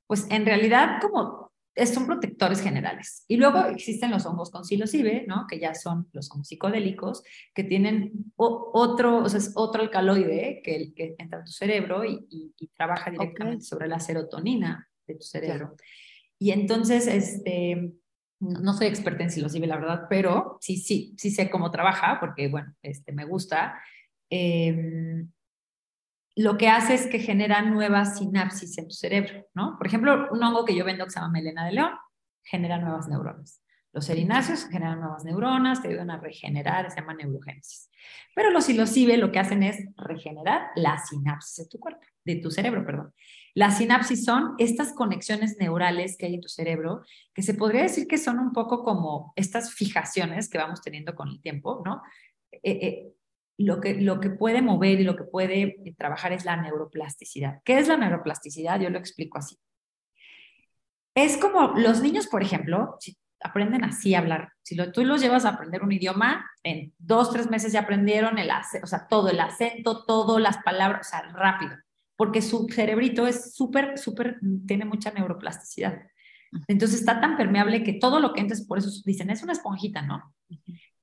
pues 0.06 0.26
en 0.30 0.44
realidad 0.46 1.00
como 1.00 1.48
son 1.86 2.06
protectores 2.06 2.60
generales. 2.60 3.24
Y 3.28 3.36
luego 3.36 3.64
existen 3.66 4.10
los 4.10 4.26
hongos 4.26 4.50
con 4.50 4.64
psilocibe, 4.64 5.24
¿no? 5.26 5.46
Que 5.48 5.60
ya 5.60 5.74
son 5.74 6.08
los 6.12 6.30
hongos 6.30 6.48
psicodélicos, 6.48 7.22
que 7.54 7.64
tienen 7.64 8.32
otro, 8.36 9.18
o 9.18 9.28
sea, 9.28 9.38
es 9.38 9.52
otro 9.54 9.82
alcaloide 9.82 10.60
que, 10.64 10.92
que 10.94 11.14
entra 11.18 11.38
en 11.38 11.44
tu 11.44 11.52
cerebro 11.52 12.04
y, 12.04 12.26
y, 12.30 12.68
trabaja 12.76 13.10
directamente 13.10 13.64
sobre 13.64 13.88
la 13.88 14.00
serotonina 14.00 14.88
de 15.06 15.14
tu 15.14 15.24
cerebro. 15.24 15.76
Y 16.38 16.52
entonces, 16.52 17.06
este, 17.06 17.92
no 18.40 18.72
soy 18.72 18.86
experta 18.86 19.24
en 19.24 19.30
psilocibe, 19.30 19.66
la 19.66 19.76
verdad, 19.76 20.06
pero 20.08 20.58
sí, 20.60 20.76
sí, 20.76 21.14
sí 21.18 21.30
sé 21.30 21.50
cómo 21.50 21.70
trabaja, 21.70 22.18
porque, 22.20 22.48
bueno, 22.48 22.74
este, 22.82 23.12
me 23.12 23.24
gusta. 23.24 23.80
Em, 24.30 25.30
lo 26.36 26.56
que 26.56 26.68
hace 26.68 26.94
es 26.94 27.06
que 27.08 27.18
genera 27.18 27.62
nuevas 27.62 28.18
sinapsis 28.18 28.78
en 28.78 28.86
tu 28.86 28.94
cerebro, 28.94 29.48
¿no? 29.54 29.76
Por 29.76 29.88
ejemplo, 29.88 30.28
un 30.30 30.42
hongo 30.42 30.64
que 30.64 30.76
yo 30.76 30.84
vendo 30.84 31.04
que 31.04 31.10
se 31.10 31.18
llama 31.18 31.32
melena 31.32 31.66
de 31.66 31.72
león 31.72 31.90
genera 32.44 32.78
nuevas 32.78 33.08
neuronas. 33.08 33.60
Los 33.92 34.08
erináceos 34.10 34.66
generan 34.66 35.00
nuevas 35.00 35.24
neuronas, 35.24 35.82
te 35.82 35.88
ayudan 35.88 36.10
a 36.10 36.18
regenerar, 36.18 36.90
se 36.90 37.00
llama 37.00 37.14
neurogénesis. 37.14 37.90
Pero 38.34 38.50
los 38.50 38.64
psilocibe 38.64 39.16
lo 39.16 39.32
que 39.32 39.38
hacen 39.38 39.62
es 39.62 39.84
regenerar 39.96 40.68
la 40.76 40.98
sinapsis 40.98 41.64
de 41.64 41.68
tu 41.70 41.80
cuerpo, 41.80 42.02
de 42.24 42.36
tu 42.36 42.50
cerebro, 42.50 42.84
perdón. 42.84 43.12
Las 43.54 43.78
sinapsis 43.78 44.24
son 44.24 44.54
estas 44.58 44.92
conexiones 44.92 45.56
neurales 45.58 46.16
que 46.16 46.26
hay 46.26 46.34
en 46.34 46.40
tu 46.40 46.48
cerebro, 46.48 47.02
que 47.34 47.42
se 47.42 47.54
podría 47.54 47.82
decir 47.82 48.06
que 48.06 48.18
son 48.18 48.38
un 48.38 48.52
poco 48.52 48.84
como 48.84 49.32
estas 49.36 49.72
fijaciones 49.74 50.48
que 50.48 50.58
vamos 50.58 50.82
teniendo 50.82 51.14
con 51.14 51.28
el 51.28 51.40
tiempo, 51.40 51.82
¿no? 51.84 52.02
Eh, 52.52 52.60
eh, 52.62 53.12
lo, 53.56 53.80
que, 53.80 53.94
lo 53.94 54.20
que 54.20 54.30
puede 54.30 54.62
mover 54.62 55.00
y 55.00 55.04
lo 55.04 55.16
que 55.16 55.24
puede 55.24 55.62
eh, 55.62 55.94
trabajar 55.96 56.32
es 56.32 56.44
la 56.44 56.56
neuroplasticidad. 56.56 57.60
¿Qué 57.64 57.78
es 57.78 57.88
la 57.88 57.96
neuroplasticidad? 57.96 58.80
Yo 58.80 58.90
lo 58.90 58.98
explico 58.98 59.38
así. 59.38 59.58
Es 61.14 61.36
como 61.36 61.72
los 61.76 62.00
niños, 62.00 62.28
por 62.28 62.42
ejemplo, 62.42 62.96
aprenden 63.40 63.84
así 63.84 64.14
a 64.14 64.20
hablar. 64.20 64.52
Si 64.62 64.76
tú 64.92 65.04
los 65.04 65.20
llevas 65.20 65.44
a 65.44 65.50
aprender 65.50 65.82
un 65.82 65.90
idioma, 65.90 66.48
en 66.62 66.94
dos, 66.98 67.32
tres 67.32 67.50
meses 67.50 67.72
ya 67.72 67.80
aprendieron 67.80 68.38
el 68.38 68.50
o 68.82 68.86
sea, 68.86 69.08
todo 69.08 69.30
el 69.30 69.40
acento, 69.40 70.04
todas 70.04 70.40
las 70.40 70.58
palabras, 70.58 71.08
o 71.08 71.10
sea, 71.10 71.22
rápido 71.32 71.76
porque 72.18 72.42
su 72.42 72.66
cerebrito 72.68 73.28
es 73.28 73.54
súper, 73.54 73.96
súper, 73.96 74.40
tiene 74.66 74.84
mucha 74.84 75.12
neuroplasticidad. 75.12 76.02
Entonces 76.66 76.98
está 76.98 77.20
tan 77.20 77.36
permeable 77.36 77.84
que 77.84 77.92
todo 77.92 78.18
lo 78.18 78.32
que 78.32 78.40
entres, 78.40 78.66
por 78.66 78.76
eso 78.76 78.90
dicen, 79.04 79.30
es 79.30 79.44
una 79.44 79.52
esponjita, 79.52 80.02
¿no? 80.02 80.34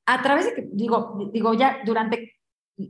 A 0.06 0.22
través 0.22 0.48
de 0.48 0.56
que, 0.56 0.68
digo, 0.74 1.32
digo, 1.32 1.54
ya 1.54 1.78
durante 1.86 2.36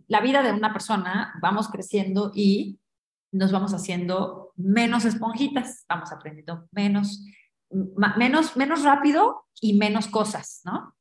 la 0.07 0.21
vida 0.21 0.41
de 0.41 0.53
una 0.53 0.73
persona 0.73 1.35
vamos 1.39 1.67
creciendo 1.67 2.31
y 2.33 2.79
nos 3.31 3.51
vamos 3.51 3.75
haciendo 3.75 4.53
menos 4.55 5.05
esponjitas, 5.05 5.85
vamos 5.87 6.11
aprendiendo 6.11 6.67
menos, 6.71 7.23
menos, 8.17 8.57
menos 8.57 8.81
rápido 8.81 9.45
y 9.61 9.75
menos 9.77 10.07
cosas, 10.07 10.61
¿no? 10.65 10.95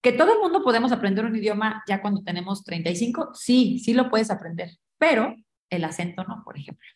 Que 0.00 0.10
todo 0.10 0.32
el 0.32 0.40
mundo 0.40 0.64
podemos 0.64 0.90
aprender 0.90 1.24
un 1.24 1.36
idioma 1.36 1.84
ya 1.86 2.02
cuando 2.02 2.24
tenemos 2.24 2.64
35, 2.64 3.30
sí, 3.32 3.78
sí 3.78 3.94
lo 3.94 4.10
puedes 4.10 4.32
aprender, 4.32 4.72
pero 4.98 5.36
el 5.72 5.84
acento 5.84 6.24
no, 6.24 6.42
por 6.44 6.56
ejemplo. 6.56 6.86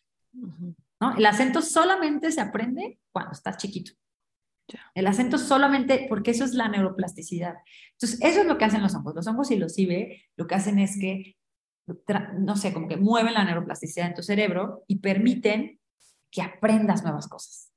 ¿no? 1.01 1.15
El 1.17 1.25
acento 1.25 1.61
solamente 1.61 2.31
se 2.31 2.41
aprende 2.41 2.99
cuando 3.11 3.31
estás 3.31 3.57
chiquito. 3.57 3.91
El 4.93 5.07
acento 5.07 5.37
solamente, 5.37 6.07
porque 6.09 6.31
eso 6.31 6.43
es 6.43 6.53
la 6.53 6.67
neuroplasticidad. 6.67 7.55
Entonces, 7.93 8.19
eso 8.21 8.41
es 8.41 8.47
lo 8.47 8.57
que 8.57 8.65
hacen 8.65 8.81
los 8.81 8.93
hongos. 8.95 9.15
Los 9.15 9.27
hongos 9.27 9.51
y 9.51 9.55
los 9.55 9.77
IBE 9.79 10.25
lo 10.35 10.45
que 10.45 10.55
hacen 10.55 10.79
es 10.79 10.99
que, 10.99 11.37
no 12.39 12.55
sé, 12.57 12.73
como 12.73 12.87
que 12.87 12.97
mueven 12.97 13.33
la 13.33 13.45
neuroplasticidad 13.45 14.07
en 14.07 14.13
tu 14.13 14.23
cerebro 14.23 14.83
y 14.87 14.99
permiten 14.99 15.79
que 16.29 16.41
aprendas 16.41 17.03
nuevas 17.03 17.27
cosas, 17.27 17.71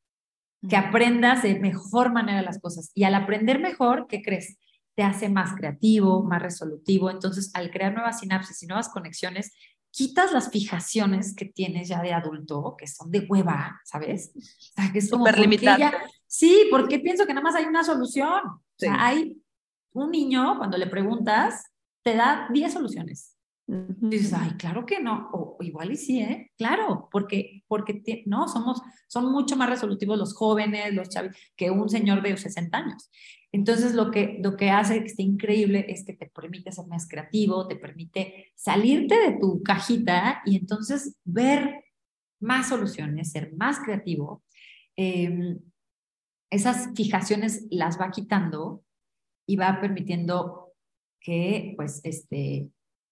que 0.68 0.76
aprendas 0.76 1.44
de 1.44 1.60
mejor 1.60 2.12
manera 2.12 2.42
las 2.42 2.58
cosas. 2.58 2.90
Y 2.94 3.04
al 3.04 3.14
aprender 3.14 3.60
mejor, 3.60 4.06
¿qué 4.08 4.20
crees? 4.20 4.58
Te 4.96 5.04
hace 5.04 5.28
más 5.28 5.54
creativo, 5.54 6.24
más 6.24 6.42
resolutivo. 6.42 7.08
Entonces, 7.08 7.52
al 7.54 7.70
crear 7.70 7.94
nuevas 7.94 8.18
sinapsis 8.18 8.62
y 8.64 8.66
nuevas 8.66 8.88
conexiones, 8.88 9.52
quitas 9.90 10.32
las 10.32 10.50
fijaciones 10.50 11.34
que 11.34 11.44
tienes 11.44 11.88
ya 11.88 12.02
de 12.02 12.12
adulto, 12.12 12.76
que 12.78 12.86
son 12.86 13.10
de 13.10 13.26
hueva, 13.28 13.80
¿sabes? 13.84 14.32
O 14.36 14.40
sea, 14.74 14.92
que 14.92 14.98
es 14.98 15.08
súper 15.08 15.38
limitante. 15.38 15.96
Sí, 16.26 16.68
porque 16.70 17.00
pienso 17.00 17.26
que 17.26 17.34
nada 17.34 17.44
más 17.44 17.56
hay 17.56 17.64
una 17.64 17.82
solución. 17.82 18.40
O 18.46 18.78
sea, 18.78 19.04
hay 19.04 19.36
un 19.92 20.10
niño, 20.10 20.56
cuando 20.58 20.78
le 20.78 20.86
preguntas, 20.86 21.64
te 22.02 22.14
da 22.14 22.48
10 22.52 22.72
soluciones. 22.72 23.36
Dices, 23.72 24.32
ay, 24.32 24.50
claro 24.58 24.84
que 24.84 25.00
no, 25.00 25.30
o 25.32 25.56
igual 25.60 25.92
y 25.92 25.96
sí, 25.96 26.20
¿eh? 26.20 26.50
Claro, 26.58 27.08
porque, 27.12 27.62
porque 27.68 28.02
no, 28.26 28.48
somos, 28.48 28.82
son 29.06 29.30
mucho 29.30 29.56
más 29.56 29.70
resolutivos 29.70 30.18
los 30.18 30.34
jóvenes, 30.34 30.92
los 30.92 31.08
chavis, 31.08 31.36
que 31.54 31.70
un 31.70 31.88
señor 31.88 32.20
de 32.20 32.36
60 32.36 32.76
años. 32.76 33.08
Entonces, 33.52 33.94
lo 33.94 34.10
que, 34.10 34.40
lo 34.42 34.56
que 34.56 34.70
hace 34.70 34.98
que 34.98 35.06
esté 35.06 35.22
increíble 35.22 35.86
es 35.88 36.04
que 36.04 36.14
te 36.14 36.26
permite 36.26 36.72
ser 36.72 36.86
más 36.88 37.06
creativo, 37.08 37.68
te 37.68 37.76
permite 37.76 38.52
salirte 38.56 39.14
de 39.20 39.38
tu 39.38 39.62
cajita 39.62 40.42
y 40.44 40.56
entonces 40.56 41.16
ver 41.24 41.84
más 42.40 42.70
soluciones, 42.70 43.30
ser 43.30 43.52
más 43.54 43.78
creativo. 43.78 44.42
Em, 44.96 45.60
esas 46.50 46.90
fijaciones 46.96 47.68
las 47.70 48.00
va 48.00 48.10
quitando 48.10 48.82
y 49.46 49.54
va 49.54 49.80
permitiendo 49.80 50.72
que, 51.20 51.74
pues, 51.76 52.00
este, 52.02 52.68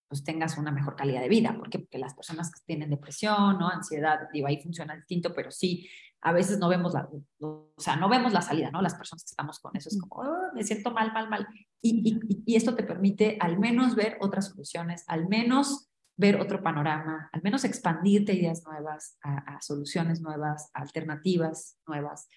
pues 0.09 0.25
tengas 0.25 0.57
una 0.57 0.73
mejor 0.73 0.97
calidad 0.97 1.21
de 1.21 1.29
vida. 1.29 1.55
¿Por 1.57 1.69
qué? 1.69 1.79
Porque 1.79 1.99
las 1.99 2.15
personas 2.15 2.51
que 2.51 2.61
tienen 2.65 2.91
depresión, 2.91 3.59
¿no? 3.59 3.69
ansiedad, 3.69 4.29
digo, 4.33 4.47
ahí 4.47 4.61
funciona 4.61 4.97
distinto, 4.97 5.35
pero 5.35 5.51
sí, 5.51 5.89
a 6.23 6.33
veces 6.33 6.59
no 6.59 6.69
vemos 6.69 6.95
la, 6.95 7.09
o 7.41 7.75
sea, 7.77 7.97
no 7.97 8.09
vemos 8.09 8.33
la 8.33 8.43
salida, 8.43 8.71
¿no? 8.71 8.83
Las 8.83 8.95
personas 8.95 9.23
que 9.23 9.31
estamos 9.31 9.61
con 9.61 9.77
eso 9.77 9.89
es 9.89 10.01
como, 10.01 10.23
oh, 10.23 10.55
me 10.55 10.65
siento 10.65 10.91
mal, 10.91 11.13
mal, 11.13 11.29
mal. 11.29 11.47
Y, 11.81 12.11
y, 12.11 12.43
y, 12.45 12.57
esto 12.57 12.75
te 12.75 12.83
permite 12.83 13.37
al 13.41 13.59
menos 13.59 13.95
ver 13.95 14.17
otras 14.21 14.49
soluciones, 14.49 15.05
al 15.07 15.29
menos 15.29 15.89
ver 16.17 16.41
otro 16.41 16.63
panorama, 16.63 17.31
al 17.33 17.43
menos 17.43 17.65
expandirte 17.65 18.35
ideas 18.35 18.65
nuevas, 18.65 19.17
a, 19.23 19.61
soluciones 19.61 20.21
nuevas, 20.21 20.71
a 20.75 20.81
alternativas 20.81 21.79
nuevas. 21.87 22.29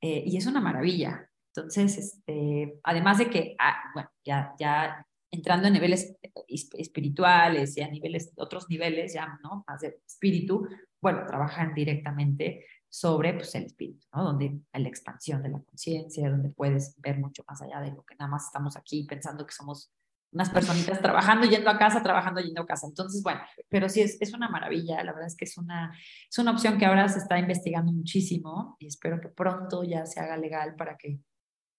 Eh, 0.00 0.24
y 0.26 0.38
es 0.38 0.46
una 0.46 0.60
maravilla. 0.60 1.28
Entonces, 1.54 1.98
este, 1.98 2.80
además 2.82 3.18
de 3.18 3.28
que, 3.28 3.54
ah, 3.58 3.76
bueno, 3.94 4.10
ya, 4.24 4.54
ya 4.58 5.05
entrando 5.36 5.68
en 5.68 5.74
niveles 5.74 6.16
espirituales 6.48 7.76
y 7.76 7.82
a 7.82 7.88
niveles, 7.88 8.32
otros 8.36 8.68
niveles 8.68 9.14
ya, 9.14 9.38
¿no? 9.42 9.64
Más 9.66 9.80
de 9.80 10.00
espíritu, 10.06 10.66
bueno, 11.00 11.24
trabajan 11.26 11.74
directamente 11.74 12.64
sobre 12.88 13.34
pues, 13.34 13.54
el 13.54 13.64
espíritu, 13.64 14.06
¿no? 14.14 14.24
Donde 14.24 14.60
hay 14.72 14.82
la 14.82 14.88
expansión 14.88 15.42
de 15.42 15.50
la 15.50 15.60
conciencia, 15.60 16.30
donde 16.30 16.50
puedes 16.50 16.98
ver 17.00 17.18
mucho 17.18 17.44
más 17.48 17.60
allá 17.62 17.80
de 17.80 17.92
lo 17.92 18.04
que 18.04 18.16
nada 18.16 18.30
más 18.30 18.46
estamos 18.46 18.76
aquí 18.76 19.04
pensando 19.04 19.46
que 19.46 19.52
somos 19.52 19.92
unas 20.32 20.50
personitas 20.50 21.00
trabajando, 21.00 21.46
yendo 21.46 21.70
a 21.70 21.78
casa, 21.78 22.02
trabajando, 22.02 22.40
yendo 22.40 22.62
a 22.62 22.66
casa. 22.66 22.86
Entonces, 22.86 23.22
bueno, 23.22 23.40
pero 23.68 23.88
sí 23.88 24.02
es, 24.02 24.20
es 24.20 24.34
una 24.34 24.48
maravilla, 24.48 25.02
la 25.02 25.12
verdad 25.12 25.28
es 25.28 25.36
que 25.36 25.44
es 25.44 25.56
una, 25.56 25.96
es 26.28 26.38
una 26.38 26.50
opción 26.50 26.78
que 26.78 26.86
ahora 26.86 27.08
se 27.08 27.18
está 27.18 27.38
investigando 27.38 27.92
muchísimo 27.92 28.76
y 28.78 28.86
espero 28.86 29.20
que 29.20 29.28
pronto 29.28 29.84
ya 29.84 30.04
se 30.06 30.20
haga 30.20 30.36
legal 30.36 30.74
para 30.76 30.96
que 30.96 31.20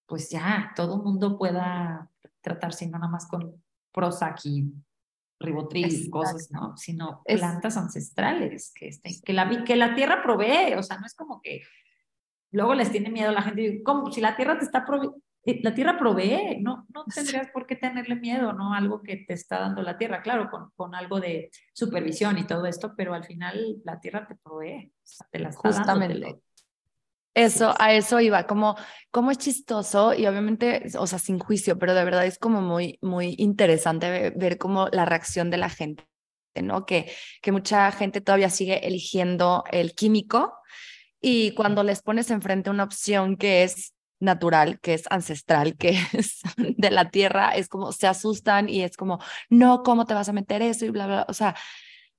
pues 0.08 0.30
ya 0.30 0.72
todo 0.76 0.96
el 0.96 1.04
mundo 1.04 1.38
pueda 1.38 2.10
tratarse 2.48 2.88
no 2.88 2.98
nada 2.98 3.12
más 3.12 3.28
con 3.28 3.62
Prozac 3.92 4.46
y 4.46 4.72
Ribotril 5.40 5.94
y 5.94 6.10
cosas, 6.10 6.50
¿no? 6.52 6.76
Sino 6.78 7.22
plantas 7.26 7.78
ancestrales 7.78 8.72
que, 8.74 8.88
estén, 8.88 9.14
que, 9.24 9.34
la, 9.34 9.64
que 9.64 9.76
la 9.76 9.94
tierra 9.94 10.24
provee, 10.24 10.74
o 10.76 10.84
sea, 10.84 10.98
no 10.98 11.06
es 11.06 11.14
como 11.14 11.42
que 11.42 11.62
luego 12.52 12.74
les 12.74 12.92
tiene 12.92 13.10
miedo 13.10 13.30
a 13.30 13.34
la 13.34 13.42
gente, 13.42 13.84
¿cómo? 13.84 14.12
Si 14.12 14.22
la 14.22 14.36
tierra 14.36 14.58
te 14.58 14.66
está 14.66 14.86
eh, 15.46 15.60
la 15.64 15.74
tierra 15.74 15.98
provee, 15.98 16.60
no, 16.62 16.88
no 16.94 17.06
tendrías 17.06 17.50
por 17.52 17.68
qué 17.68 17.76
tenerle 17.76 18.16
miedo, 18.16 18.54
¿no? 18.54 18.74
Algo 18.74 19.04
que 19.04 19.18
te 19.18 19.34
está 19.34 19.60
dando 19.60 19.82
la 19.82 19.98
tierra, 19.98 20.22
claro, 20.22 20.50
con, 20.50 20.72
con 20.76 20.96
algo 20.96 21.20
de 21.20 21.52
supervisión 21.74 22.38
y 22.38 22.48
todo 22.48 22.66
esto, 22.66 22.94
pero 22.98 23.14
al 23.14 23.26
final 23.26 23.78
la 23.84 24.00
tierra 24.00 24.26
te 24.28 24.36
provee, 24.36 24.92
te 25.32 25.40
la 25.40 25.50
está 25.50 25.70
Justamente. 25.70 26.20
Dando, 26.20 26.42
eso, 27.34 27.76
a 27.80 27.94
eso 27.94 28.20
iba, 28.20 28.48
como, 28.48 28.76
como 29.12 29.32
es 29.32 29.38
chistoso 29.38 30.14
y 30.14 30.26
obviamente, 30.26 30.84
o 30.98 31.08
sea, 31.08 31.20
sin 31.20 31.40
juicio, 31.40 31.78
pero 31.78 31.94
de 31.94 32.04
verdad 32.04 32.26
es 32.26 32.40
como 32.40 32.62
muy, 32.62 32.98
muy 33.02 33.36
interesante 33.38 34.10
ver, 34.10 34.34
ver 34.36 34.58
como 34.58 34.88
la 34.90 35.06
reacción 35.06 35.50
de 35.50 35.58
la 35.58 35.70
gente, 35.70 36.04
¿no? 36.64 36.86
Que, 36.86 37.12
que 37.42 37.52
mucha 37.52 37.92
gente 37.92 38.22
todavía 38.22 38.50
sigue 38.50 38.88
eligiendo 38.88 39.64
el 39.72 39.94
químico 39.94 40.54
y 41.22 41.54
cuando 41.54 41.84
les 41.84 42.02
pones 42.02 42.32
enfrente 42.32 42.70
una 42.70 42.84
opción 42.84 43.38
que 43.38 43.64
es 43.64 43.94
natural, 44.20 44.80
que 44.80 44.94
es 44.94 45.04
ancestral, 45.10 45.78
que 45.78 45.90
es 46.14 46.42
de 46.58 46.92
la 46.92 47.10
tierra, 47.10 47.52
es 47.52 47.68
como 47.68 47.92
se 47.92 48.08
asustan 48.08 48.70
y 48.70 48.82
es 48.82 48.98
como, 48.98 49.20
no, 49.50 49.84
¿cómo 49.84 50.06
te 50.06 50.14
vas 50.14 50.30
a 50.30 50.34
meter 50.34 50.62
eso? 50.62 50.86
Y 50.86 50.90
bla, 50.90 51.08
bla, 51.08 51.26
o 51.28 51.34
sea, 51.34 51.56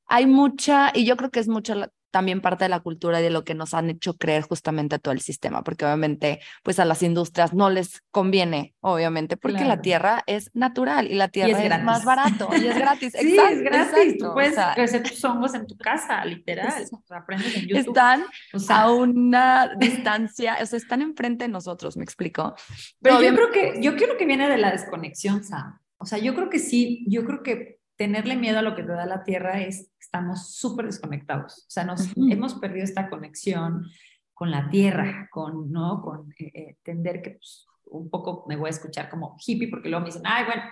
hay 0.07 0.27
mucha, 0.27 0.93
y 0.95 1.05
yo 1.05 1.17
creo 1.17 1.31
que 1.31 1.41
es 1.41 1.49
mucho 1.49 1.75
también 2.11 2.41
parte 2.41 2.65
de 2.65 2.69
la 2.69 2.81
cultura 2.81 3.21
y 3.21 3.23
de 3.23 3.31
lo 3.31 3.45
que 3.45 3.55
nos 3.55 3.75
han 3.75 3.91
hecho 3.91 4.17
creer 4.17 4.43
justamente 4.43 4.99
todo 4.99 5.13
el 5.13 5.21
sistema, 5.21 5.63
porque 5.63 5.85
obviamente 5.85 6.41
pues 6.63 6.79
a 6.79 6.85
las 6.85 7.03
industrias 7.03 7.53
no 7.53 7.71
les 7.71 8.03
conviene, 8.11 8.75
obviamente, 8.81 9.37
porque 9.37 9.65
la 9.65 9.81
tierra 9.81 10.23
es 10.27 10.51
natural 10.55 11.11
y 11.11 11.15
la 11.15 11.29
tierra 11.29 11.77
es, 11.77 11.85
más 11.85 12.05
barato 12.05 12.49
y 12.53 12.67
es 12.67 12.79
gratis. 12.79 13.13
sí, 13.21 13.37
es 13.39 13.61
gratis. 13.63 14.19
Tú 14.19 14.33
puedes 14.33 14.57
crecer 14.75 15.03
tus 15.03 15.25
hongos 15.25 15.55
en 15.55 15.67
tu 15.67 15.77
casa, 15.77 16.25
literal. 16.25 16.85
aprendes 17.11 17.55
en 17.57 17.67
YouTube. 17.67 17.89
Están 17.89 18.25
a 18.69 18.93
una 18.93 19.75
distancia, 19.77 20.59
o 20.61 20.67
sea, 20.67 20.77
están 20.77 21.03
enfrente 21.03 21.45
de 21.45 21.49
nosotros, 21.49 21.97
¿me 21.97 22.05
explico? 22.05 22.55
Pero 23.01 23.23
yo 23.23 23.35
creo 23.35 23.51
que, 23.51 23.75
yo 23.81 23.97
creo 23.97 24.17
que 24.17 24.27
viene 24.27 24.49
de 24.49 24.59
la 24.59 24.71
desconexión, 24.71 25.45
Sam. 25.45 25.79
O 25.99 26.07
sea, 26.07 26.19
yo 26.19 26.35
creo 26.35 26.49
que 26.49 26.59
sí, 26.59 27.05
yo 27.09 27.25
creo 27.25 27.43
que 27.43 27.78
tenerle 27.99 28.37
miedo 28.37 28.61
a 28.61 28.63
lo 28.63 28.75
que 28.75 28.85
te 28.85 28.93
da 28.93 29.05
la 29.05 29.25
tierra 29.25 29.61
es 29.61 29.91
estamos 30.01 30.55
súper 30.55 30.87
desconectados. 30.87 31.67
O 31.67 31.71
sea, 31.71 31.85
nos 31.85 32.17
hemos 32.17 32.55
perdido 32.55 32.85
esta 32.85 33.11
conexión 33.11 33.85
con 34.33 34.51
la 34.51 34.71
tierra, 34.71 35.29
con, 35.31 35.71
¿no? 35.71 36.01
Con 36.01 36.33
eh, 36.39 36.51
eh, 36.55 36.69
entender 36.71 37.21
que 37.21 37.31
pues, 37.33 37.67
un 37.87 38.09
poco 38.09 38.45
me 38.49 38.57
voy 38.57 38.69
a 38.69 38.71
escuchar 38.71 39.11
como 39.11 39.37
hippie 39.45 39.69
porque 39.69 39.89
luego 39.89 40.03
me 40.03 40.11
dicen, 40.11 40.23
ay, 40.25 40.45
bueno, 40.47 40.63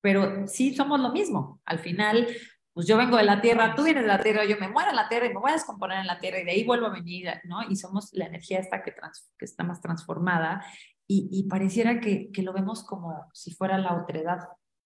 pero 0.00 0.46
sí 0.48 0.74
somos 0.74 1.00
lo 1.00 1.12
mismo. 1.12 1.60
Al 1.64 1.78
final, 1.78 2.26
pues 2.72 2.86
yo 2.86 2.96
vengo 2.96 3.16
de 3.16 3.22
la 3.22 3.40
tierra, 3.40 3.74
tú 3.76 3.84
vienes 3.84 4.02
de 4.02 4.08
la 4.08 4.20
tierra, 4.20 4.44
yo 4.44 4.56
me 4.58 4.68
muero 4.68 4.90
en 4.90 4.96
la 4.96 5.08
tierra 5.08 5.26
y 5.26 5.28
me 5.28 5.40
voy 5.40 5.50
a 5.50 5.54
descomponer 5.54 6.00
en 6.00 6.08
la 6.08 6.18
tierra 6.18 6.40
y 6.40 6.44
de 6.44 6.50
ahí 6.50 6.64
vuelvo 6.64 6.86
a 6.86 6.92
venir, 6.92 7.28
¿no? 7.44 7.62
Y 7.70 7.76
somos 7.76 8.12
la 8.12 8.26
energía 8.26 8.58
esta 8.58 8.82
que, 8.82 8.92
que 9.38 9.44
está 9.44 9.62
más 9.62 9.80
transformada 9.80 10.62
y, 11.06 11.28
y 11.30 11.44
pareciera 11.44 12.00
que, 12.00 12.32
que, 12.32 12.42
lo 12.42 12.52
vemos 12.52 12.84
como 12.84 13.30
si 13.32 13.52
fuera 13.52 13.78
la 13.78 13.94
otredad, 13.94 14.40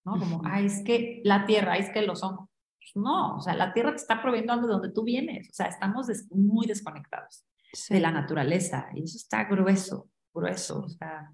¿no? 0.05 0.19
Como, 0.19 0.43
ay, 0.45 0.67
es 0.67 0.83
que 0.85 1.21
la 1.25 1.47
tierra, 1.47 1.77
es 1.77 1.91
que 1.91 2.03
lo 2.03 2.17
son. 2.17 2.37
Pues, 2.79 2.93
no, 2.95 3.37
o 3.37 3.41
sea, 3.41 3.55
la 3.55 3.73
tierra 3.73 3.91
te 3.91 3.97
está 3.97 4.21
proveyendo 4.23 4.53
algo 4.53 4.67
de 4.67 4.73
donde 4.73 4.93
tú 4.93 5.05
vienes, 5.05 5.49
o 5.51 5.53
sea, 5.53 5.67
estamos 5.67 6.09
muy 6.31 6.67
desconectados 6.67 7.45
de 7.91 8.01
la 8.01 8.11
naturaleza 8.11 8.89
y 8.95 9.05
eso 9.05 9.17
está 9.17 9.45
grueso, 9.45 10.09
grueso, 10.33 10.85
o 10.85 10.89
sea. 10.89 11.33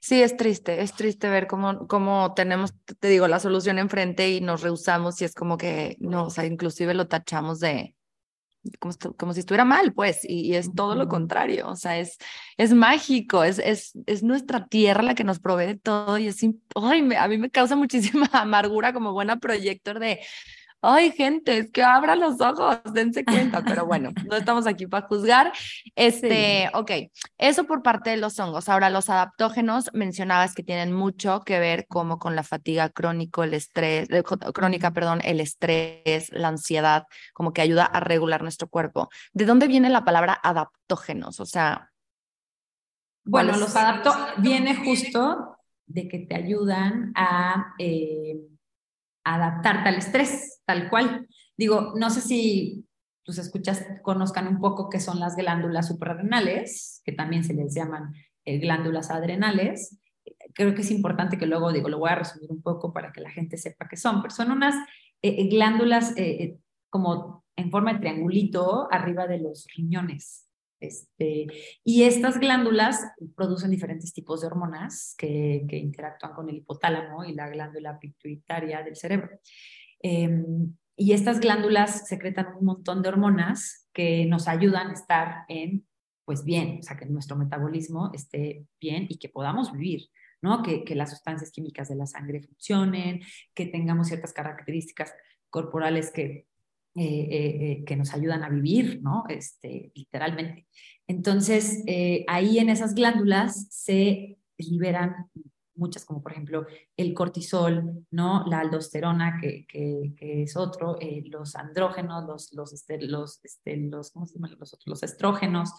Sí, 0.00 0.22
es 0.22 0.36
triste, 0.36 0.82
es 0.82 0.92
triste 0.92 1.30
ver 1.30 1.46
cómo, 1.46 1.88
cómo 1.88 2.34
tenemos, 2.34 2.74
te 3.00 3.08
digo, 3.08 3.26
la 3.26 3.40
solución 3.40 3.78
enfrente 3.78 4.28
y 4.30 4.40
nos 4.42 4.60
rehusamos 4.60 5.20
y 5.22 5.24
es 5.24 5.34
como 5.34 5.56
que, 5.56 5.96
no, 5.98 6.26
o 6.26 6.30
sea, 6.30 6.44
inclusive 6.44 6.92
lo 6.92 7.08
tachamos 7.08 7.58
de, 7.58 7.94
como, 8.78 8.94
como 9.16 9.32
si 9.32 9.40
estuviera 9.40 9.64
mal, 9.64 9.92
pues, 9.92 10.20
y, 10.22 10.54
es 10.54 10.74
todo 10.74 10.94
lo 10.94 11.08
contrario, 11.08 11.68
o 11.68 11.76
sea, 11.76 11.98
es, 11.98 12.18
es 12.56 12.72
mágico, 12.74 13.44
es, 13.44 13.58
es, 13.58 13.92
es 14.06 14.22
nuestra 14.22 14.66
tierra 14.66 15.02
la 15.02 15.14
que 15.14 15.24
nos 15.24 15.38
provee 15.38 15.66
de 15.66 15.76
todo 15.76 16.18
y 16.18 16.28
es, 16.28 16.40
ay, 16.74 17.08
a 17.18 17.28
mí 17.28 17.38
me 17.38 17.50
causa 17.50 17.76
muchísima 17.76 18.28
amargura 18.32 18.92
como 18.92 19.12
buena 19.12 19.38
proyector 19.38 19.98
de, 19.98 20.20
ay, 20.84 21.12
gente, 21.12 21.58
es 21.58 21.70
que 21.70 21.82
abran 21.82 22.20
los 22.20 22.40
ojos, 22.40 22.78
dense 22.92 23.24
cuenta, 23.24 23.62
pero 23.64 23.86
bueno, 23.86 24.10
no 24.30 24.36
estamos 24.36 24.66
aquí 24.66 24.86
para 24.86 25.06
juzgar. 25.06 25.52
Este, 25.94 26.70
ok, 26.74 26.90
eso 27.38 27.64
por 27.64 27.82
parte 27.82 28.10
de 28.10 28.16
los 28.18 28.38
hongos. 28.38 28.68
Ahora, 28.68 28.90
los 28.90 29.08
adaptógenos 29.08 29.90
mencionabas 29.92 30.54
que 30.54 30.62
tienen 30.62 30.92
mucho 30.92 31.40
que 31.40 31.58
ver 31.58 31.86
como 31.88 32.18
con 32.18 32.36
la 32.36 32.42
fatiga 32.42 32.90
crónico, 32.90 33.42
el 33.42 33.54
estrés, 33.54 34.08
eh, 34.10 34.22
crónica, 34.22 34.92
perdón, 34.92 35.20
el 35.24 35.40
estrés, 35.40 36.30
la 36.30 36.48
ansiedad, 36.48 37.06
como 37.32 37.52
que 37.52 37.62
ayuda 37.62 37.84
a 37.84 38.00
regular 38.00 38.42
nuestro 38.42 38.68
cuerpo. 38.68 39.08
¿De 39.32 39.46
dónde 39.46 39.66
viene 39.66 39.88
la 39.88 40.04
palabra 40.04 40.38
adaptógenos? 40.42 41.40
O 41.40 41.46
sea, 41.46 41.90
bueno, 43.24 43.56
los 43.56 43.74
adaptógenos 43.74 44.34
viene 44.38 44.76
justo 44.76 45.56
de 45.86 46.08
que 46.08 46.18
te 46.20 46.34
ayudan 46.34 47.12
a 47.14 47.74
eh, 47.78 48.36
adaptarte 49.24 49.88
al 49.88 49.96
estrés, 49.96 50.62
tal 50.64 50.88
cual. 50.88 51.26
Digo, 51.56 51.94
no 51.96 52.10
sé 52.10 52.20
si 52.20 52.86
tus 53.24 53.38
escuchas 53.38 53.84
conozcan 54.02 54.46
un 54.46 54.60
poco 54.60 54.90
qué 54.90 55.00
son 55.00 55.18
las 55.18 55.34
glándulas 55.34 55.88
suprarrenales, 55.88 57.00
que 57.04 57.12
también 57.12 57.42
se 57.42 57.54
les 57.54 57.74
llaman 57.74 58.14
eh, 58.44 58.58
glándulas 58.58 59.10
adrenales. 59.10 59.98
Creo 60.54 60.74
que 60.74 60.82
es 60.82 60.90
importante 60.90 61.38
que 61.38 61.46
luego, 61.46 61.72
digo, 61.72 61.88
lo 61.88 61.98
voy 61.98 62.10
a 62.10 62.16
resumir 62.16 62.52
un 62.52 62.62
poco 62.62 62.92
para 62.92 63.12
que 63.12 63.22
la 63.22 63.30
gente 63.30 63.56
sepa 63.56 63.88
qué 63.88 63.96
son, 63.96 64.20
pero 64.20 64.34
son 64.34 64.50
unas 64.50 64.74
eh, 65.22 65.36
eh, 65.38 65.48
glándulas 65.48 66.14
como 66.90 67.44
en 67.56 67.70
forma 67.70 67.94
de 67.94 68.00
triangulito 68.00 68.88
arriba 68.92 69.26
de 69.26 69.38
los 69.38 69.66
riñones. 69.74 70.43
Este, 70.84 71.46
y 71.82 72.02
estas 72.02 72.38
glándulas 72.38 73.00
producen 73.34 73.70
diferentes 73.70 74.12
tipos 74.12 74.40
de 74.40 74.48
hormonas 74.48 75.14
que, 75.16 75.64
que, 75.68 75.76
interactúan 75.76 76.34
con 76.34 76.48
el 76.48 76.56
hipotálamo 76.56 77.24
y 77.24 77.34
la 77.34 77.48
glándula 77.48 77.98
pituitaria 77.98 78.82
del 78.82 78.96
cerebro. 78.96 79.30
Em, 80.00 80.74
y 80.96 81.12
estas 81.12 81.40
glándulas 81.40 82.06
secretan 82.06 82.54
un 82.58 82.66
montón 82.66 83.02
de 83.02 83.08
hormonas 83.08 83.88
que 83.92 84.26
nos 84.26 84.48
ayudan 84.48 84.90
a 84.90 84.92
estar 84.92 85.44
en, 85.48 85.86
pues 86.24 86.44
bien, 86.44 86.78
o 86.80 86.82
sea, 86.82 86.96
que 86.96 87.06
nuestro 87.06 87.36
metabolismo 87.36 88.10
esté 88.12 88.66
bien 88.80 89.06
y 89.08 89.18
que 89.18 89.28
podamos 89.28 89.72
vivir 89.72 90.10
¿no? 90.44 90.62
Que, 90.62 90.84
que 90.84 90.94
las 90.94 91.08
sustancias 91.08 91.50
químicas 91.50 91.88
de 91.88 91.96
la 91.96 92.06
sangre 92.06 92.42
funcionen, 92.42 93.22
que 93.54 93.64
tengamos 93.64 94.08
ciertas 94.08 94.34
características 94.34 95.14
corporales 95.48 96.10
que, 96.10 96.46
eh, 96.96 97.02
eh, 97.02 97.72
eh, 97.72 97.84
que 97.84 97.96
nos 97.96 98.14
ayudan 98.14 98.44
a 98.44 98.48
vivir, 98.48 99.00
¿no? 99.02 99.24
Este, 99.28 99.90
literalmente. 99.96 100.68
Entonces, 101.08 101.82
ahí 102.28 102.60
en 102.60 102.68
esas 102.68 102.94
glándulas 102.94 103.66
se 103.68 104.38
liberan 104.58 105.28
muchas, 105.74 106.04
como 106.04 106.22
por 106.22 106.30
ejemplo 106.30 106.68
el 106.96 107.12
cortisol, 107.12 108.06
¿no? 108.12 108.46
La 108.46 108.60
aldosterona, 108.60 109.40
que, 109.40 109.66
que, 109.66 110.42
es 110.44 110.56
otro, 110.56 110.96
los 111.24 111.56
andrógenos, 111.56 112.26
los, 112.26 112.52
los, 112.52 112.72
este, 112.72 113.02
los, 113.02 113.44
este, 113.44 113.76
los, 113.76 114.12
¿cómo 114.12 114.26
se 114.26 114.34
llaman 114.34 114.56
los 114.56 114.78
Los 114.86 115.02
estrógenos. 115.02 115.72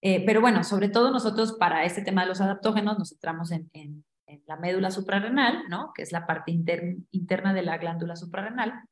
pero 0.00 0.40
bueno, 0.40 0.62
sobre 0.62 0.88
todo 0.88 1.10
nosotros 1.10 1.54
para 1.54 1.84
este 1.84 2.02
tema 2.02 2.22
de 2.22 2.28
los 2.28 2.40
adaptógenos 2.40 2.96
nos 2.96 3.08
centramos 3.08 3.50
en, 3.50 3.68
en, 3.72 4.04
la 4.46 4.56
médula 4.56 4.92
suprarrenal, 4.92 5.64
¿no? 5.68 5.90
Que 5.94 6.02
es 6.02 6.12
la 6.12 6.26
parte 6.26 6.52
interna 6.52 7.52
de 7.52 7.62
la 7.62 7.76
glándula 7.78 8.14
suprarrenal 8.14 8.84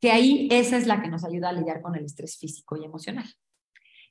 que 0.00 0.10
ahí 0.10 0.48
esa 0.50 0.76
es 0.76 0.86
la 0.86 1.02
que 1.02 1.08
nos 1.08 1.24
ayuda 1.24 1.50
a 1.50 1.52
lidiar 1.52 1.82
con 1.82 1.96
el 1.96 2.04
estrés 2.04 2.38
físico 2.38 2.76
y 2.76 2.84
emocional. 2.84 3.26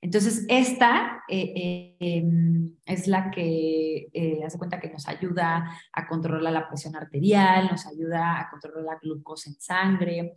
Entonces, 0.06 0.46
esta 0.50 1.24
eh, 1.28 1.54
eh, 1.56 1.98
em, 2.00 2.76
es 2.86 3.08
la 3.08 3.32
que 3.32 4.08
eh, 4.14 4.44
hace 4.46 4.58
cuenta 4.60 4.80
que 4.80 4.92
nos 4.92 5.08
ayuda 5.08 5.68
a 5.94 6.08
controlar 6.08 6.54
la 6.54 6.68
presión 6.68 6.96
arterial, 6.96 7.70
nos 7.72 7.88
ayuda 7.88 8.40
a 8.40 8.50
controlar 8.52 8.84
la 8.84 9.00
glucosa 9.02 9.50
en 9.50 9.60
sangre 9.60 10.34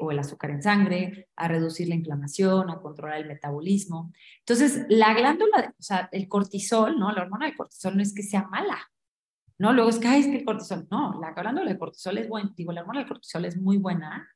o 0.00 0.10
el 0.10 0.18
azúcar 0.18 0.50
en 0.50 0.62
sangre, 0.62 1.30
a 1.34 1.48
reducir 1.48 1.88
la 1.88 1.94
inflamación, 1.94 2.68
a 2.68 2.82
controlar 2.82 3.18
el 3.18 3.26
metabolismo. 3.26 4.12
Entonces, 4.40 4.84
la 4.90 5.14
glándula, 5.14 5.74
o 5.76 5.82
sea, 5.82 6.08
el 6.12 6.28
cortisol, 6.28 6.98
¿no? 6.98 7.10
La 7.12 7.22
hormona 7.22 7.46
del 7.46 7.56
cortisol 7.56 7.96
no 7.96 8.02
es 8.02 8.14
que 8.14 8.22
sea 8.22 8.46
mala, 8.48 8.78
¿no? 9.56 9.72
Luego 9.72 9.88
es 9.88 9.98
que, 9.98 10.18
es 10.18 10.26
que 10.26 10.36
el 10.36 10.44
cortisol, 10.44 10.86
no, 10.90 11.18
la 11.18 11.32
glándula 11.32 11.70
del 11.70 11.78
cortisol 11.78 12.18
es 12.18 12.28
buena, 12.28 12.52
digo, 12.54 12.72
la 12.72 12.82
hormona 12.82 13.00
del 13.00 13.08
cortisol 13.08 13.46
es 13.46 13.56
muy 13.56 13.78
buena, 13.78 14.28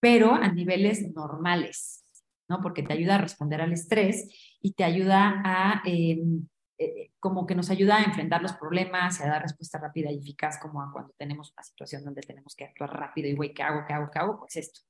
pero 0.00 0.34
a 0.34 0.48
niveles 0.48 1.14
normales, 1.14 2.04
¿no? 2.48 2.60
Porque 2.60 2.82
te 2.82 2.92
ayuda 2.92 3.16
a 3.16 3.18
responder 3.18 3.60
al 3.60 3.72
estrés 3.72 4.28
y 4.60 4.72
te 4.72 4.84
ayuda 4.84 5.42
a, 5.44 5.82
em, 5.84 6.46
eh, 6.78 7.10
como 7.18 7.46
que 7.46 7.54
nos 7.54 7.70
ayuda 7.70 7.96
a 7.96 8.04
enfrentar 8.04 8.40
los 8.40 8.52
problemas 8.52 9.18
y 9.18 9.24
a 9.24 9.28
dar 9.28 9.42
respuesta 9.42 9.78
rápida 9.78 10.10
y 10.12 10.18
eficaz, 10.18 10.58
como 10.60 10.80
a 10.80 10.92
cuando 10.92 11.12
tenemos 11.18 11.52
una 11.52 11.62
situación 11.62 12.04
donde 12.04 12.22
tenemos 12.22 12.54
que 12.54 12.64
actuar 12.64 12.90
rápido 12.90 13.28
y, 13.28 13.34
güey, 13.34 13.52
¿qué 13.52 13.62
hago? 13.62 13.84
¿Qué 13.86 13.92
hago? 13.92 14.10
¿Qué 14.10 14.18
hago? 14.18 14.38
Pues 14.38 14.56
esto. 14.56 14.80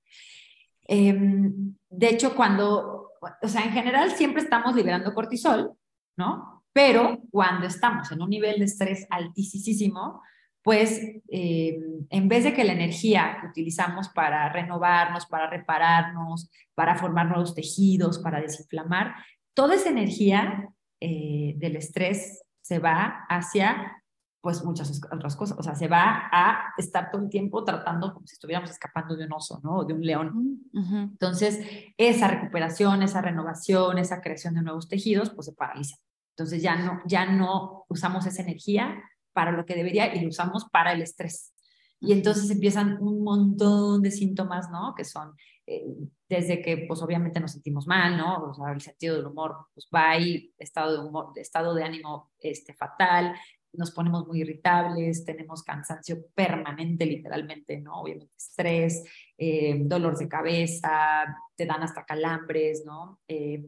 Em, 0.82 1.74
de 1.88 2.08
hecho, 2.08 2.34
cuando, 2.34 3.12
o 3.42 3.48
sea, 3.48 3.64
en 3.64 3.72
general 3.72 4.10
siempre 4.12 4.42
estamos 4.42 4.74
liberando 4.74 5.14
cortisol, 5.14 5.72
¿no? 6.16 6.64
Pero 6.72 7.20
cuando 7.30 7.66
estamos 7.66 8.10
en 8.12 8.22
un 8.22 8.30
nivel 8.30 8.58
de 8.58 8.66
estrés 8.66 9.06
altísimo, 9.10 10.22
pues 10.68 11.00
eh, 11.28 11.80
en 12.10 12.28
vez 12.28 12.44
de 12.44 12.52
que 12.52 12.62
la 12.62 12.74
energía 12.74 13.38
que 13.40 13.46
utilizamos 13.46 14.10
para 14.10 14.52
renovarnos, 14.52 15.24
para 15.24 15.48
repararnos, 15.48 16.50
para 16.74 16.94
formar 16.94 17.26
nuevos 17.26 17.54
tejidos, 17.54 18.18
para 18.18 18.38
desinflamar, 18.38 19.14
toda 19.54 19.76
esa 19.76 19.88
energía 19.88 20.68
eh, 21.00 21.54
del 21.56 21.76
estrés 21.76 22.44
se 22.60 22.80
va 22.80 23.24
hacia 23.30 24.02
pues 24.42 24.62
muchas 24.62 25.00
otras 25.10 25.36
cosas, 25.36 25.56
o 25.58 25.62
sea, 25.62 25.74
se 25.74 25.88
va 25.88 26.28
a 26.30 26.74
estar 26.76 27.10
todo 27.10 27.22
el 27.22 27.30
tiempo 27.30 27.64
tratando 27.64 28.12
como 28.12 28.26
si 28.26 28.34
estuviéramos 28.34 28.68
escapando 28.68 29.16
de 29.16 29.24
un 29.24 29.32
oso, 29.32 29.60
¿no? 29.64 29.78
O 29.78 29.84
de 29.86 29.94
un 29.94 30.02
león. 30.02 30.60
Entonces, 30.74 31.60
esa 31.96 32.28
recuperación, 32.28 33.02
esa 33.02 33.22
renovación, 33.22 33.96
esa 33.96 34.20
creación 34.20 34.52
de 34.52 34.60
nuevos 34.60 34.86
tejidos, 34.86 35.30
pues 35.30 35.46
se 35.46 35.54
paraliza. 35.54 35.96
Entonces 36.36 36.62
ya 36.62 36.76
no, 36.76 37.00
ya 37.06 37.24
no 37.24 37.86
usamos 37.88 38.26
esa 38.26 38.42
energía 38.42 39.02
para 39.38 39.52
lo 39.52 39.64
que 39.64 39.76
debería 39.76 40.12
y 40.12 40.20
lo 40.20 40.30
usamos 40.30 40.64
para 40.64 40.90
el 40.92 41.00
estrés. 41.00 41.54
Y 42.00 42.12
entonces 42.12 42.50
empiezan 42.50 43.00
un 43.00 43.22
montón 43.22 44.02
de 44.02 44.10
síntomas, 44.10 44.68
¿no? 44.68 44.96
Que 44.96 45.04
son 45.04 45.36
eh, 45.64 45.86
desde 46.28 46.60
que, 46.60 46.86
pues 46.88 47.00
obviamente 47.02 47.38
nos 47.38 47.52
sentimos 47.52 47.86
mal, 47.86 48.16
¿no? 48.16 48.50
O 48.50 48.52
sea, 48.52 48.72
el 48.72 48.80
sentido 48.80 49.14
del 49.14 49.28
humor, 49.28 49.54
pues 49.72 49.88
va 49.94 50.10
ahí, 50.10 50.52
estado 50.58 50.92
de 50.92 51.08
humor, 51.08 51.30
estado 51.36 51.72
de 51.72 51.84
ánimo 51.84 52.32
este, 52.40 52.74
fatal, 52.74 53.36
nos 53.72 53.92
ponemos 53.92 54.26
muy 54.26 54.40
irritables, 54.40 55.24
tenemos 55.24 55.62
cansancio 55.62 56.16
permanente, 56.34 57.06
literalmente, 57.06 57.78
¿no? 57.78 58.00
Obviamente 58.00 58.32
estrés, 58.36 59.04
eh, 59.36 59.76
dolor 59.84 60.18
de 60.18 60.26
cabeza, 60.26 61.24
te 61.54 61.64
dan 61.64 61.84
hasta 61.84 62.04
calambres, 62.04 62.82
¿no? 62.84 63.20
Eh, 63.28 63.62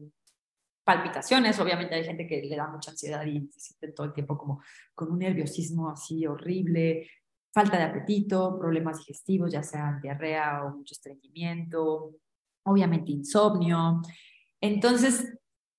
palpitaciones, 0.93 1.59
obviamente 1.59 1.95
hay 1.95 2.03
gente 2.03 2.27
que 2.27 2.41
le 2.41 2.55
da 2.55 2.67
mucha 2.67 2.91
ansiedad 2.91 3.25
y 3.25 3.47
se 3.47 3.59
siente 3.59 3.93
todo 3.93 4.07
el 4.07 4.13
tiempo 4.13 4.37
como 4.37 4.61
con 4.93 5.11
un 5.11 5.19
nerviosismo 5.19 5.89
así 5.89 6.25
horrible, 6.27 7.09
falta 7.53 7.77
de 7.77 7.83
apetito, 7.83 8.57
problemas 8.59 8.97
digestivos, 8.99 9.51
ya 9.51 9.63
sea 9.63 9.99
diarrea 10.01 10.65
o 10.65 10.77
mucho 10.77 10.93
estreñimiento, 10.93 12.15
obviamente 12.63 13.11
insomnio. 13.11 14.01
Entonces, 14.59 15.33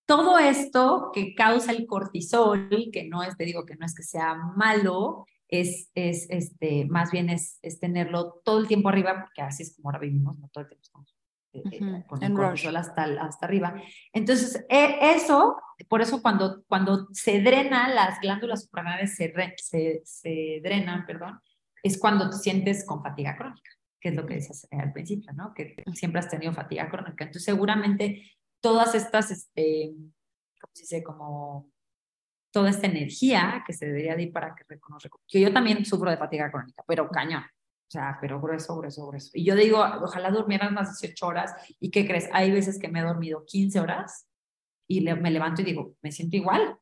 todo 0.06 0.38
esto 0.38 1.10
que 1.12 1.34
causa 1.34 1.72
el 1.72 1.86
cortisol, 1.86 2.68
que 2.92 3.08
no 3.08 3.22
es, 3.22 3.36
te 3.36 3.44
digo 3.44 3.66
que 3.66 3.76
no 3.76 3.84
es 3.84 3.94
que 3.94 4.02
sea 4.02 4.34
malo, 4.34 5.26
es, 5.48 5.90
es 5.94 6.26
este, 6.30 6.86
más 6.86 7.10
bien 7.10 7.28
es, 7.28 7.58
es 7.60 7.78
tenerlo 7.78 8.40
todo 8.44 8.58
el 8.58 8.66
tiempo 8.66 8.88
arriba, 8.88 9.20
porque 9.20 9.42
así 9.42 9.62
es 9.62 9.76
como 9.76 9.90
ahora 9.90 9.98
vivimos, 9.98 10.38
no 10.38 10.48
todo 10.48 10.62
el 10.62 10.68
tiempo 10.68 10.84
estamos 10.84 11.21
eh, 11.52 12.04
con 12.06 12.22
el 12.22 12.32
cortisol 12.32 12.76
hasta, 12.76 13.04
hasta 13.04 13.46
arriba. 13.46 13.74
Entonces, 14.12 14.64
e, 14.68 15.14
eso, 15.14 15.56
por 15.88 16.00
eso 16.00 16.22
cuando, 16.22 16.62
cuando 16.66 17.08
se 17.12 17.40
drenan 17.40 17.94
las 17.94 18.20
glándulas 18.20 18.64
suprarrenales, 18.64 19.14
se, 19.14 19.32
se, 19.56 20.00
se, 20.04 20.60
drenan, 20.62 21.04
perdón, 21.06 21.40
es 21.82 21.98
cuando 21.98 22.30
te 22.30 22.36
sientes 22.36 22.86
con 22.86 23.02
fatiga 23.02 23.36
crónica, 23.36 23.70
que 24.00 24.08
es 24.08 24.14
lo 24.14 24.26
que 24.26 24.34
decías 24.34 24.66
al 24.70 24.92
principio, 24.92 25.32
¿no? 25.32 25.52
Que 25.52 25.76
siempre 25.94 26.20
has 26.20 26.28
tenido 26.28 26.52
fatiga 26.52 26.88
crónica. 26.88 27.24
Entonces, 27.24 27.44
seguramente 27.44 28.22
todas 28.60 28.94
estas, 28.94 29.30
este, 29.30 29.92
¿cómo 30.60 30.72
se 30.72 30.82
dice? 30.82 31.02
Como 31.02 31.70
toda 32.52 32.70
esta 32.70 32.86
energía 32.86 33.64
que 33.66 33.72
se 33.72 33.86
debería 33.86 34.14
de 34.14 34.24
ir 34.24 34.32
para 34.32 34.54
que 34.54 34.64
reconozca. 34.68 35.10
Yo 35.28 35.52
también 35.52 35.84
sufro 35.84 36.10
de 36.10 36.16
fatiga 36.16 36.50
crónica, 36.50 36.84
pero 36.86 37.08
cañón. 37.08 37.42
O 37.92 37.98
sea, 37.98 38.16
pero 38.22 38.40
grueso, 38.40 38.74
grueso, 38.74 39.06
grueso. 39.06 39.30
Y 39.34 39.44
yo 39.44 39.54
digo, 39.54 39.84
ojalá 40.02 40.30
durmieran 40.30 40.72
más 40.72 40.98
18 40.98 41.26
horas. 41.26 41.54
¿Y 41.78 41.90
qué 41.90 42.06
crees? 42.06 42.26
Hay 42.32 42.50
veces 42.50 42.78
que 42.78 42.88
me 42.88 43.00
he 43.00 43.02
dormido 43.02 43.44
15 43.44 43.80
horas 43.80 44.30
y 44.88 45.02
me 45.02 45.30
levanto 45.30 45.60
y 45.60 45.66
digo, 45.66 45.94
me 46.00 46.10
siento 46.10 46.38
igual. 46.38 46.78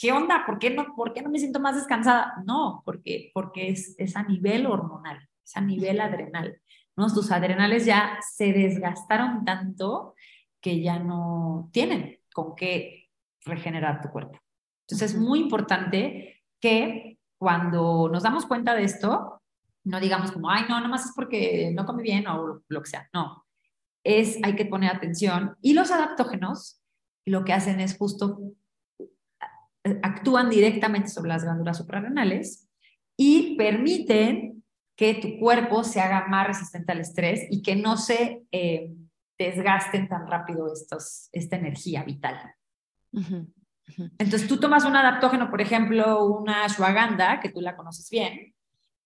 ¿Qué 0.00 0.10
onda? 0.10 0.42
¿Por 0.44 0.58
qué 0.58 0.70
no, 0.70 0.96
por 0.96 1.12
qué 1.12 1.22
no 1.22 1.30
me 1.30 1.38
siento 1.38 1.60
más 1.60 1.76
descansada? 1.76 2.42
No, 2.44 2.82
porque, 2.84 3.30
porque 3.32 3.68
es, 3.68 3.94
es 3.98 4.16
a 4.16 4.24
nivel 4.24 4.66
hormonal, 4.66 5.28
es 5.44 5.56
a 5.56 5.60
nivel 5.60 6.00
adrenal. 6.00 6.60
¿no? 6.96 7.06
Tus 7.06 7.30
adrenales 7.30 7.86
ya 7.86 8.18
se 8.34 8.52
desgastaron 8.52 9.44
tanto 9.44 10.16
que 10.60 10.82
ya 10.82 10.98
no 10.98 11.70
tienen 11.72 12.18
con 12.34 12.56
qué 12.56 13.10
regenerar 13.44 14.00
tu 14.00 14.08
cuerpo. 14.08 14.40
Entonces 14.88 15.12
es 15.12 15.16
muy 15.16 15.38
importante 15.38 16.42
que 16.58 17.20
cuando 17.38 18.08
nos 18.08 18.24
damos 18.24 18.44
cuenta 18.44 18.74
de 18.74 18.82
esto, 18.82 19.31
no 19.84 20.00
digamos 20.00 20.32
como, 20.32 20.50
ay, 20.50 20.64
no, 20.68 20.80
nomás 20.80 21.06
es 21.06 21.12
porque 21.14 21.72
no 21.74 21.84
come 21.84 22.02
bien 22.02 22.26
o 22.26 22.62
lo 22.68 22.82
que 22.82 22.90
sea. 22.90 23.08
No, 23.12 23.44
es, 24.04 24.38
hay 24.42 24.54
que 24.56 24.66
poner 24.66 24.94
atención. 24.94 25.56
Y 25.60 25.74
los 25.74 25.90
adaptógenos 25.90 26.82
lo 27.24 27.44
que 27.44 27.52
hacen 27.52 27.80
es 27.80 27.96
justo, 27.96 28.40
actúan 30.02 30.50
directamente 30.50 31.08
sobre 31.08 31.28
las 31.28 31.44
glándulas 31.44 31.78
suprarrenales 31.78 32.68
y 33.16 33.56
permiten 33.56 34.64
que 34.96 35.14
tu 35.14 35.38
cuerpo 35.38 35.84
se 35.84 36.00
haga 36.00 36.26
más 36.28 36.46
resistente 36.46 36.92
al 36.92 37.00
estrés 37.00 37.46
y 37.50 37.62
que 37.62 37.76
no 37.76 37.96
se 37.96 38.42
eh, 38.52 38.92
desgasten 39.38 40.08
tan 40.08 40.26
rápido 40.26 40.72
estos, 40.72 41.28
esta 41.32 41.56
energía 41.56 42.04
vital. 42.04 42.54
Entonces 44.18 44.46
tú 44.46 44.58
tomas 44.58 44.84
un 44.84 44.96
adaptógeno, 44.96 45.50
por 45.50 45.60
ejemplo, 45.60 46.24
una 46.26 46.64
ashwagandha, 46.64 47.40
que 47.40 47.50
tú 47.50 47.60
la 47.60 47.76
conoces 47.76 48.08
bien, 48.10 48.54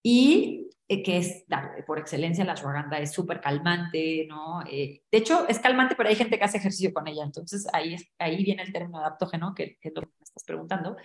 y 0.08 0.70
eh, 0.86 1.02
que 1.02 1.16
es 1.16 1.44
por 1.84 1.98
excelencia 1.98 2.44
la 2.44 2.52
ashwagandha 2.52 3.00
es 3.00 3.12
súper 3.12 3.40
calmante, 3.40 4.24
¿no? 4.28 4.62
Eh, 4.62 5.02
de 5.10 5.18
hecho, 5.18 5.48
es 5.48 5.58
calmante, 5.58 5.96
pero 5.96 6.08
hay 6.08 6.14
gente 6.14 6.38
que 6.38 6.44
hace 6.44 6.58
ejercicio 6.58 6.94
con 6.94 7.08
ella, 7.08 7.24
entonces 7.24 7.66
ahí, 7.72 7.96
ahí 8.16 8.44
viene 8.44 8.62
el 8.62 8.72
término 8.72 8.98
adaptógeno, 8.98 9.52
que, 9.52 9.76
que 9.80 9.88
es 9.88 9.94
lo 9.96 10.02
que 10.02 10.06
me 10.06 10.22
estás 10.22 10.44
preguntando. 10.44 10.96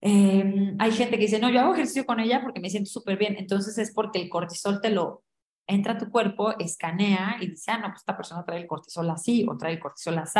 Em, 0.00 0.76
hay 0.78 0.92
gente 0.92 1.16
que 1.16 1.24
dice, 1.24 1.40
no, 1.40 1.50
yo 1.50 1.58
hago 1.62 1.74
ejercicio 1.74 2.06
con 2.06 2.20
ella 2.20 2.42
porque 2.44 2.60
me 2.60 2.70
siento 2.70 2.88
súper 2.88 3.18
bien, 3.18 3.34
entonces 3.38 3.76
es 3.76 3.92
porque 3.92 4.22
el 4.22 4.28
cortisol 4.28 4.80
te 4.80 4.90
lo 4.90 5.24
entra 5.66 5.94
a 5.94 5.98
tu 5.98 6.08
cuerpo, 6.08 6.56
escanea 6.60 7.38
y 7.40 7.48
dice, 7.48 7.72
ah, 7.72 7.78
no, 7.78 7.88
pues 7.88 8.02
esta 8.02 8.16
persona 8.16 8.44
trae 8.44 8.60
el 8.60 8.68
cortisol 8.68 9.10
así 9.10 9.44
o 9.48 9.56
trae 9.58 9.72
el 9.72 9.80
cortisol 9.80 10.16
así. 10.18 10.38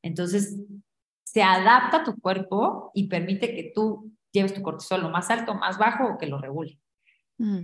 Entonces, 0.00 0.58
se 1.24 1.42
adapta 1.42 1.98
a 1.98 2.04
tu 2.04 2.18
cuerpo 2.18 2.90
y 2.94 3.06
permite 3.08 3.54
que 3.54 3.70
tú 3.74 4.12
lleves 4.32 4.54
tu 4.54 4.62
cortisol 4.62 5.02
lo 5.02 5.10
más 5.10 5.28
alto, 5.28 5.54
más 5.54 5.76
bajo 5.76 6.14
o 6.14 6.16
que 6.18 6.26
lo 6.26 6.38
regule. 6.38 6.78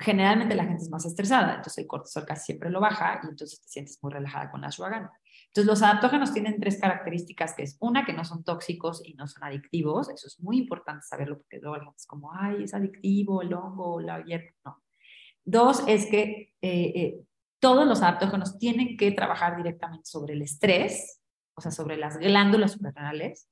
Generalmente 0.00 0.56
la 0.56 0.64
gente 0.64 0.82
es 0.82 0.90
más 0.90 1.06
estresada, 1.06 1.50
entonces 1.50 1.78
el 1.78 1.86
cortisol 1.86 2.24
casi 2.26 2.46
siempre 2.46 2.68
lo 2.68 2.80
baja 2.80 3.20
y 3.22 3.28
entonces 3.28 3.60
te 3.60 3.68
sientes 3.68 3.98
muy 4.02 4.12
relajada 4.12 4.50
con 4.50 4.60
la 4.60 4.68
ashwagandha. 4.68 5.12
Entonces, 5.48 5.66
los 5.66 5.82
adaptógenos 5.82 6.32
tienen 6.32 6.60
tres 6.60 6.78
características, 6.80 7.54
que 7.54 7.62
es 7.62 7.76
una, 7.80 8.04
que 8.04 8.12
no 8.12 8.24
son 8.24 8.44
tóxicos 8.44 9.02
y 9.04 9.14
no 9.14 9.26
son 9.26 9.44
adictivos. 9.44 10.10
Eso 10.10 10.26
es 10.26 10.40
muy 10.40 10.58
importante 10.58 11.06
saberlo 11.06 11.38
porque 11.38 11.58
luego 11.58 11.94
es 11.96 12.06
como, 12.06 12.32
ay, 12.34 12.64
es 12.64 12.74
adictivo 12.74 13.40
el 13.40 13.54
hongo, 13.54 14.00
la 14.00 14.22
hierba. 14.24 14.52
No. 14.64 14.82
Dos, 15.44 15.84
es 15.86 16.06
que 16.06 16.52
eh, 16.60 16.92
eh, 16.94 17.20
todos 17.60 17.86
los 17.86 18.02
adaptógenos 18.02 18.58
tienen 18.58 18.96
que 18.96 19.12
trabajar 19.12 19.56
directamente 19.56 20.06
sobre 20.06 20.34
el 20.34 20.42
estrés, 20.42 21.20
o 21.54 21.60
sea, 21.60 21.70
sobre 21.70 21.96
las 21.96 22.18
glándulas 22.18 22.72
suprarrenales. 22.72 23.48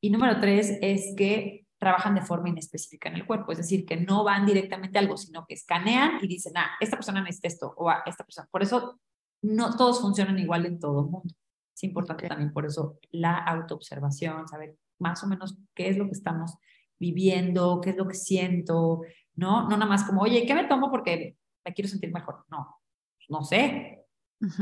Y 0.00 0.10
número 0.10 0.40
tres 0.40 0.76
es 0.82 1.14
que 1.16 1.66
trabajan 1.78 2.14
de 2.14 2.22
forma 2.22 2.48
inespecífica 2.48 3.08
en 3.08 3.16
el 3.16 3.26
cuerpo, 3.26 3.52
es 3.52 3.58
decir, 3.58 3.86
que 3.86 3.96
no 3.96 4.24
van 4.24 4.44
directamente 4.44 4.98
a 4.98 5.00
algo, 5.00 5.16
sino 5.16 5.46
que 5.46 5.54
escanean 5.54 6.18
y 6.20 6.26
dicen, 6.26 6.56
ah, 6.56 6.70
esta 6.80 6.96
persona 6.96 7.22
necesita 7.22 7.48
esto, 7.48 7.74
o 7.76 7.88
a 7.88 8.02
esta 8.04 8.24
persona. 8.24 8.48
Por 8.50 8.62
eso 8.62 9.00
no 9.42 9.76
todos 9.76 10.00
funcionan 10.00 10.38
igual 10.38 10.66
en 10.66 10.78
todo 10.78 11.00
el 11.00 11.06
mundo. 11.06 11.34
Es 11.74 11.84
importante 11.84 12.26
también 12.26 12.52
por 12.52 12.66
eso 12.66 12.98
la 13.10 13.38
autoobservación, 13.38 14.48
saber 14.48 14.76
más 14.98 15.22
o 15.22 15.28
menos 15.28 15.56
qué 15.74 15.88
es 15.88 15.96
lo 15.96 16.06
que 16.06 16.12
estamos 16.12 16.56
viviendo, 16.98 17.80
qué 17.80 17.90
es 17.90 17.96
lo 17.96 18.08
que 18.08 18.14
siento, 18.14 19.02
¿no? 19.36 19.68
No 19.68 19.76
nada 19.76 19.86
más 19.86 20.02
como, 20.02 20.22
oye, 20.22 20.44
¿qué 20.44 20.54
me 20.54 20.66
tomo 20.66 20.90
porque 20.90 21.36
me 21.64 21.72
quiero 21.72 21.88
sentir 21.88 22.12
mejor? 22.12 22.44
No, 22.50 22.80
no 23.28 23.44
sé. 23.44 24.04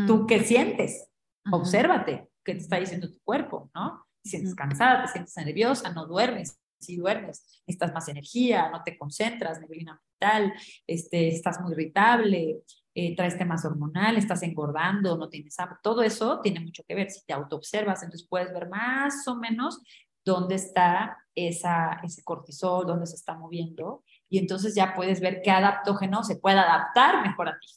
¿Tú 0.06 0.26
qué 0.26 0.40
sientes? 0.40 1.08
Obsérvate, 1.50 2.28
¿qué 2.44 2.52
te 2.52 2.60
está 2.60 2.76
diciendo 2.76 3.10
tu 3.10 3.18
cuerpo, 3.22 3.70
no? 3.74 4.06
Te 4.22 4.30
sientes 4.30 4.54
cansada, 4.54 5.02
te 5.02 5.12
sientes 5.12 5.36
nerviosa, 5.36 5.92
no 5.92 6.06
duermes, 6.06 6.58
si 6.78 6.96
duermes, 6.96 7.62
necesitas 7.66 7.92
más 7.92 8.08
energía, 8.08 8.70
no 8.70 8.82
te 8.82 8.96
concentras, 8.96 9.60
neblina 9.60 10.00
mental, 10.20 10.52
este, 10.86 11.28
estás 11.28 11.60
muy 11.60 11.72
irritable, 11.72 12.62
eh, 12.94 13.14
traes 13.14 13.36
temas 13.36 13.64
hormonales, 13.64 14.24
estás 14.24 14.42
engordando, 14.42 15.18
no 15.18 15.28
tienes 15.28 15.58
hambre, 15.58 15.78
todo 15.82 16.02
eso 16.02 16.40
tiene 16.40 16.60
mucho 16.60 16.82
que 16.88 16.94
ver. 16.94 17.10
Si 17.10 17.24
te 17.26 17.34
autoobservas, 17.34 18.02
entonces 18.02 18.26
puedes 18.28 18.52
ver 18.54 18.68
más 18.68 19.26
o 19.28 19.36
menos 19.36 19.82
dónde 20.24 20.54
está 20.54 21.16
esa, 21.34 22.00
ese 22.02 22.22
cortisol, 22.24 22.86
dónde 22.86 23.06
se 23.06 23.16
está 23.16 23.34
moviendo, 23.34 24.02
y 24.28 24.38
entonces 24.38 24.74
ya 24.74 24.94
puedes 24.94 25.20
ver 25.20 25.40
qué 25.42 25.50
adaptógeno 25.50 26.24
se 26.24 26.36
puede 26.36 26.58
adaptar 26.58 27.22
mejor 27.22 27.48
a 27.50 27.58
ti. 27.58 27.68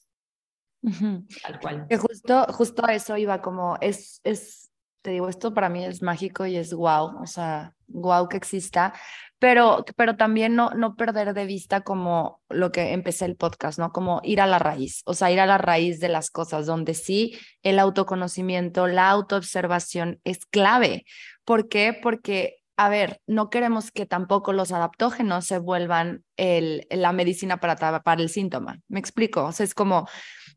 Tal 1.43 1.59
cual. 1.59 1.87
Que 1.89 1.97
justo, 1.97 2.45
justo 2.53 2.85
a 2.85 2.93
eso 2.93 3.17
iba, 3.17 3.41
como 3.41 3.77
es, 3.81 4.21
es, 4.23 4.71
te 5.01 5.11
digo, 5.11 5.27
esto 5.29 5.53
para 5.53 5.69
mí 5.69 5.83
es 5.85 6.01
mágico 6.01 6.45
y 6.45 6.55
es 6.55 6.73
wow, 6.73 7.21
o 7.21 7.27
sea, 7.27 7.75
wow 7.89 8.27
que 8.29 8.37
exista, 8.37 8.93
pero, 9.39 9.85
pero 9.95 10.17
también 10.17 10.55
no, 10.55 10.71
no 10.71 10.95
perder 10.95 11.33
de 11.33 11.45
vista 11.45 11.81
como 11.81 12.41
lo 12.49 12.71
que 12.71 12.91
empecé 12.91 13.25
el 13.25 13.37
podcast, 13.37 13.79
¿no? 13.79 13.91
Como 13.91 14.19
ir 14.23 14.41
a 14.41 14.47
la 14.47 14.59
raíz, 14.59 15.01
o 15.05 15.13
sea, 15.13 15.31
ir 15.31 15.39
a 15.39 15.45
la 15.45 15.57
raíz 15.57 15.99
de 16.01 16.09
las 16.09 16.29
cosas, 16.29 16.65
donde 16.65 16.93
sí 16.93 17.37
el 17.63 17.79
autoconocimiento, 17.79 18.87
la 18.87 19.09
autoobservación 19.09 20.19
es 20.25 20.45
clave. 20.45 21.05
¿Por 21.45 21.69
qué? 21.69 21.97
Porque, 22.01 22.57
a 22.75 22.89
ver, 22.89 23.21
no 23.27 23.49
queremos 23.49 23.91
que 23.91 24.05
tampoco 24.05 24.51
los 24.51 24.73
adaptógenos 24.73 25.45
se 25.45 25.57
vuelvan 25.57 26.25
el, 26.35 26.85
la 26.91 27.13
medicina 27.13 27.61
para 27.61 27.77
tapar 27.77 28.19
el 28.19 28.29
síntoma. 28.29 28.79
¿Me 28.89 28.99
explico? 28.99 29.45
O 29.45 29.51
sea, 29.53 29.63
es 29.63 29.73
como, 29.73 30.07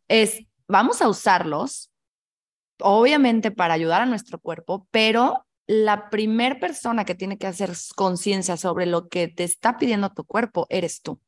es, 0.09 0.45
vamos 0.67 1.01
a 1.03 1.09
usarlos, 1.09 1.93
obviamente 2.81 3.53
para 3.53 3.75
ayudar 3.75 4.03
a 4.03 4.07
nuestro 4.07 4.41
cuerpo, 4.41 4.89
pero 4.91 5.47
la 5.67 6.11
primer 6.11 6.59
persona 6.59 7.05
que 7.05 7.15
tiene 7.15 7.39
que 7.39 7.47
hacer 7.47 7.71
conciencia 7.95 8.57
sobre 8.57 8.87
lo 8.87 9.09
que 9.09 9.29
te 9.29 9.45
está 9.45 9.79
pidiendo 9.79 10.11
tu 10.11 10.25
cuerpo 10.25 10.67
eres 10.71 11.03
tú. 11.03 11.21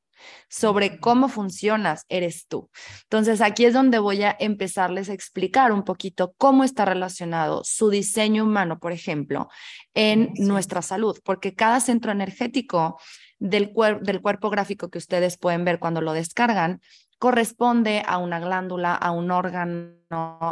Sobre 0.49 1.01
cómo 1.01 1.29
funcionas, 1.29 2.07
eres 2.09 2.47
tú. 2.47 2.71
Entonces, 3.03 3.41
aquí 3.41 3.67
es 3.67 3.75
donde 3.75 3.99
voy 3.99 4.23
a 4.23 4.35
empezarles 4.39 5.11
a 5.11 5.13
explicar 5.13 5.71
un 5.73 5.85
poquito 5.85 6.35
cómo 6.39 6.65
está 6.65 6.85
relacionado 6.85 7.63
su 7.65 7.91
diseño 7.91 8.45
humano, 8.45 8.79
por 8.79 8.93
ejemplo, 8.93 9.49
en 9.93 10.33
nuestra 10.37 10.83
salud, 10.83 11.19
porque 11.25 11.55
cada 11.55 11.81
centro 11.81 12.11
energético 12.13 12.99
del, 13.39 13.73
del 14.03 14.23
cuerpo 14.23 14.49
gráfico 14.49 14.89
que 14.89 14.99
ustedes 14.99 15.37
pueden 15.37 15.65
ver 15.65 15.79
cuando 15.79 16.01
lo 16.01 16.13
descargan 16.13 16.81
corresponde 17.25 18.03
a 18.07 18.19
una 18.19 18.39
glándula, 18.39 18.95
a 18.95 19.11
un 19.11 19.31
órgano, 19.31 19.97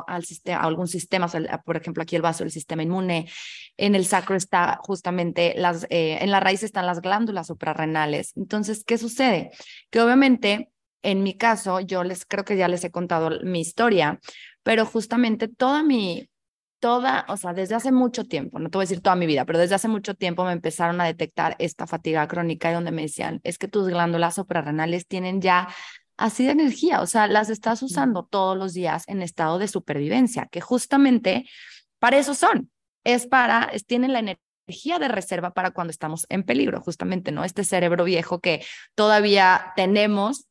al 0.06 0.24
sistema, 0.24 0.60
a 0.60 0.64
algún 0.64 0.88
sistema, 0.88 1.28
por 1.66 1.76
ejemplo, 1.76 2.02
aquí 2.02 2.16
el 2.16 2.22
vaso, 2.22 2.44
el 2.44 2.50
sistema 2.50 2.82
inmune. 2.82 3.28
En 3.76 3.94
el 3.94 4.06
sacro 4.06 4.36
está 4.36 4.78
justamente 4.80 5.52
las, 5.54 5.86
eh, 5.90 6.16
en 6.22 6.30
la 6.30 6.40
raíz 6.40 6.62
están 6.62 6.86
las 6.86 7.02
glándulas 7.02 7.48
suprarrenales. 7.48 8.32
Entonces, 8.36 8.84
¿qué 8.84 8.96
sucede? 8.96 9.50
Que 9.90 10.00
obviamente, 10.00 10.70
en 11.02 11.22
mi 11.22 11.36
caso, 11.36 11.78
yo 11.80 12.04
les 12.04 12.24
creo 12.24 12.46
que 12.46 12.56
ya 12.56 12.68
les 12.68 12.84
he 12.84 12.90
contado 12.90 13.28
mi 13.44 13.60
historia, 13.60 14.18
pero 14.62 14.86
justamente 14.86 15.48
toda 15.48 15.82
mi, 15.82 16.30
toda, 16.80 17.26
o 17.28 17.36
sea, 17.36 17.52
desde 17.52 17.74
hace 17.74 17.92
mucho 17.92 18.24
tiempo, 18.24 18.60
no 18.60 18.70
te 18.70 18.78
voy 18.78 18.84
a 18.84 18.88
decir 18.88 19.02
toda 19.02 19.14
mi 19.14 19.26
vida, 19.26 19.44
pero 19.44 19.58
desde 19.58 19.74
hace 19.74 19.88
mucho 19.88 20.14
tiempo 20.14 20.42
me 20.46 20.52
empezaron 20.52 21.02
a 21.02 21.04
detectar 21.04 21.54
esta 21.58 21.86
fatiga 21.86 22.26
crónica 22.28 22.70
y 22.70 22.74
donde 22.74 22.92
me 22.92 23.02
decían, 23.02 23.40
es 23.44 23.58
que 23.58 23.68
tus 23.68 23.88
glándulas 23.88 24.36
suprarrenales 24.36 25.06
tienen 25.06 25.42
ya 25.42 25.68
así 26.22 26.44
de 26.44 26.52
energía, 26.52 27.00
o 27.00 27.06
sea, 27.06 27.26
las 27.26 27.50
estás 27.50 27.82
usando 27.82 28.24
todos 28.24 28.56
los 28.56 28.74
días 28.74 29.04
en 29.08 29.22
estado 29.22 29.58
de 29.58 29.68
supervivencia, 29.68 30.48
que 30.50 30.60
justamente 30.60 31.48
para 31.98 32.18
eso 32.18 32.34
son, 32.34 32.70
es 33.04 33.26
para, 33.26 33.70
tienen 33.86 34.12
la 34.12 34.20
energía 34.20 34.98
de 35.00 35.08
reserva 35.08 35.50
para 35.50 35.72
cuando 35.72 35.90
estamos 35.90 36.26
en 36.28 36.44
peligro, 36.44 36.80
justamente, 36.80 37.32
¿no? 37.32 37.44
Este 37.44 37.64
cerebro 37.64 38.04
viejo 38.04 38.40
que 38.40 38.64
todavía 38.94 39.72
tenemos 39.74 40.46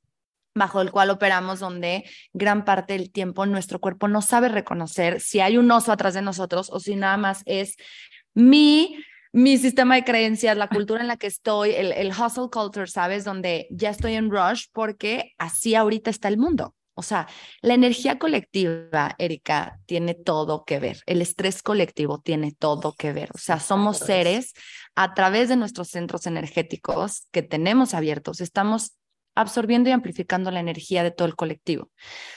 bajo 0.54 0.82
el 0.82 0.92
cual 0.92 1.10
operamos, 1.10 1.60
donde 1.60 2.04
gran 2.34 2.66
parte 2.66 2.94
del 2.94 3.10
tiempo 3.10 3.46
nuestro 3.46 3.80
cuerpo 3.80 4.10
no 4.10 4.22
sabe 4.22 4.50
reconocer 4.50 5.22
si 5.22 5.40
hay 5.40 5.58
un 5.58 5.72
oso 5.72 5.94
atrás 5.94 6.14
de 6.14 6.22
nosotros 6.22 6.70
o 6.70 6.82
si 6.82 6.96
nada 6.96 7.16
más 7.16 7.44
es 7.46 7.78
mi 8.34 8.98
mi 9.34 9.58
sistema 9.58 9.96
de 9.96 10.04
creencias, 10.04 10.58
la 10.58 10.68
cultura 10.68 11.02
en 11.02 11.08
la 11.08 11.18
que 11.18 11.28
estoy, 11.28 11.72
el, 11.72 11.92
el 11.94 12.10
hustle 12.10 12.50
culture, 12.52 12.88
¿sabes? 12.88 13.24
Donde 13.24 13.68
ya 13.70 13.90
estoy 13.90 14.16
en 14.16 14.30
rush 14.30 14.66
porque 14.74 15.34
así 15.38 15.76
ahorita 15.76 16.10
está 16.10 16.28
el 16.28 16.38
mundo. 16.38 16.76
O 16.94 17.04
sea, 17.04 17.28
la 17.62 17.74
energía 17.74 18.20
colectiva, 18.20 19.16
Erika, 19.18 19.80
tiene 19.86 20.14
todo 20.14 20.66
que 20.66 20.80
ver. 20.80 21.02
El 21.06 21.22
estrés 21.22 21.64
colectivo 21.64 22.20
tiene 22.20 22.52
todo 22.52 22.94
que 22.94 23.14
ver. 23.14 23.30
O 23.34 23.38
sea, 23.38 23.60
somos 23.60 23.98
seres 23.98 24.54
a 24.96 25.14
través 25.14 25.48
de 25.50 25.56
nuestros 25.56 25.88
centros 25.88 26.28
energéticos 26.28 27.28
que 27.32 27.44
tenemos 27.44 27.94
abiertos, 27.94 28.42
estamos 28.42 28.98
absorbiendo 29.36 29.90
y 29.90 29.94
amplificando 29.94 30.52
la 30.52 30.60
energía 30.60 31.04
de 31.04 31.12
todo 31.12 31.28
el 31.28 31.38
colectivo. 31.38 31.90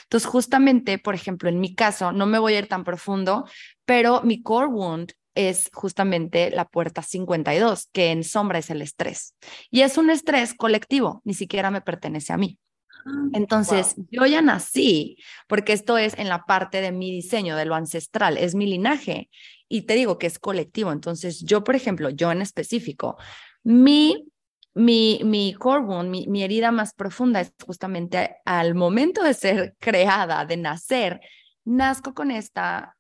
Entonces, 0.05 0.29
justamente, 0.29 0.99
por 0.99 1.17
ejemplo, 1.17 1.49
en 1.49 1.59
mi 1.59 1.75
caso, 1.75 2.13
no 2.13 2.25
me 2.27 2.39
voy 2.39 2.55
a 2.55 2.61
ir 2.61 2.69
tan 2.69 2.85
profundo, 2.85 3.47
pero 3.85 4.23
mi 4.23 4.43
core 4.43 4.69
wound 4.69 5.13
es 5.35 5.71
justamente 5.73 6.51
la 6.51 6.67
puerta 6.67 7.03
52, 7.03 7.89
que 7.93 8.11
en 8.11 8.25
sombra 8.25 8.59
es 8.59 8.71
el 8.71 8.83
estrés. 8.83 9.35
Y 9.71 9.83
es 9.83 9.99
un 9.99 10.11
estrés 10.11 10.55
colectivo, 10.55 11.21
ni 11.25 11.35
siquiera 11.35 11.71
me 11.71 11.81
pertenece 11.81 12.33
a 12.33 12.37
mí. 12.37 12.59
Ah, 13.07 13.29
Entonces, 13.33 13.97
yo 14.11 14.27
ya 14.27 14.43
nací, 14.43 15.19
porque 15.49 15.73
esto 15.73 15.99
es 15.99 16.17
en 16.19 16.29
la 16.29 16.45
parte 16.45 16.81
de 16.81 16.93
mi 16.93 17.11
diseño, 17.11 17.57
de 17.57 17.65
lo 17.65 17.75
ancestral, 17.75 18.39
es 18.39 18.55
mi 18.55 18.67
linaje. 18.67 19.29
Y 19.69 19.83
te 19.83 19.95
digo 19.95 20.19
que 20.19 20.27
es 20.27 20.39
colectivo. 20.39 20.93
Entonces, 20.93 21.41
yo, 21.41 21.65
por 21.65 21.75
ejemplo, 21.75 22.11
yo 22.11 22.31
en 22.31 22.43
específico, 22.43 23.17
mi, 23.63 24.29
mi, 24.75 25.21
mi 25.25 25.55
core 25.55 25.85
wound, 25.85 26.11
mi, 26.11 26.27
mi 26.29 26.43
herida 26.43 26.71
más 26.71 26.95
profunda 26.95 27.41
es 27.41 27.53
justamente 27.67 28.37
al 28.45 28.75
momento 28.75 29.23
de 29.23 29.35
ser 29.35 29.75
creada, 29.79 30.45
de 30.45 30.57
nacer, 30.57 31.21
nazco 31.65 32.15
con 32.15 32.31
esta 32.31 32.97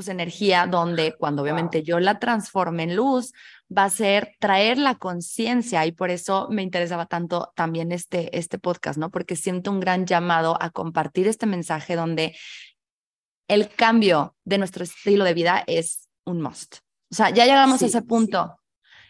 pues 0.00 0.08
energía 0.08 0.66
donde 0.66 1.14
cuando 1.18 1.42
obviamente 1.42 1.82
yo 1.82 2.00
la 2.00 2.18
transforme 2.18 2.84
en 2.84 2.96
luz 2.96 3.34
va 3.70 3.84
a 3.84 3.90
ser 3.90 4.34
traer 4.38 4.78
la 4.78 4.94
conciencia 4.94 5.84
y 5.84 5.92
por 5.92 6.08
eso 6.08 6.48
me 6.50 6.62
interesaba 6.62 7.04
tanto 7.04 7.52
también 7.54 7.92
este 7.92 8.34
este 8.38 8.58
podcast, 8.58 8.98
¿no? 8.98 9.10
Porque 9.10 9.36
siento 9.36 9.70
un 9.70 9.78
gran 9.78 10.06
llamado 10.06 10.56
a 10.58 10.70
compartir 10.70 11.28
este 11.28 11.44
mensaje 11.44 11.96
donde 11.96 12.34
el 13.46 13.68
cambio 13.68 14.34
de 14.44 14.56
nuestro 14.56 14.84
estilo 14.84 15.22
de 15.24 15.34
vida 15.34 15.64
es 15.66 16.08
un 16.24 16.40
must. 16.40 16.76
O 17.12 17.14
sea, 17.14 17.28
ya 17.28 17.44
llegamos 17.44 17.82
a 17.82 17.86
ese 17.86 18.00
punto 18.00 18.58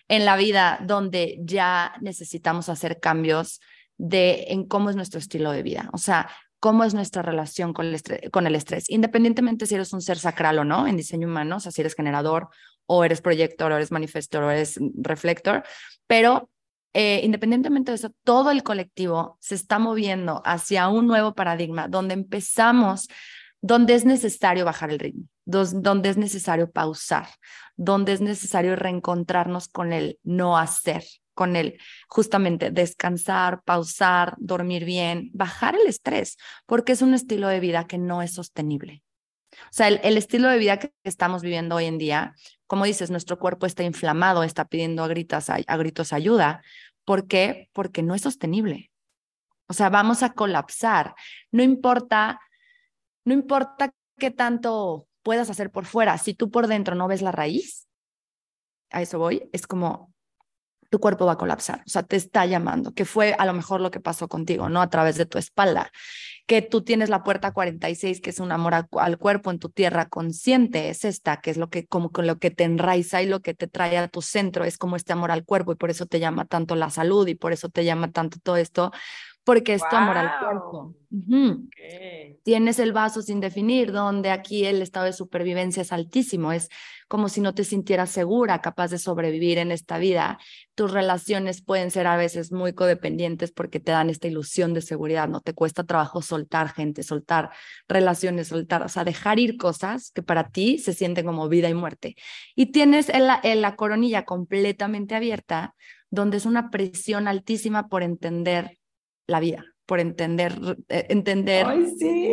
en 0.08 0.24
la 0.24 0.36
vida 0.36 0.80
donde 0.82 1.38
ya 1.40 1.94
necesitamos 2.00 2.68
hacer 2.68 2.98
cambios 2.98 3.60
de 3.96 4.46
en 4.48 4.66
cómo 4.66 4.90
es 4.90 4.96
nuestro 4.96 5.20
estilo 5.20 5.52
de 5.52 5.62
vida. 5.62 5.88
O 5.92 5.98
sea, 5.98 6.28
cómo 6.60 6.84
es 6.84 6.94
nuestra 6.94 7.22
relación 7.22 7.72
con 7.72 7.86
el, 7.86 8.54
estrés, 8.54 8.90
independientemente 8.90 9.66
si 9.66 9.74
eres 9.74 9.92
un 9.92 10.02
ser 10.02 10.18
sacral 10.18 10.58
o 10.58 10.64
no 10.64 10.86
en 10.86 10.96
diseño 10.96 11.26
humano, 11.26 11.56
o 11.56 11.60
sea, 11.60 11.72
si 11.72 11.80
eres 11.80 11.94
generador 11.94 12.48
o 12.86 13.02
eres 13.02 13.22
proyector 13.22 13.72
o 13.72 13.76
eres 13.76 13.90
manifestor 13.90 14.44
o 14.44 14.50
eres 14.50 14.78
reflector, 14.94 15.64
pero 16.06 16.50
eh, 16.92 17.22
independientemente 17.24 17.92
de 17.92 17.96
eso, 17.96 18.12
todo 18.24 18.50
el 18.50 18.62
colectivo 18.62 19.38
se 19.40 19.54
está 19.54 19.78
moviendo 19.78 20.42
hacia 20.44 20.88
un 20.88 21.06
nuevo 21.06 21.34
paradigma 21.34 21.88
donde 21.88 22.14
empezamos, 22.14 23.08
donde 23.62 23.94
es 23.94 24.04
necesario 24.04 24.64
bajar 24.64 24.90
el 24.90 24.98
ritmo, 24.98 25.24
donde 25.46 26.10
es 26.10 26.16
necesario 26.16 26.70
pausar, 26.70 27.28
donde 27.76 28.12
es 28.12 28.20
necesario 28.20 28.76
reencontrarnos 28.76 29.68
con 29.68 29.92
el 29.92 30.18
no 30.24 30.58
hacer, 30.58 31.04
con 31.40 31.56
él, 31.56 31.78
justamente 32.06 32.70
descansar, 32.70 33.62
pausar, 33.62 34.34
dormir 34.36 34.84
bien, 34.84 35.30
bajar 35.32 35.74
el 35.74 35.86
estrés, 35.86 36.36
porque 36.66 36.92
es 36.92 37.00
un 37.00 37.14
estilo 37.14 37.48
de 37.48 37.60
vida 37.60 37.86
que 37.86 37.96
no 37.96 38.20
es 38.20 38.34
sostenible. 38.34 39.02
O 39.50 39.72
sea, 39.72 39.88
el, 39.88 40.18
estilo 40.18 40.50
de 40.50 40.58
vida 40.58 40.78
que 40.78 40.92
estamos 41.02 41.40
viviendo 41.40 41.76
hoy 41.76 41.86
en 41.86 41.96
día, 41.96 42.34
como 42.66 42.84
dices, 42.84 43.10
nuestro 43.10 43.38
cuerpo 43.38 43.64
está 43.64 43.84
inflamado, 43.84 44.42
está 44.42 44.66
pidiendo 44.66 45.02
a 45.02 45.08
gritos, 45.08 45.48
a 45.48 45.76
gritos 45.78 46.12
ayuda. 46.12 46.60
¿Por 47.06 47.26
qué? 47.26 47.70
Porque 47.72 48.02
no 48.02 48.14
es 48.14 48.20
sostenible. 48.20 48.92
O 49.66 49.72
sea, 49.72 49.88
vamos 49.88 50.22
a 50.22 50.34
colapsar. 50.34 51.14
No 51.52 51.62
importa, 51.62 52.38
no 53.24 53.32
importa 53.32 53.94
qué 54.18 54.30
tanto 54.30 55.08
puedas 55.22 55.48
hacer 55.48 55.70
por 55.70 55.86
fuera, 55.86 56.18
si 56.18 56.34
tú 56.34 56.50
por 56.50 56.66
dentro 56.66 56.94
no 56.94 57.08
ves 57.08 57.22
la 57.22 57.32
raíz, 57.32 57.88
a 58.90 59.00
eso 59.00 59.18
voy, 59.18 59.48
es 59.52 59.66
como 59.66 60.09
tu 60.90 60.98
cuerpo 60.98 61.24
va 61.24 61.32
a 61.32 61.38
colapsar, 61.38 61.82
o 61.86 61.90
sea, 61.90 62.02
te 62.02 62.16
está 62.16 62.44
llamando, 62.46 62.92
que 62.92 63.04
fue 63.04 63.34
a 63.38 63.46
lo 63.46 63.52
mejor 63.52 63.80
lo 63.80 63.90
que 63.90 64.00
pasó 64.00 64.28
contigo, 64.28 64.68
¿no? 64.68 64.82
A 64.82 64.90
través 64.90 65.16
de 65.16 65.24
tu 65.24 65.38
espalda, 65.38 65.90
que 66.46 66.62
tú 66.62 66.82
tienes 66.82 67.08
la 67.08 67.22
puerta 67.22 67.52
46, 67.52 68.20
que 68.20 68.30
es 68.30 68.40
un 68.40 68.50
amor 68.50 68.74
al 68.74 69.18
cuerpo 69.18 69.52
en 69.52 69.60
tu 69.60 69.68
tierra 69.68 70.08
consciente, 70.08 70.88
es 70.90 71.04
esta, 71.04 71.40
que 71.40 71.52
es 71.52 71.56
lo 71.56 71.70
que 71.70 71.86
como 71.86 72.10
con 72.10 72.26
lo 72.26 72.38
que 72.38 72.50
te 72.50 72.64
enraiza 72.64 73.22
y 73.22 73.26
lo 73.26 73.40
que 73.40 73.54
te 73.54 73.68
trae 73.68 73.96
a 73.98 74.08
tu 74.08 74.20
centro, 74.20 74.64
es 74.64 74.76
como 74.76 74.96
este 74.96 75.12
amor 75.12 75.30
al 75.30 75.44
cuerpo 75.44 75.70
y 75.70 75.76
por 75.76 75.90
eso 75.90 76.06
te 76.06 76.18
llama 76.18 76.46
tanto 76.46 76.74
la 76.74 76.90
salud 76.90 77.28
y 77.28 77.36
por 77.36 77.52
eso 77.52 77.68
te 77.68 77.84
llama 77.84 78.10
tanto 78.10 78.38
todo 78.42 78.56
esto, 78.56 78.90
porque 79.50 79.74
es 79.74 79.82
tu 79.90 79.96
amor 79.96 80.16
al 80.16 80.30
cuerpo. 80.38 80.94
Tienes 82.44 82.78
el 82.78 82.92
vaso 82.92 83.20
sin 83.20 83.40
definir, 83.40 83.90
donde 83.90 84.30
aquí 84.30 84.64
el 84.64 84.80
estado 84.80 85.06
de 85.06 85.12
supervivencia 85.12 85.82
es 85.82 85.92
altísimo, 85.92 86.52
es 86.52 86.68
como 87.08 87.28
si 87.28 87.40
no 87.40 87.52
te 87.52 87.64
sintieras 87.64 88.10
segura, 88.10 88.60
capaz 88.60 88.92
de 88.92 88.98
sobrevivir 88.98 89.58
en 89.58 89.72
esta 89.72 89.98
vida. 89.98 90.38
Tus 90.76 90.92
relaciones 90.92 91.62
pueden 91.62 91.90
ser 91.90 92.06
a 92.06 92.16
veces 92.16 92.52
muy 92.52 92.74
codependientes 92.74 93.50
porque 93.50 93.80
te 93.80 93.90
dan 93.90 94.08
esta 94.08 94.28
ilusión 94.28 94.72
de 94.72 94.82
seguridad, 94.82 95.26
no 95.26 95.40
te 95.40 95.52
cuesta 95.52 95.82
trabajo 95.82 96.22
soltar 96.22 96.68
gente, 96.72 97.02
soltar 97.02 97.50
relaciones, 97.88 98.46
soltar, 98.46 98.84
o 98.84 98.88
sea, 98.88 99.02
dejar 99.02 99.40
ir 99.40 99.56
cosas 99.56 100.12
que 100.12 100.22
para 100.22 100.50
ti 100.50 100.78
se 100.78 100.92
sienten 100.92 101.26
como 101.26 101.48
vida 101.48 101.68
y 101.68 101.74
muerte. 101.74 102.14
Y 102.54 102.66
tienes 102.66 103.08
la, 103.08 103.40
la 103.42 103.74
coronilla 103.74 104.24
completamente 104.24 105.16
abierta, 105.16 105.74
donde 106.08 106.36
es 106.36 106.46
una 106.46 106.70
presión 106.70 107.26
altísima 107.26 107.88
por 107.88 108.04
entender 108.04 108.79
la 109.30 109.40
vida, 109.40 109.64
por 109.86 110.00
entender, 110.00 110.52
eh, 110.88 111.06
entender, 111.08 111.66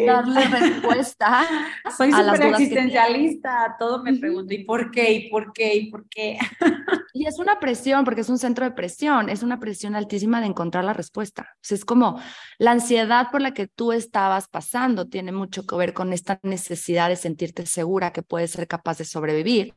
darle 0.05 0.45
respuesta. 0.45 1.45
Soy 1.97 2.11
súper 2.11 2.47
existencialista, 2.47 3.75
todo 3.79 4.03
me 4.03 4.15
pregunto, 4.15 4.53
¿y 4.53 4.63
por 4.63 4.91
qué? 4.91 5.13
¿Y 5.13 5.29
por 5.29 5.53
qué? 5.53 5.75
¿Y 5.75 5.91
por 5.91 6.07
qué? 6.09 6.37
y 7.13 7.25
es 7.25 7.39
una 7.39 7.59
presión, 7.59 8.03
porque 8.03 8.21
es 8.21 8.29
un 8.29 8.37
centro 8.39 8.65
de 8.65 8.71
presión, 8.71 9.29
es 9.29 9.43
una 9.43 9.59
presión 9.59 9.95
altísima 9.95 10.41
de 10.41 10.47
encontrar 10.47 10.83
la 10.83 10.93
respuesta. 10.93 11.49
O 11.55 11.59
sea, 11.61 11.75
es 11.75 11.85
como 11.85 12.19
la 12.57 12.71
ansiedad 12.71 13.29
por 13.31 13.41
la 13.41 13.53
que 13.53 13.67
tú 13.67 13.91
estabas 13.91 14.47
pasando 14.47 15.07
tiene 15.07 15.31
mucho 15.31 15.65
que 15.65 15.75
ver 15.75 15.93
con 15.93 16.13
esta 16.13 16.39
necesidad 16.43 17.09
de 17.09 17.15
sentirte 17.15 17.65
segura 17.65 18.11
que 18.11 18.23
puedes 18.23 18.51
ser 18.51 18.67
capaz 18.67 18.97
de 18.97 19.05
sobrevivir, 19.05 19.73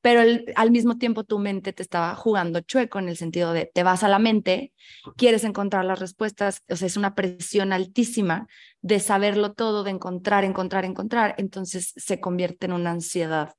pero 0.00 0.22
al 0.56 0.70
mismo 0.70 0.96
tiempo 0.96 1.24
tu 1.24 1.38
mente 1.38 1.72
te 1.72 1.82
estaba 1.82 2.14
jugando 2.14 2.60
chueco 2.60 2.98
en 2.98 3.08
el 3.08 3.16
sentido 3.16 3.52
de 3.52 3.70
te 3.72 3.82
vas 3.82 4.02
a 4.02 4.08
la 4.08 4.18
mente, 4.18 4.72
quieres 5.16 5.44
encontrar 5.44 5.84
las 5.84 5.98
respuestas, 5.98 6.62
o 6.68 6.76
sea, 6.76 6.86
es 6.86 6.96
una 6.96 7.14
presión 7.14 7.72
altísima 7.72 8.46
de 8.80 8.98
saberlo 9.00 9.52
todo, 9.52 9.84
de 9.84 9.90
encontrar, 9.90 10.44
encontrar, 10.44 10.84
encontrar, 10.84 11.34
entonces 11.38 11.92
se 11.96 12.20
convierte 12.20 12.66
en 12.66 12.72
una 12.72 12.92
ansiedad 12.92 13.54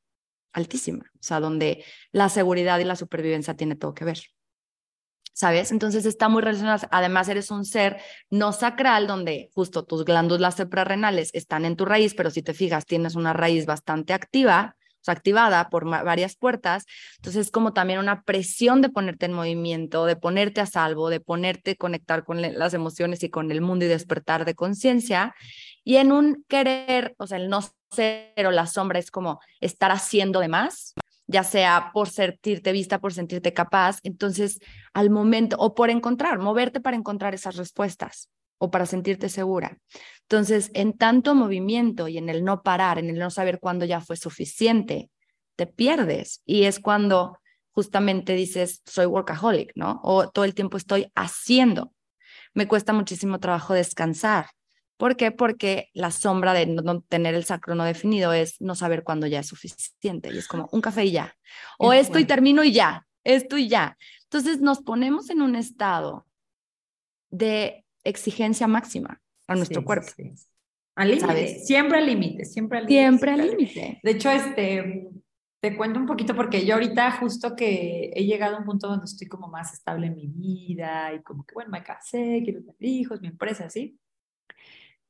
altísima, 0.51 1.05
o 1.13 1.23
sea, 1.23 1.39
donde 1.39 1.83
la 2.11 2.29
seguridad 2.29 2.79
y 2.79 2.85
la 2.85 2.95
supervivencia 2.95 3.55
tiene 3.55 3.75
todo 3.75 3.93
que 3.93 4.05
ver. 4.05 4.19
¿Sabes? 5.33 5.71
Entonces 5.71 6.05
está 6.05 6.27
muy 6.27 6.41
relacionado. 6.41 6.87
Además, 6.91 7.29
eres 7.29 7.51
un 7.51 7.63
ser 7.63 8.01
no 8.29 8.51
sacral, 8.51 9.07
donde 9.07 9.49
justo 9.55 9.85
tus 9.85 10.03
glándulas 10.03 10.57
suprarrenales 10.57 11.31
están 11.33 11.63
en 11.63 11.77
tu 11.77 11.85
raíz, 11.85 12.13
pero 12.15 12.29
si 12.29 12.43
te 12.43 12.53
fijas, 12.53 12.85
tienes 12.85 13.15
una 13.15 13.31
raíz 13.31 13.65
bastante 13.65 14.11
activa 14.11 14.75
activada 15.07 15.69
por 15.69 15.85
varias 15.85 16.35
puertas. 16.35 16.85
Entonces 17.17 17.47
es 17.47 17.51
como 17.51 17.73
también 17.73 17.99
una 17.99 18.23
presión 18.23 18.81
de 18.81 18.89
ponerte 18.89 19.25
en 19.25 19.33
movimiento, 19.33 20.05
de 20.05 20.15
ponerte 20.15 20.61
a 20.61 20.65
salvo, 20.65 21.09
de 21.09 21.19
ponerte 21.19 21.71
a 21.71 21.75
conectar 21.75 22.23
con 22.23 22.41
las 22.41 22.73
emociones 22.73 23.23
y 23.23 23.29
con 23.29 23.51
el 23.51 23.61
mundo 23.61 23.85
y 23.85 23.87
despertar 23.87 24.45
de 24.45 24.55
conciencia. 24.55 25.35
Y 25.83 25.97
en 25.97 26.11
un 26.11 26.45
querer, 26.47 27.15
o 27.17 27.27
sea, 27.27 27.37
el 27.37 27.49
no 27.49 27.61
ser 27.91 28.45
o 28.45 28.51
la 28.51 28.67
sombra 28.67 28.99
es 28.99 29.11
como 29.11 29.39
estar 29.59 29.91
haciendo 29.91 30.39
de 30.39 30.47
más, 30.47 30.93
ya 31.27 31.43
sea 31.43 31.91
por 31.93 32.09
sentirte 32.09 32.71
vista, 32.71 32.99
por 32.99 33.13
sentirte 33.13 33.53
capaz. 33.53 33.99
Entonces, 34.03 34.59
al 34.93 35.09
momento, 35.09 35.55
o 35.59 35.73
por 35.73 35.89
encontrar, 35.89 36.39
moverte 36.39 36.79
para 36.79 36.97
encontrar 36.97 37.33
esas 37.33 37.55
respuestas 37.55 38.29
o 38.61 38.69
para 38.69 38.85
sentirte 38.85 39.27
segura. 39.27 39.79
Entonces, 40.21 40.69
en 40.75 40.93
tanto 40.93 41.33
movimiento 41.33 42.07
y 42.07 42.19
en 42.19 42.29
el 42.29 42.43
no 42.43 42.61
parar, 42.61 42.99
en 42.99 43.09
el 43.09 43.17
no 43.17 43.31
saber 43.31 43.59
cuándo 43.59 43.85
ya 43.85 44.01
fue 44.01 44.17
suficiente, 44.17 45.09
te 45.55 45.65
pierdes. 45.65 46.43
Y 46.45 46.65
es 46.65 46.79
cuando 46.79 47.39
justamente 47.71 48.33
dices, 48.33 48.83
soy 48.85 49.07
workaholic, 49.07 49.71
¿no? 49.73 49.99
O 50.03 50.29
todo 50.29 50.45
el 50.45 50.53
tiempo 50.53 50.77
estoy 50.77 51.11
haciendo. 51.15 51.91
Me 52.53 52.67
cuesta 52.67 52.93
muchísimo 52.93 53.39
trabajo 53.39 53.73
descansar. 53.73 54.45
¿Por 54.95 55.17
qué? 55.17 55.31
Porque 55.31 55.89
la 55.93 56.11
sombra 56.11 56.53
de 56.53 56.67
no 56.67 57.01
tener 57.01 57.33
el 57.33 57.45
sacro 57.45 57.73
no 57.73 57.83
definido 57.83 58.31
es 58.31 58.61
no 58.61 58.75
saber 58.75 59.03
cuándo 59.03 59.25
ya 59.25 59.39
es 59.39 59.47
suficiente. 59.47 60.31
Y 60.31 60.37
es 60.37 60.47
como 60.47 60.69
un 60.71 60.81
café 60.81 61.05
y 61.05 61.13
ya. 61.13 61.35
O 61.79 61.93
esto 61.93 62.19
y 62.19 62.25
termino 62.25 62.63
y 62.63 62.73
ya. 62.73 63.07
Esto 63.23 63.57
y 63.57 63.69
ya. 63.69 63.97
Entonces 64.25 64.61
nos 64.61 64.83
ponemos 64.83 65.31
en 65.31 65.41
un 65.41 65.55
estado 65.55 66.27
de 67.31 67.80
exigencia 68.03 68.67
máxima 68.67 69.21
a 69.47 69.55
nuestro 69.55 69.83
cuerpo. 69.83 70.11
Al 70.95 71.09
límite, 71.09 71.59
siempre 71.59 71.97
al 71.97 72.05
límite, 72.05 72.45
siempre 72.45 72.79
al 72.79 72.85
límite. 72.85 73.01
Siempre 73.01 73.31
al 73.31 73.47
límite. 73.47 73.99
De 74.03 74.11
hecho, 74.11 74.29
este, 74.29 75.09
te 75.61 75.77
cuento 75.77 75.99
un 75.99 76.05
poquito 76.05 76.35
porque 76.35 76.65
yo 76.65 76.73
ahorita 76.73 77.11
justo 77.19 77.55
que 77.55 78.11
he 78.13 78.25
llegado 78.25 78.55
a 78.55 78.59
un 78.59 78.65
punto 78.65 78.87
donde 78.87 79.05
estoy 79.05 79.27
como 79.27 79.47
más 79.47 79.73
estable 79.73 80.07
en 80.07 80.15
mi 80.15 80.27
vida 80.27 81.13
y 81.13 81.21
como 81.21 81.45
que, 81.45 81.53
bueno, 81.53 81.69
me 81.71 81.83
casé, 81.83 82.41
quiero 82.43 82.61
tener 82.61 82.75
hijos, 82.79 83.21
mi 83.21 83.29
empresa, 83.29 83.65
así. 83.65 83.97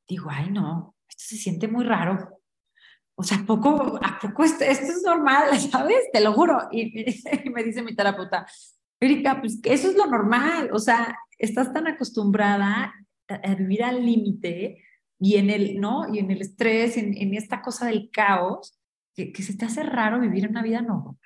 Digo, 0.06 0.28
ay, 0.30 0.50
no, 0.50 0.94
esto 1.08 1.24
se 1.24 1.36
siente 1.36 1.68
muy 1.68 1.84
raro. 1.84 2.38
O 3.14 3.22
sea, 3.22 3.38
¿a 3.38 3.46
poco, 3.46 3.98
¿a 4.02 4.18
poco 4.20 4.44
esto, 4.44 4.64
esto 4.64 4.86
es 4.86 5.02
normal, 5.02 5.58
sabes? 5.70 6.10
Te 6.12 6.20
lo 6.20 6.32
juro. 6.32 6.68
Y, 6.70 7.00
y 7.00 7.50
me 7.50 7.64
dice 7.64 7.82
mi 7.82 7.94
terapeuta, 7.94 8.46
Erika, 9.02 9.40
pues 9.40 9.60
eso 9.64 9.88
es 9.88 9.96
lo 9.96 10.06
normal. 10.06 10.70
O 10.72 10.78
sea, 10.78 11.16
estás 11.38 11.72
tan 11.72 11.86
acostumbrada 11.86 12.94
a, 13.28 13.54
vivir 13.54 13.82
al 13.84 14.04
límite 14.04 14.82
y 15.18 15.36
en 15.36 15.50
el, 15.50 15.80
¿no? 15.80 16.12
Y 16.12 16.18
en 16.18 16.30
el 16.30 16.40
estrés, 16.40 16.96
en, 16.96 17.16
en 17.16 17.34
esta 17.34 17.62
cosa 17.62 17.86
del 17.86 18.10
caos, 18.10 18.78
que, 19.14 19.32
que, 19.32 19.42
se 19.42 19.56
te 19.56 19.64
hace 19.64 19.82
raro 19.82 20.20
vivir 20.20 20.48
una 20.48 20.62
vida 20.62 20.80
normal. 20.80 21.16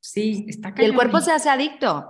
Sí, 0.00 0.46
está 0.48 0.74
Y 0.76 0.84
el 0.84 0.94
cuerpo 0.94 1.20
se 1.20 1.32
hace 1.32 1.50
adicto. 1.50 2.08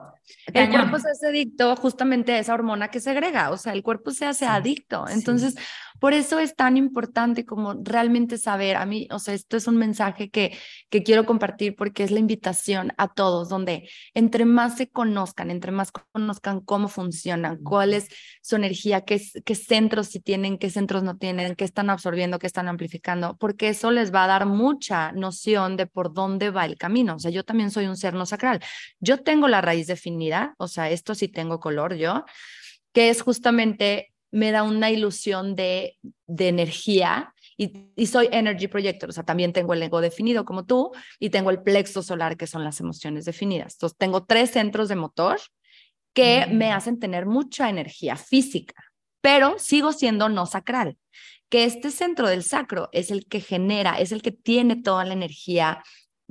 El 0.52 0.70
cuerpo 0.70 0.98
se 0.98 1.10
hace 1.10 1.26
adicto 1.28 1.74
justamente 1.76 2.32
a 2.32 2.38
esa 2.38 2.54
hormona 2.54 2.88
que 2.88 3.00
segrega, 3.00 3.50
o 3.50 3.56
sea, 3.56 3.72
el 3.72 3.82
cuerpo 3.82 4.10
se 4.10 4.26
hace 4.26 4.46
adicto. 4.46 5.06
Entonces, 5.08 5.56
por 5.98 6.12
eso 6.12 6.38
es 6.38 6.54
tan 6.54 6.76
importante 6.76 7.44
como 7.44 7.74
realmente 7.82 8.38
saber, 8.38 8.76
a 8.76 8.86
mí, 8.86 9.08
o 9.10 9.18
sea, 9.18 9.34
esto 9.34 9.56
es 9.56 9.66
un 9.66 9.76
mensaje 9.76 10.30
que, 10.30 10.56
que 10.90 11.02
quiero 11.02 11.24
compartir 11.24 11.74
porque 11.76 12.04
es 12.04 12.10
la 12.10 12.20
invitación 12.20 12.92
a 12.98 13.08
todos, 13.08 13.48
donde 13.48 13.88
entre 14.14 14.44
más 14.44 14.76
se 14.76 14.88
conozcan, 14.88 15.50
entre 15.50 15.72
más 15.72 15.92
conozcan 15.92 16.60
cómo 16.60 16.88
funcionan, 16.88 17.58
cuál 17.62 17.94
es 17.94 18.08
su 18.42 18.56
energía, 18.56 19.02
qué, 19.02 19.20
qué 19.44 19.54
centros 19.54 20.08
sí 20.08 20.20
tienen, 20.20 20.58
qué 20.58 20.70
centros 20.70 21.02
no 21.02 21.16
tienen, 21.16 21.54
qué 21.54 21.64
están 21.64 21.90
absorbiendo, 21.90 22.38
qué 22.38 22.46
están 22.46 22.68
amplificando, 22.68 23.36
porque 23.38 23.68
eso 23.68 23.90
les 23.90 24.14
va 24.14 24.24
a 24.24 24.28
dar 24.28 24.46
mucha 24.46 25.12
noción 25.12 25.76
de 25.76 25.86
por 25.86 26.12
dónde 26.12 26.50
va 26.50 26.64
el 26.66 26.76
camino. 26.76 27.16
O 27.16 27.18
sea, 27.18 27.30
yo 27.30 27.44
también 27.44 27.70
soy 27.70 27.86
un 27.86 27.96
ser 27.96 28.14
no 28.14 28.26
sacral. 28.26 28.60
Yo 29.00 29.22
tengo 29.22 29.48
la 29.48 29.60
raíz 29.60 29.86
definida, 29.86 30.15
o 30.58 30.68
sea, 30.68 30.90
esto 30.90 31.14
sí 31.14 31.28
tengo 31.28 31.60
color 31.60 31.94
yo, 31.94 32.24
que 32.92 33.10
es 33.10 33.22
justamente 33.22 34.12
me 34.30 34.50
da 34.50 34.62
una 34.62 34.90
ilusión 34.90 35.54
de, 35.54 35.96
de 36.26 36.48
energía 36.48 37.32
y, 37.56 37.90
y, 37.96 38.06
soy 38.06 38.28
energy 38.32 38.68
projector, 38.68 39.08
o 39.08 39.12
sea, 39.12 39.24
también 39.24 39.52
tengo 39.52 39.72
el 39.72 39.82
ego 39.82 40.00
definido 40.00 40.44
como 40.44 40.66
tú 40.66 40.92
y 41.18 41.30
tengo 41.30 41.50
el 41.50 41.62
plexo 41.62 42.02
solar, 42.02 42.36
que 42.36 42.46
son 42.46 42.64
las 42.64 42.80
emociones 42.80 43.24
definidas. 43.24 43.74
Entonces, 43.74 43.96
tengo 43.96 44.24
tres 44.24 44.50
centros 44.50 44.90
de 44.90 44.96
motor 44.96 45.38
que 46.12 46.46
me 46.50 46.70
mm. 46.70 46.72
hacen 46.72 46.98
tener 46.98 47.26
mucha 47.26 47.68
energía 47.68 48.16
física, 48.16 48.74
pero 49.20 49.58
sigo 49.58 49.92
siendo 49.92 50.28
no 50.28 50.46
sacral, 50.46 50.98
que 51.48 51.64
este 51.64 51.90
centro 51.90 52.28
del 52.28 52.42
sacro 52.42 52.88
es 52.92 53.10
el 53.10 53.26
que 53.26 53.40
genera, 53.40 53.98
es 54.00 54.12
el 54.12 54.22
que 54.22 54.32
tiene 54.32 54.76
toda 54.76 55.04
la 55.04 55.12
energía, 55.12 55.82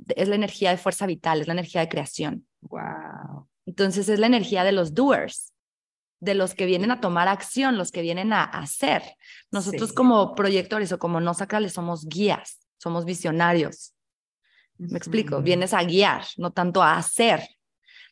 es 0.08 0.28
la 0.28 0.34
energía 0.34 0.70
de 0.70 0.76
fuerza 0.76 1.06
vital, 1.06 1.40
es 1.40 1.46
la 1.46 1.54
energía 1.54 1.80
de 1.80 1.88
creación. 1.88 2.46
Wow. 2.62 3.48
Entonces, 3.66 4.08
es 4.08 4.18
la 4.18 4.26
energía 4.26 4.64
de 4.64 4.72
los 4.72 4.94
doers 4.94 5.52
de 6.20 6.34
los 6.34 6.54
que 6.54 6.66
vienen 6.66 6.90
a 6.90 7.00
tomar 7.00 7.28
acción, 7.28 7.76
los 7.76 7.90
que 7.90 8.00
vienen 8.00 8.32
a 8.32 8.44
hacer. 8.44 9.02
Nosotros 9.50 9.92
como 9.92 10.34
proyectores 10.34 10.90
o 10.92 10.98
como 10.98 11.20
no 11.20 11.34
sacrales 11.34 11.74
somos 11.74 12.06
guías, 12.06 12.66
somos 12.78 13.04
visionarios. 13.04 13.92
Me 14.78 14.98
explico, 14.98 15.42
vienes 15.42 15.74
a 15.74 15.82
guiar, 15.82 16.24
no 16.36 16.52
tanto 16.52 16.82
a 16.82 16.96
hacer. 16.96 17.46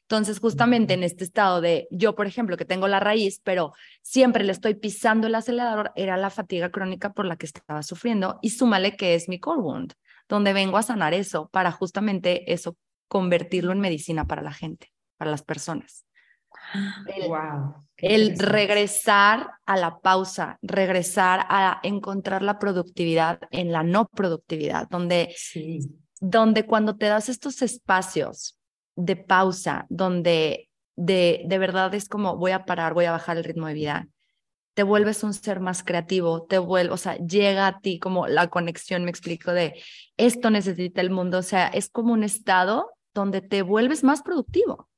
Entonces, 0.02 0.38
justamente 0.38 0.94
en 0.94 1.02
este 1.02 1.24
estado 1.24 1.62
de 1.62 1.88
yo, 1.90 2.14
por 2.14 2.26
ejemplo, 2.26 2.58
que 2.58 2.66
tengo 2.66 2.88
la 2.88 3.00
raíz, 3.00 3.40
pero 3.42 3.72
siempre 4.02 4.44
le 4.44 4.52
estoy 4.52 4.74
pisando 4.74 5.26
el 5.26 5.34
acelerador, 5.34 5.92
era 5.96 6.18
la 6.18 6.28
fatiga 6.28 6.70
crónica 6.70 7.14
por 7.14 7.24
la 7.24 7.36
que 7.36 7.46
estaba 7.46 7.82
sufriendo 7.82 8.38
y 8.42 8.50
súmale 8.50 8.96
que 8.96 9.14
es 9.14 9.30
mi 9.30 9.40
core 9.40 9.60
wound, 9.60 9.94
donde 10.28 10.52
vengo 10.52 10.76
a 10.76 10.82
sanar 10.82 11.14
eso 11.14 11.48
para 11.52 11.72
justamente 11.72 12.52
eso 12.52 12.76
convertirlo 13.08 13.72
en 13.72 13.80
medicina 13.80 14.26
para 14.26 14.42
la 14.42 14.52
gente, 14.52 14.92
para 15.24 15.30
las 15.30 15.42
personas. 15.42 16.04
El, 17.08 17.28
wow, 17.28 17.74
el 17.96 18.38
regresar 18.38 19.48
a 19.64 19.76
la 19.76 19.98
pausa, 20.00 20.58
regresar 20.62 21.46
a 21.48 21.80
encontrar 21.82 22.42
la 22.42 22.58
productividad 22.58 23.40
en 23.50 23.72
la 23.72 23.82
no 23.82 24.08
productividad, 24.08 24.88
donde, 24.88 25.34
sí. 25.36 25.80
donde 26.20 26.66
cuando 26.66 26.96
te 26.96 27.06
das 27.06 27.28
estos 27.28 27.62
espacios 27.62 28.58
de 28.96 29.16
pausa, 29.16 29.86
donde 29.88 30.68
de, 30.96 31.42
de 31.46 31.58
verdad 31.58 31.94
es 31.94 32.08
como 32.08 32.36
voy 32.36 32.52
a 32.52 32.64
parar, 32.66 32.94
voy 32.94 33.06
a 33.06 33.12
bajar 33.12 33.36
el 33.36 33.44
ritmo 33.44 33.66
de 33.66 33.74
vida, 33.74 34.08
te 34.74 34.82
vuelves 34.82 35.22
un 35.22 35.32
ser 35.32 35.60
más 35.60 35.82
creativo, 35.82 36.44
te 36.44 36.58
vuelve, 36.58 36.92
o 36.92 36.96
sea, 36.96 37.16
llega 37.16 37.66
a 37.66 37.80
ti 37.80 37.98
como 37.98 38.26
la 38.26 38.48
conexión, 38.48 39.04
me 39.04 39.10
explico, 39.10 39.52
de 39.52 39.80
esto 40.16 40.50
necesita 40.50 41.00
el 41.00 41.10
mundo, 41.10 41.38
o 41.38 41.42
sea, 41.42 41.68
es 41.68 41.88
como 41.88 42.12
un 42.12 42.24
estado 42.24 42.90
donde 43.14 43.40
te 43.40 43.62
vuelves 43.62 44.04
más 44.04 44.22
productivo. 44.22 44.88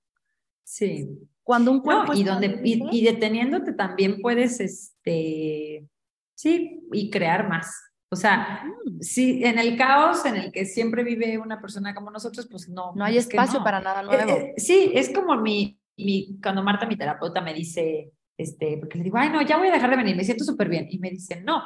Sí. 0.67 1.09
Cuando 1.45 1.71
un 1.71 1.81
cuerpo... 1.81 2.13
y, 2.13 2.25
donde, 2.25 2.61
y, 2.65 3.05
deteniéndote 3.05 3.73
también 3.73 4.21
puedes, 4.21 4.59
este, 4.59 5.87
sí, 6.35 6.83
y 6.93 7.09
crear 7.09 7.49
más. 7.49 7.73
O 8.11 8.17
sea, 8.17 8.65
sí, 9.01 9.45
en 9.45 9.59
el 9.61 9.77
caos 9.77 10.27
en 10.27 10.37
el 10.37 10.53
que 10.53 10.65
siempre 10.65 11.05
vive 11.05 11.39
una 11.39 11.61
persona 11.61 11.95
como 11.95 12.11
nosotros, 12.11 12.49
pues 12.51 12.69
no. 12.69 12.93
No 12.97 13.05
hay 13.05 13.17
espacio 13.17 13.63
para 13.63 13.81
nada 13.81 14.03
eh, 14.03 14.05
nuevo. 14.05 14.31
Eh, 14.33 14.55
sí, 14.57 14.91
es 14.93 15.11
como 15.15 15.37
mi, 15.37 15.79
mi, 15.97 16.37
cuando 16.43 16.65
Marta, 16.65 16.87
mi 16.87 16.97
terapeuta, 16.97 17.41
me 17.41 17.55
dice, 17.55 18.13
este, 18.37 18.79
porque 18.79 18.99
le 18.99 19.05
digo, 19.05 19.19
ay, 19.19 19.31
no, 19.31 19.43
ya 19.43 19.59
voy 19.59 19.69
a 19.69 19.73
dejar 19.73 19.91
de 19.91 19.97
venir, 19.97 20.17
me 20.17 20.25
siento 20.25 20.43
súper 20.43 20.69
bien. 20.69 20.89
Y 20.91 20.99
me 20.99 21.11
dice, 21.11 21.43
no, 21.43 21.63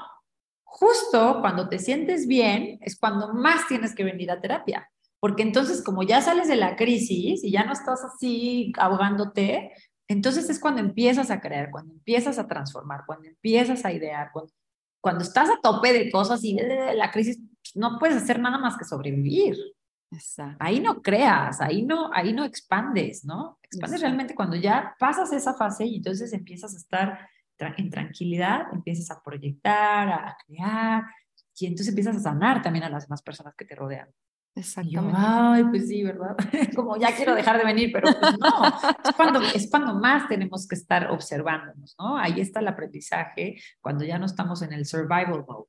justo 0.62 1.38
cuando 1.40 1.70
te 1.70 1.78
sientes 1.78 2.26
bien 2.26 2.78
es 2.82 2.98
cuando 2.98 3.32
más 3.32 3.66
tienes 3.66 3.94
que 3.94 4.04
venir 4.04 4.30
a 4.30 4.40
terapia 4.40 4.90
porque 5.20 5.42
entonces 5.42 5.82
como 5.84 6.02
ya 6.02 6.20
sales 6.22 6.48
de 6.48 6.56
la 6.56 6.76
crisis 6.76 7.44
y 7.44 7.50
ya 7.50 7.64
no 7.64 7.72
estás 7.72 8.02
así 8.02 8.72
ahogándote, 8.78 9.72
entonces 10.08 10.50
es 10.50 10.58
cuando 10.58 10.80
empiezas 10.80 11.30
a 11.30 11.40
crear, 11.40 11.70
cuando 11.70 11.92
empiezas 11.92 12.38
a 12.38 12.48
transformar, 12.48 13.02
cuando 13.06 13.28
empiezas 13.28 13.84
a 13.84 13.92
idear, 13.92 14.30
cuando, 14.32 14.52
cuando 15.00 15.22
estás 15.22 15.50
a 15.50 15.60
tope 15.62 15.92
de 15.92 16.10
cosas 16.10 16.42
y 16.42 16.56
de 16.56 16.94
la 16.94 17.10
crisis 17.10 17.38
no 17.74 17.98
puedes 17.98 18.16
hacer 18.16 18.40
nada 18.40 18.58
más 18.58 18.76
que 18.76 18.84
sobrevivir. 18.84 19.56
Exacto. 20.10 20.56
Ahí 20.58 20.80
no 20.80 21.00
creas, 21.02 21.60
ahí 21.60 21.82
no, 21.82 22.10
ahí 22.12 22.32
no 22.32 22.44
expandes, 22.44 23.24
¿no? 23.24 23.58
Expandes 23.62 24.00
realmente 24.00 24.34
cuando 24.34 24.56
ya 24.56 24.96
pasas 24.98 25.32
esa 25.32 25.54
fase 25.54 25.86
y 25.86 25.96
entonces 25.96 26.32
empiezas 26.32 26.74
a 26.74 26.78
estar 26.78 27.28
en 27.76 27.90
tranquilidad, 27.90 28.62
empiezas 28.72 29.10
a 29.10 29.22
proyectar, 29.22 30.08
a 30.08 30.36
crear, 30.46 31.04
y 31.56 31.66
entonces 31.66 31.88
empiezas 31.88 32.16
a 32.16 32.20
sanar 32.20 32.62
también 32.62 32.84
a 32.84 32.88
las 32.88 33.06
demás 33.06 33.22
personas 33.22 33.54
que 33.54 33.66
te 33.66 33.74
rodean. 33.74 34.08
Exactamente. 34.54 35.16
Ay, 35.16 35.64
pues 35.64 35.88
sí, 35.88 36.02
¿verdad? 36.02 36.36
Como 36.74 36.96
ya 36.96 37.14
quiero 37.14 37.34
dejar 37.34 37.58
de 37.58 37.64
venir, 37.64 37.90
pero 37.92 38.08
pues 38.18 38.38
no. 38.38 38.66
Es 39.04 39.16
cuando, 39.16 39.40
es 39.40 39.70
cuando 39.70 39.94
más 39.94 40.28
tenemos 40.28 40.66
que 40.66 40.74
estar 40.74 41.10
observándonos, 41.10 41.94
¿no? 41.98 42.16
Ahí 42.16 42.40
está 42.40 42.60
el 42.60 42.68
aprendizaje 42.68 43.60
cuando 43.80 44.04
ya 44.04 44.18
no 44.18 44.26
estamos 44.26 44.62
en 44.62 44.72
el 44.72 44.86
survival 44.86 45.44
mode. 45.46 45.68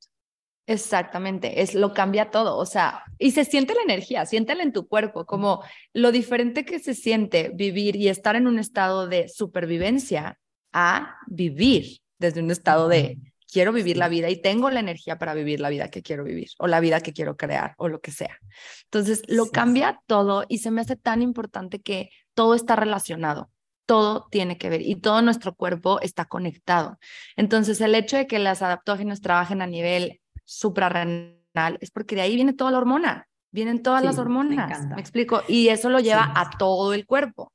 Exactamente, 0.67 1.61
es 1.61 1.73
lo 1.73 1.93
cambia 1.93 2.29
todo, 2.29 2.55
o 2.55 2.65
sea, 2.65 3.03
y 3.17 3.31
se 3.31 3.45
siente 3.45 3.73
la 3.73 3.81
energía, 3.81 4.25
siéntela 4.25 4.61
en 4.61 4.71
tu 4.71 4.87
cuerpo, 4.87 5.25
como 5.25 5.63
lo 5.91 6.11
diferente 6.11 6.65
que 6.65 6.79
se 6.79 6.93
siente 6.93 7.51
vivir 7.53 7.95
y 7.95 8.09
estar 8.09 8.35
en 8.35 8.47
un 8.47 8.59
estado 8.59 9.07
de 9.07 9.27
supervivencia 9.27 10.39
a 10.71 11.17
vivir 11.27 11.97
desde 12.19 12.41
un 12.41 12.51
estado 12.51 12.87
de 12.87 13.17
quiero 13.51 13.73
vivir 13.73 13.97
la 13.97 14.07
vida 14.07 14.29
y 14.29 14.41
tengo 14.41 14.69
la 14.71 14.79
energía 14.79 15.19
para 15.19 15.33
vivir 15.33 15.59
la 15.59 15.69
vida 15.69 15.89
que 15.89 16.01
quiero 16.01 16.23
vivir 16.23 16.49
o 16.57 16.67
la 16.67 16.79
vida 16.79 17.01
que 17.01 17.11
quiero 17.11 17.35
crear 17.35 17.75
o 17.77 17.89
lo 17.89 17.99
que 17.99 18.11
sea. 18.11 18.39
Entonces, 18.85 19.21
lo 19.27 19.47
cambia 19.47 20.01
todo 20.07 20.45
y 20.47 20.59
se 20.59 20.71
me 20.71 20.81
hace 20.81 20.95
tan 20.95 21.21
importante 21.21 21.81
que 21.81 22.09
todo 22.33 22.55
está 22.55 22.75
relacionado. 22.77 23.51
Todo 23.85 24.27
tiene 24.31 24.57
que 24.57 24.69
ver 24.69 24.81
y 24.81 24.95
todo 24.95 25.21
nuestro 25.21 25.53
cuerpo 25.53 25.99
está 25.99 26.25
conectado. 26.25 26.97
Entonces, 27.35 27.81
el 27.81 27.93
hecho 27.93 28.15
de 28.15 28.25
que 28.25 28.39
las 28.39 28.61
adaptógenos 28.61 29.19
trabajen 29.19 29.61
a 29.61 29.67
nivel 29.67 30.21
suprarrenal 30.45 31.77
es 31.81 31.91
porque 31.91 32.15
de 32.15 32.21
ahí 32.21 32.35
viene 32.35 32.53
toda 32.53 32.71
la 32.71 32.77
hormona, 32.77 33.27
vienen 33.51 33.83
todas 33.83 34.01
las 34.01 34.17
hormonas. 34.17 34.85
Me, 34.87 35.01
explico. 35.01 35.41
Y 35.49 35.67
eso 35.67 35.89
lo 35.89 35.99
lleva 35.99 36.31
a 36.35 36.51
todo 36.57 36.93
el 36.93 37.05
cuerpo. 37.05 37.51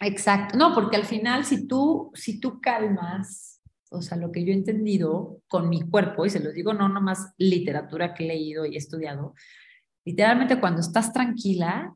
Exacto. 0.00 0.58
No, 0.58 0.74
porque 0.74 0.96
al 0.96 1.04
final, 1.04 1.44
si 1.44 1.68
tú, 1.68 2.10
si 2.14 2.40
tú 2.40 2.60
calmas 2.60 3.55
o 3.90 4.02
sea, 4.02 4.16
lo 4.16 4.32
que 4.32 4.44
yo 4.44 4.52
he 4.52 4.56
entendido 4.56 5.40
con 5.48 5.68
mi 5.68 5.82
cuerpo, 5.82 6.26
y 6.26 6.30
se 6.30 6.40
lo 6.40 6.52
digo 6.52 6.72
no 6.74 6.88
nomás 6.88 7.32
literatura 7.38 8.14
que 8.14 8.24
he 8.24 8.28
leído 8.28 8.66
y 8.66 8.74
he 8.74 8.78
estudiado, 8.78 9.34
literalmente 10.04 10.60
cuando 10.60 10.80
estás 10.80 11.12
tranquila, 11.12 11.94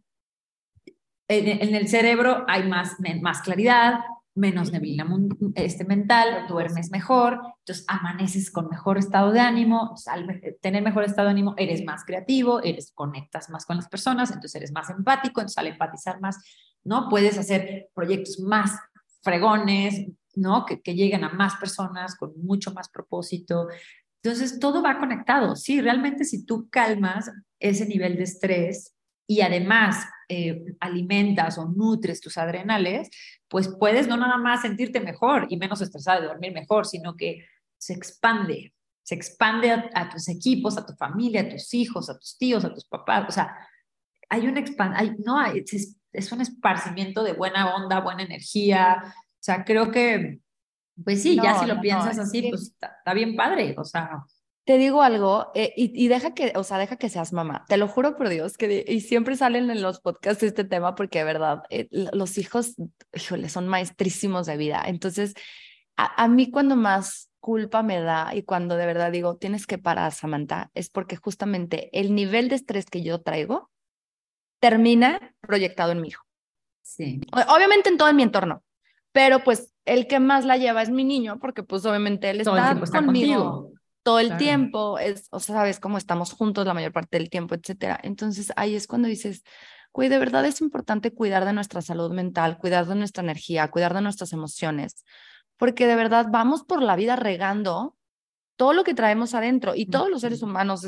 en, 1.29 1.75
el 1.77 1.89
cerebro 1.89 2.45
hay 2.49 2.69
más, 2.69 2.97
más 3.21 3.41
claridad, 3.43 4.01
menos 4.35 4.73
neblina 4.73 5.07
este, 5.55 5.85
mental, 5.85 6.47
duermes 6.49 6.91
mejor, 6.91 7.41
entonces 7.59 7.85
amaneces 7.89 8.51
con 8.51 8.69
mejor 8.69 8.99
estado 8.99 9.31
de 9.33 9.41
ánimo, 9.41 9.95
al 10.07 10.41
tener 10.61 10.83
mejor 10.83 11.05
estado 11.05 11.27
de 11.27 11.33
ánimo 11.33 11.55
eres 11.57 11.85
más 11.85 12.05
creativo, 12.05 12.61
eres 12.63 12.93
conectas 12.93 13.51
más 13.51 13.67
con 13.67 13.77
las 13.77 13.89
personas, 13.89 14.31
entonces 14.31 14.57
eres 14.57 14.73
más 14.73 14.91
empático, 14.91 15.41
entonces 15.41 15.59
al 15.59 15.69
empatizar 15.69 16.21
más, 16.21 16.39
¿no? 16.83 17.09
Puedes 17.09 17.39
hacer 17.39 17.91
proyectos 17.95 18.41
más 18.41 18.79
fregones, 19.23 20.07
¿no? 20.35 20.65
Que, 20.65 20.81
que 20.81 20.95
lleguen 20.95 21.25
a 21.25 21.31
más 21.31 21.57
personas 21.57 22.17
con 22.17 22.33
mucho 22.43 22.73
más 22.73 22.89
propósito. 22.89 23.69
Entonces, 24.23 24.59
todo 24.59 24.83
va 24.83 24.99
conectado. 24.99 25.57
Sí, 25.57 25.81
realmente 25.81 26.25
si 26.25 26.45
tú 26.45 26.69
calmas 26.71 27.31
ese 27.59 27.87
nivel 27.87 28.17
de 28.17 28.25
estrés 28.25 28.95
y 29.27 29.43
además 29.43 30.07
eh, 30.29 30.63
alimentas 30.81 31.57
o 31.57 31.67
nutres 31.67 32.21
tus 32.21 32.37
adrenales, 32.37 33.09
pues 33.49 33.69
puedes 33.69 34.09
no 34.09 34.17
nada 34.17 34.37
más 34.39 34.63
sentirte 34.63 35.01
mejor 35.01 35.47
y 35.49 35.57
menos 35.57 35.81
estresado 35.81 36.23
y 36.23 36.27
dormir 36.27 36.53
mejor, 36.53 36.87
sino 36.87 37.17
que 37.17 37.47
se 37.79 37.95
expande, 37.95 38.75
se 39.03 39.15
expande 39.15 39.71
a, 39.71 40.09
tus 40.11 40.29
equipos, 40.29 40.77
a 40.77 40.85
tu 40.85 40.95
familia, 40.95 41.43
a 41.43 41.49
tus 41.49 41.73
hijos, 41.75 42.11
a 42.11 42.19
tus 42.19 42.37
tíos, 42.37 42.65
a 42.65 42.75
tus 42.75 42.85
papás. 42.85 43.27
O 43.29 43.33
sea, 43.33 43.57
hay 44.29 44.47
un 44.47 44.57
hay, 44.95 45.17
no, 45.25 45.45
es, 45.47 45.97
es 46.13 46.33
un 46.33 46.41
esparcimiento 46.41 47.23
de 47.23 47.33
buena 47.33 47.75
onda, 47.75 48.01
buena 48.01 48.23
energía, 48.23 49.15
o 49.41 49.43
sea, 49.43 49.65
creo 49.65 49.91
que, 49.91 50.39
pues 51.03 51.23
sí, 51.23 51.35
ya 51.37 51.59
si 51.59 51.67
lo 51.67 51.81
piensas 51.81 52.19
así, 52.19 52.51
pues 52.51 52.75
está, 52.79 53.15
bien 53.15 53.35
padre, 53.37 53.75
o 53.79 53.85
sea. 53.85 54.25
Te 54.65 54.77
digo 54.77 55.03
algo, 55.03 55.51
eh, 55.55 55.73
y, 55.75 56.09
deja 56.09 56.35
que, 56.35 56.53
o 56.57 56.63
sea, 56.63 56.77
deja 56.77 56.97
que 56.97 57.09
seas 57.09 57.33
mamá. 57.33 57.65
Te 57.67 57.79
lo 57.79 57.89
juro 57.89 58.19
por 58.19 58.29
Dios, 58.29 58.59
que 58.59 58.85
y 58.87 59.01
siempre 59.01 59.35
salen 59.35 59.71
en 59.71 59.81
los 59.81 60.01
podcasts 60.01 60.43
este 60.43 60.65
tema 60.65 60.95
porque 60.95 61.21
de 61.21 61.25
verdad, 61.25 61.63
eh, 61.71 61.89
los 61.91 62.37
hijos, 62.37 62.75
híjole, 63.15 63.49
son 63.49 63.67
maestrísimos 63.67 64.47
de 64.47 64.59
vida. 64.59 64.83
Entonces, 64.87 65.33
a, 65.97 66.23
a 66.23 66.29
mí 66.29 66.51
cuando 66.51 66.77
más 66.77 67.31
culpa 67.41 67.83
me 67.83 68.03
da 68.03 68.35
y 68.35 68.43
cuando 68.43 68.77
de 68.77 68.85
verdad 68.85 69.11
digo, 69.11 69.39
tienes 69.39 69.67
que 69.67 69.79
parar, 69.79 70.13
Samantha, 70.13 70.71
es 70.75 70.91
porque 70.91 71.17
justamente 71.17 71.89
el 71.99 72.15
nivel 72.15 72.51
de 72.51 72.57
estrés 72.57 72.85
que 72.85 73.03
yo 73.03 73.23
traigo 73.23 73.71
termina 74.61 75.35
proyectado 75.41 75.93
en 75.93 76.03
mi 76.03 76.09
hijo. 76.09 76.25
Sí. 76.83 77.21
Obviamente 77.49 77.89
en 77.89 77.97
todo 77.97 78.13
mi 78.13 78.23
entorno, 78.23 78.63
pero 79.13 79.43
pues 79.43 79.73
el 79.85 80.07
que 80.07 80.21
más 80.21 80.45
la 80.45 80.57
lleva 80.57 80.83
es 80.83 80.91
mi 80.91 81.05
niño, 81.05 81.39
porque 81.41 81.63
pues 81.63 81.85
obviamente 81.85 82.31
él 82.31 82.41
está, 82.41 82.79
conmigo 82.91 83.73
todo 84.03 84.19
el 84.19 84.37
tiempo, 84.39 84.99
es, 84.99 85.29
o 85.31 85.41
sea, 85.41 85.57
sabes 85.57 85.79
cómo 85.79 85.99
estamos 85.99 86.33
juntos 86.33 86.67
la 86.67 86.75
mayor 86.75 86.93
parte 86.93 87.19
del 87.19 87.29
tiempo, 87.29 87.55
etcétera. 87.55 88.01
Entonces 88.03 88.53
ahí 88.57 88.75
es 88.75 88.87
cuando 88.87 89.09
dices, 89.09 89.43
güey, 89.93 90.09
de 90.09 90.19
verdad 90.19 90.45
es 90.47 90.61
importante 90.61 91.13
cuidar 91.13 91.45
de 91.45 91.53
nuestra 91.53 91.83
salud 91.83 92.11
mental, 92.11 92.59
cuidar 92.59 92.87
de 92.87 92.95
nuestra 92.95 93.23
energía, 93.23 93.69
cuidar 93.69 93.93
de 93.95 94.01
nuestras 94.01 94.33
emociones, 94.33 95.05
porque 95.57 95.87
de 95.87 95.97
verdad 95.97 96.27
vamos 96.31 96.65
por 96.65 96.83
la 96.83 96.97
vida 96.97 97.17
regando 97.17 97.97
todo 98.57 98.73
lo 98.73 98.85
que 98.85 98.95
traemos 98.95 99.35
adentro 99.35 99.75
y 99.75 99.87
todos 99.87 100.11
los 100.11 100.23
seres 100.23 100.43
humanos 100.43 100.87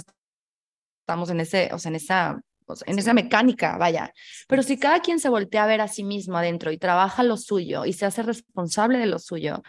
estamos 1.03 1.31
en 1.31 1.41
ese, 1.41 1.71
o 1.73 1.79
sea, 1.79 1.91
en 1.91 1.97
esa 1.97 2.41
en 2.87 2.99
esa 2.99 3.15
mecánica, 3.15 3.77
vaya. 3.77 4.13
Pero 4.49 4.63
si 4.63 4.79
cada 4.79 5.01
quien 5.01 5.21
se 5.21 5.29
voltea 5.29 5.65
a 5.65 5.67
ver 5.67 5.81
a 5.81 5.89
sí 5.89 6.05
mismo 6.05 6.37
adentro 6.37 6.73
y 6.73 6.79
trabaja 6.79 7.23
lo 7.23 7.37
suyo 7.37 7.85
y 7.85 7.93
se 7.93 8.07
hace 8.07 8.23
responsable 8.23 8.99
de 8.99 9.07
lo 9.07 9.19
suyo, 9.19 9.63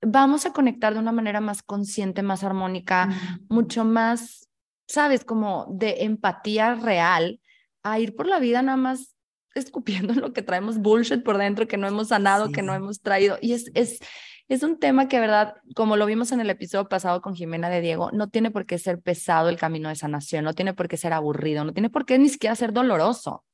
vamos 0.00 0.46
a 0.46 0.52
conectar 0.52 0.94
de 0.94 1.00
una 1.00 1.12
manera 1.12 1.40
más 1.40 1.62
consciente, 1.62 2.22
más 2.22 2.44
armónica, 2.44 3.08
mucho 3.48 3.84
más, 3.84 4.48
sabes, 4.86 5.24
como 5.24 5.66
de 5.70 6.04
empatía 6.04 6.74
real, 6.74 7.40
a 7.82 7.98
ir 7.98 8.14
por 8.14 8.26
la 8.26 8.38
vida 8.38 8.62
nada 8.62 8.76
más 8.76 9.14
escupiendo 9.54 10.14
lo 10.14 10.32
que 10.32 10.42
traemos 10.42 10.78
bullshit 10.78 11.22
por 11.22 11.38
dentro, 11.38 11.66
que 11.66 11.76
no 11.76 11.86
hemos 11.86 12.08
sanado, 12.08 12.50
que 12.50 12.62
no 12.62 12.74
hemos 12.74 13.00
traído. 13.00 13.38
Y 13.40 13.52
es, 13.52 13.70
es, 13.74 14.00
es 14.48 14.62
un 14.62 14.78
tema 14.78 15.08
que, 15.08 15.20
verdad, 15.20 15.56
como 15.74 15.96
lo 15.96 16.06
vimos 16.06 16.32
en 16.32 16.40
el 16.40 16.50
episodio 16.50 16.88
pasado 16.88 17.22
con 17.22 17.34
Jimena 17.34 17.70
de 17.70 17.80
Diego, 17.80 18.10
no 18.12 18.28
tiene 18.28 18.50
por 18.50 18.66
qué 18.66 18.78
ser 18.78 19.00
pesado 19.00 19.48
el 19.48 19.56
camino 19.56 19.88
de 19.88 19.96
sanación, 19.96 20.44
no 20.44 20.52
tiene 20.52 20.74
por 20.74 20.88
qué 20.88 20.96
ser 20.96 21.12
aburrido, 21.12 21.64
no 21.64 21.72
tiene 21.72 21.90
por 21.90 22.04
qué 22.04 22.18
ni 22.18 22.28
siquiera 22.28 22.54
ser 22.54 22.72
doloroso. 22.72 23.44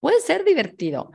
puede 0.00 0.20
ser 0.20 0.44
divertido, 0.44 1.12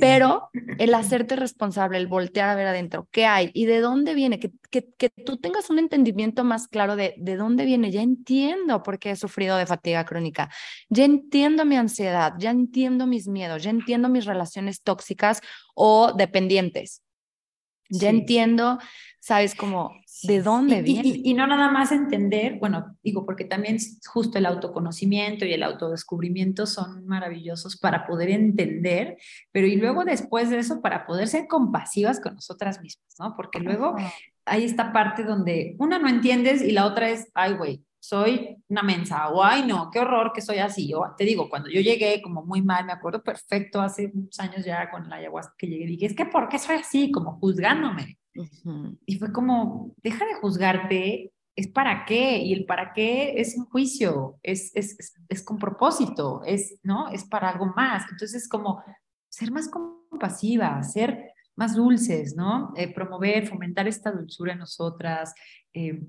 pero 0.00 0.50
el 0.78 0.94
hacerte 0.94 1.34
responsable, 1.36 1.98
el 1.98 2.06
voltear 2.06 2.50
a 2.50 2.54
ver 2.54 2.66
adentro, 2.66 3.08
¿qué 3.10 3.24
hay? 3.26 3.50
¿Y 3.54 3.66
de 3.66 3.80
dónde 3.80 4.14
viene? 4.14 4.38
Que, 4.38 4.52
que, 4.70 4.86
que, 4.98 5.08
tú 5.08 5.38
tengas 5.38 5.70
un 5.70 5.78
entendimiento 5.78 6.44
más 6.44 6.68
claro 6.68 6.94
de 6.96 7.14
de 7.18 7.36
dónde 7.36 7.64
viene. 7.64 7.90
Ya 7.90 8.02
entiendo 8.02 8.82
por 8.82 8.98
qué 8.98 9.12
he 9.12 9.16
sufrido 9.16 9.56
de 9.56 9.66
fatiga 9.66 10.04
crónica, 10.04 10.50
ya 10.90 11.04
entiendo 11.04 11.64
mi 11.64 11.76
ansiedad, 11.76 12.34
ya 12.38 12.50
entiendo 12.50 13.06
mis 13.06 13.28
miedos, 13.28 13.62
ya 13.62 13.70
entiendo 13.70 14.08
mis 14.10 14.26
relaciones 14.26 14.82
tóxicas 14.82 15.40
o 15.74 16.12
dependientes. 16.12 17.02
Ya 17.88 18.10
entiendo, 18.10 18.78
sabes, 19.20 19.54
como 19.54 19.92
de 20.22 20.42
dónde 20.42 20.82
viene. 20.82 21.20
Y, 21.22 21.34
no 21.34 21.46
nada 21.46 21.70
más 21.70 21.92
entender, 21.92 22.58
bueno, 22.58 22.96
digo, 23.02 23.24
porque 23.24 23.44
también 23.44 23.78
justo 24.06 24.38
el 24.38 24.46
autoconocimiento 24.46 25.44
y 25.44 25.52
el 25.52 25.62
autodescubrimiento 25.62 26.66
son 26.66 27.06
maravillosos 27.06 27.76
para 27.76 28.06
poder 28.06 28.30
entender, 28.30 29.18
pero 29.52 29.66
y 29.66 29.76
luego 29.76 30.04
después 30.04 30.50
de 30.50 30.58
eso 30.58 30.80
para 30.80 31.06
poder 31.06 31.28
ser 31.28 31.46
compasivas 31.46 32.20
con 32.20 32.34
nosotras 32.34 32.80
mismas, 32.80 33.14
¿no? 33.18 33.34
Porque 33.36 33.60
luego 33.60 33.96
hay 34.44 34.64
esta 34.64 34.92
parte 34.92 35.24
donde 35.24 35.76
una 35.78 35.98
no 35.98 36.08
entiendes 36.08 36.62
y 36.62 36.72
la 36.72 36.86
otra 36.86 37.10
es, 37.10 37.30
ay, 37.34 37.54
güey, 37.54 37.84
soy 38.00 38.56
una 38.68 38.82
mensa, 38.82 39.28
o 39.28 39.42
ay, 39.42 39.66
no, 39.66 39.90
qué 39.90 39.98
horror 39.98 40.32
que 40.32 40.40
soy 40.40 40.58
así. 40.58 40.92
O 40.94 41.04
te 41.16 41.24
digo, 41.24 41.48
cuando 41.48 41.68
yo 41.68 41.80
llegué 41.80 42.22
como 42.22 42.44
muy 42.44 42.62
mal, 42.62 42.84
me 42.84 42.92
acuerdo 42.92 43.22
perfecto, 43.22 43.80
hace 43.80 44.10
muchos 44.12 44.38
años 44.40 44.64
ya 44.64 44.90
con 44.90 45.08
la 45.08 45.16
ayahuasca 45.16 45.54
que 45.58 45.66
llegué, 45.66 45.86
dije, 45.86 46.06
es 46.06 46.14
que 46.14 46.26
¿por 46.26 46.48
qué 46.48 46.58
soy 46.58 46.76
así? 46.76 47.10
Como 47.10 47.38
juzgándome. 47.38 48.18
Y 49.06 49.18
fue 49.18 49.32
como, 49.32 49.94
deja 50.02 50.24
de 50.24 50.34
juzgarte, 50.34 51.32
es 51.56 51.66
para 51.66 52.04
qué, 52.04 52.38
y 52.38 52.52
el 52.52 52.66
para 52.66 52.92
qué 52.92 53.40
es 53.40 53.56
un 53.56 53.64
juicio, 53.64 54.38
es, 54.44 54.70
es, 54.76 55.16
es, 55.28 55.42
con 55.42 55.58
propósito, 55.58 56.42
es, 56.44 56.78
¿no? 56.84 57.08
Es 57.08 57.24
para 57.24 57.48
algo 57.48 57.66
más. 57.66 58.04
Entonces, 58.12 58.48
como 58.48 58.80
ser 59.28 59.50
más 59.50 59.68
compasiva, 59.68 60.80
ser 60.84 61.32
más 61.56 61.74
dulces, 61.74 62.36
¿no? 62.36 62.72
Eh, 62.76 62.94
promover, 62.94 63.48
fomentar 63.48 63.88
esta 63.88 64.12
dulzura 64.12 64.52
en 64.52 64.60
nosotras, 64.60 65.34
eh, 65.72 66.00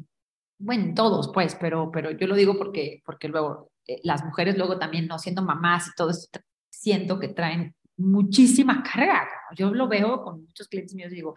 bueno, 0.59 0.93
todos, 0.93 1.31
pues, 1.33 1.55
pero, 1.55 1.89
pero 1.91 2.11
yo 2.11 2.27
lo 2.27 2.35
digo 2.35 2.57
porque, 2.57 3.01
porque 3.05 3.29
luego 3.29 3.71
eh, 3.87 3.99
las 4.03 4.23
mujeres 4.25 4.57
luego 4.57 4.77
también, 4.77 5.07
no 5.07 5.17
siendo 5.17 5.41
mamás 5.41 5.87
y 5.87 5.91
todo 5.95 6.11
esto, 6.11 6.39
siento 6.69 7.17
que 7.17 7.29
traen 7.29 7.73
muchísima 7.97 8.83
carga. 8.83 9.27
Yo 9.55 9.73
lo 9.73 9.87
veo 9.87 10.21
con 10.21 10.45
muchos 10.45 10.67
clientes 10.67 10.95
míos 10.95 11.11
y 11.13 11.15
digo, 11.15 11.33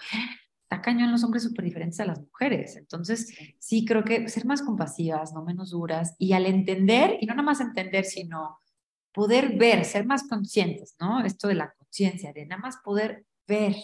está 0.62 0.82
cañón 0.82 1.12
los 1.12 1.22
hombres 1.22 1.44
súper 1.44 1.64
diferentes 1.64 2.00
a 2.00 2.04
las 2.04 2.20
mujeres. 2.20 2.76
Entonces, 2.76 3.32
sí 3.58 3.84
creo 3.84 4.04
que 4.04 4.28
ser 4.28 4.44
más 4.44 4.62
compasivas, 4.62 5.32
no 5.32 5.44
menos 5.44 5.70
duras, 5.70 6.16
y 6.18 6.32
al 6.32 6.46
entender, 6.46 7.18
y 7.20 7.26
no 7.26 7.34
nada 7.34 7.46
más 7.46 7.60
entender, 7.60 8.04
sino 8.04 8.58
poder 9.12 9.56
ver, 9.56 9.84
ser 9.84 10.04
más 10.04 10.26
conscientes, 10.28 10.96
¿no? 10.98 11.24
Esto 11.24 11.46
de 11.46 11.54
la 11.54 11.72
conciencia, 11.72 12.32
de 12.32 12.46
nada 12.46 12.60
más 12.60 12.78
poder 12.78 13.24
ver, 13.46 13.76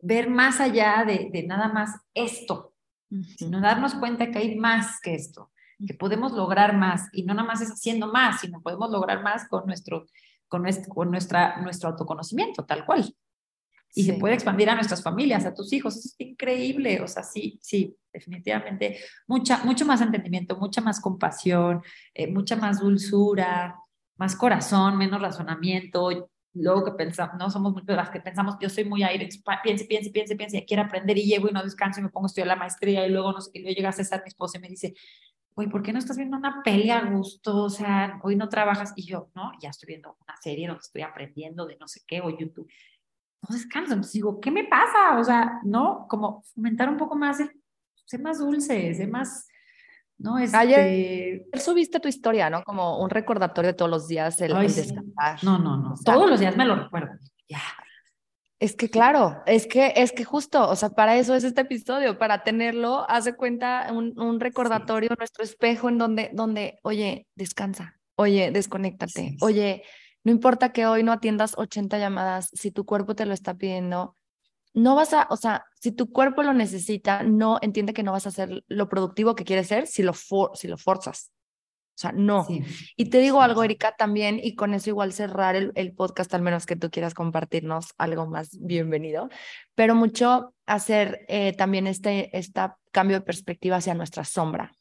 ver 0.00 0.30
más 0.30 0.60
allá 0.60 1.04
de, 1.06 1.28
de 1.32 1.46
nada 1.46 1.68
más 1.68 2.00
esto, 2.14 2.71
sino 3.36 3.60
darnos 3.60 3.94
cuenta 3.94 4.30
que 4.30 4.38
hay 4.38 4.56
más 4.56 5.00
que 5.00 5.14
esto, 5.14 5.50
que 5.86 5.94
podemos 5.94 6.32
lograr 6.32 6.76
más 6.76 7.08
y 7.12 7.24
no 7.24 7.34
nada 7.34 7.46
más 7.46 7.60
es 7.60 7.70
haciendo 7.70 8.12
más, 8.12 8.40
sino 8.40 8.62
podemos 8.62 8.90
lograr 8.90 9.22
más 9.22 9.48
con 9.48 9.66
nuestro, 9.66 10.06
con 10.48 10.62
nuestro, 10.62 10.92
con 10.94 11.10
nuestra, 11.10 11.60
nuestro 11.60 11.90
autoconocimiento, 11.90 12.64
tal 12.64 12.84
cual. 12.84 13.14
Y 13.94 14.04
se 14.04 14.14
puede 14.14 14.34
expandir 14.34 14.70
a 14.70 14.74
nuestras 14.74 15.02
familias, 15.02 15.44
a 15.44 15.52
tus 15.52 15.70
hijos. 15.72 15.96
es 15.96 16.14
increíble. 16.16 17.02
O 17.02 17.06
sea, 17.06 17.22
sí, 17.22 17.58
sí, 17.60 17.94
definitivamente. 18.10 18.98
Mucha, 19.26 19.62
mucho 19.64 19.84
más 19.84 20.00
entendimiento, 20.00 20.56
mucha 20.56 20.80
más 20.80 20.98
compasión, 20.98 21.82
eh, 22.14 22.26
mucha 22.32 22.56
más 22.56 22.80
dulzura, 22.80 23.76
más 24.16 24.34
corazón, 24.34 24.96
menos 24.96 25.20
razonamiento 25.20 26.30
luego 26.54 26.84
que 26.84 26.92
pensamos, 26.92 27.36
no 27.38 27.50
somos 27.50 27.72
muchas 27.72 27.96
las 27.96 28.10
que 28.10 28.20
pensamos, 28.20 28.56
yo 28.60 28.68
soy 28.68 28.84
muy 28.84 29.02
aire, 29.02 29.28
piense, 29.62 29.84
piense, 29.84 30.10
piense, 30.10 30.36
piense, 30.36 30.58
y 30.58 30.66
quiero 30.66 30.82
aprender 30.82 31.16
y 31.16 31.24
llego 31.24 31.48
y 31.48 31.52
no 31.52 31.62
descanso 31.62 32.00
y 32.00 32.02
me 32.02 32.10
pongo 32.10 32.26
a 32.26 32.28
estudiar 32.28 32.48
la 32.48 32.56
maestría 32.56 33.06
y 33.06 33.10
luego 33.10 33.32
no 33.32 33.40
sé, 33.40 33.50
y 33.54 33.62
luego 33.62 33.74
llega 33.74 33.92
César, 33.92 34.22
mi 34.24 34.28
esposa, 34.28 34.58
y 34.58 34.60
me 34.60 34.68
dice, 34.68 34.94
oye, 35.54 35.68
¿por 35.68 35.82
qué 35.82 35.92
no 35.92 35.98
estás 35.98 36.16
viendo 36.16 36.36
una 36.36 36.62
peli 36.62 36.90
a 36.90 37.04
gusto? 37.04 37.64
O 37.64 37.70
sea, 37.70 38.20
hoy 38.22 38.36
no 38.36 38.48
trabajas 38.48 38.92
y 38.96 39.06
yo, 39.06 39.30
no, 39.34 39.52
ya 39.60 39.70
estoy 39.70 39.88
viendo 39.88 40.16
una 40.20 40.36
serie 40.36 40.66
donde 40.66 40.80
estoy 40.80 41.02
aprendiendo 41.02 41.66
de 41.66 41.76
no 41.78 41.88
sé 41.88 42.00
qué 42.06 42.20
o 42.20 42.30
YouTube. 42.30 42.70
No 43.48 43.54
descanso, 43.54 43.94
entonces 43.94 44.12
digo, 44.12 44.40
¿qué 44.40 44.50
me 44.50 44.64
pasa? 44.64 45.18
O 45.18 45.24
sea, 45.24 45.60
no, 45.64 46.06
como 46.08 46.42
fomentar 46.54 46.88
un 46.88 46.96
poco 46.96 47.16
más, 47.16 47.38
ser 48.04 48.20
más 48.20 48.38
dulce, 48.38 48.94
ser 48.94 49.08
más 49.08 49.48
¿no? 50.18 50.36
Ayer 50.36 51.44
este 51.52 51.60
subiste 51.60 52.00
tu 52.00 52.08
historia, 52.08 52.50
¿no? 52.50 52.62
Como 52.62 53.02
un 53.02 53.10
recordatorio 53.10 53.72
de 53.72 53.74
todos 53.74 53.90
los 53.90 54.08
días 54.08 54.40
el, 54.40 54.52
descansar. 54.52 55.42
No, 55.42 55.58
no, 55.58 55.76
no. 55.76 55.94
todos 56.04 56.28
los 56.30 56.40
días 56.40 56.56
me 56.56 56.64
lo 56.64 56.76
recuerdo. 56.76 57.12
Ya. 57.48 57.60
Es 58.58 58.76
que 58.76 58.88
claro, 58.88 59.42
es 59.46 59.66
que 59.66 59.92
es 59.96 60.12
que 60.12 60.24
justo, 60.24 60.68
o 60.68 60.76
sea, 60.76 60.90
para 60.90 61.16
eso 61.16 61.34
es 61.34 61.42
este 61.42 61.62
episodio, 61.62 62.16
para 62.16 62.44
tenerlo, 62.44 63.04
hace 63.10 63.34
cuenta 63.34 63.88
un, 63.92 64.16
un 64.20 64.38
recordatorio, 64.38 65.10
nuestro 65.18 65.42
espejo 65.42 65.88
en 65.88 65.98
donde, 65.98 66.30
donde, 66.32 66.78
oye, 66.84 67.26
descansa, 67.34 67.98
oye, 68.14 68.52
desconéctate, 68.52 69.36
oye, 69.40 69.82
no 70.22 70.30
importa 70.30 70.72
que 70.72 70.86
hoy 70.86 71.02
no 71.02 71.10
atiendas 71.10 71.54
80 71.58 71.98
llamadas, 71.98 72.50
si 72.52 72.70
tu 72.70 72.84
cuerpo 72.84 73.16
te 73.16 73.26
lo 73.26 73.34
está 73.34 73.54
pidiendo, 73.54 74.16
no 74.74 74.94
vas 74.94 75.12
a, 75.12 75.26
o 75.30 75.36
sea, 75.36 75.64
si 75.80 75.92
tu 75.92 76.10
cuerpo 76.10 76.42
lo 76.42 76.52
necesita, 76.54 77.22
no 77.22 77.58
entiende 77.60 77.92
que 77.92 78.02
no 78.02 78.12
vas 78.12 78.26
a 78.26 78.30
hacer 78.30 78.64
lo 78.68 78.88
productivo 78.88 79.34
que 79.34 79.44
quieres 79.44 79.68
ser 79.68 79.86
si 79.86 80.02
lo, 80.02 80.12
si 80.54 80.68
lo 80.68 80.76
forzas. 80.76 81.32
O 81.94 81.98
sea, 82.02 82.12
no. 82.12 82.46
Y 82.96 83.10
te 83.10 83.18
digo 83.18 83.42
algo, 83.42 83.62
Erika, 83.62 83.94
también, 83.96 84.40
y 84.42 84.54
con 84.54 84.72
eso 84.72 84.88
igual 84.88 85.12
cerrar 85.12 85.56
el, 85.56 85.72
el, 85.74 85.92
podcast, 85.92 86.32
al 86.32 86.40
menos 86.40 86.64
que 86.64 86.74
tú 86.74 86.90
quieras 86.90 87.12
compartirnos 87.12 87.92
algo 87.98 88.26
más, 88.26 88.58
bienvenido, 88.60 89.28
pero 89.74 89.94
mucho 89.94 90.54
hacer 90.64 91.26
eh, 91.28 91.54
también 91.54 91.86
este, 91.86 92.36
este 92.36 92.60
cambio 92.92 93.18
de 93.18 93.26
perspectiva 93.26 93.76
hacia 93.76 93.94
nuestra 93.94 94.24
sombra, 94.24 94.72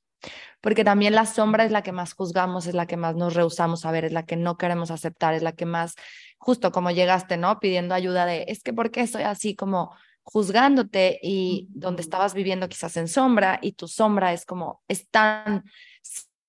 porque 0.61 0.83
también 0.83 1.15
la 1.15 1.25
sombra 1.25 1.65
es 1.65 1.71
la 1.71 1.83
que 1.83 1.91
más 1.91 2.13
juzgamos, 2.13 2.67
es 2.67 2.73
la 2.73 2.85
que 2.85 2.97
más 2.97 3.15
nos 3.15 3.33
rehusamos 3.33 3.85
a 3.85 3.91
ver, 3.91 4.05
es 4.05 4.13
la 4.13 4.25
que 4.25 4.35
no 4.35 4.57
queremos 4.57 4.91
aceptar, 4.91 5.33
es 5.33 5.43
la 5.43 5.53
que 5.53 5.65
más 5.65 5.95
justo 6.37 6.71
como 6.71 6.91
llegaste, 6.91 7.37
¿no? 7.37 7.59
Pidiendo 7.59 7.95
ayuda 7.95 8.25
de, 8.25 8.45
es 8.47 8.63
que 8.63 8.73
¿por 8.73 8.91
qué 8.91 9.07
soy 9.07 9.23
así 9.23 9.55
como 9.55 9.95
juzgándote 10.23 11.19
y 11.21 11.67
donde 11.71 12.01
estabas 12.01 12.33
viviendo 12.33 12.69
quizás 12.69 12.95
en 12.97 13.07
sombra 13.07 13.59
y 13.61 13.73
tu 13.73 13.87
sombra 13.87 14.33
es 14.33 14.45
como, 14.45 14.81
es 14.87 15.09
tan, 15.09 15.63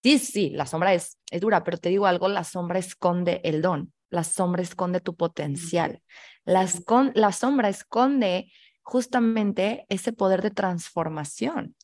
sí, 0.03 0.19
sí, 0.19 0.51
la 0.51 0.67
sombra 0.67 0.95
es, 0.95 1.19
es 1.31 1.41
dura, 1.41 1.65
pero 1.65 1.79
te 1.79 1.89
digo 1.89 2.07
algo, 2.07 2.29
la 2.29 2.45
sombra 2.45 2.79
esconde 2.79 3.41
el 3.45 3.63
don, 3.63 3.93
la 4.11 4.25
sombra 4.25 4.63
esconde 4.63 5.01
tu 5.01 5.17
potencial, 5.17 6.03
la, 6.45 6.69
la 7.15 7.33
sombra 7.33 7.69
esconde 7.69 8.53
justamente 8.83 9.87
ese 9.89 10.13
poder 10.13 10.43
de 10.43 10.51
transformación. 10.51 11.75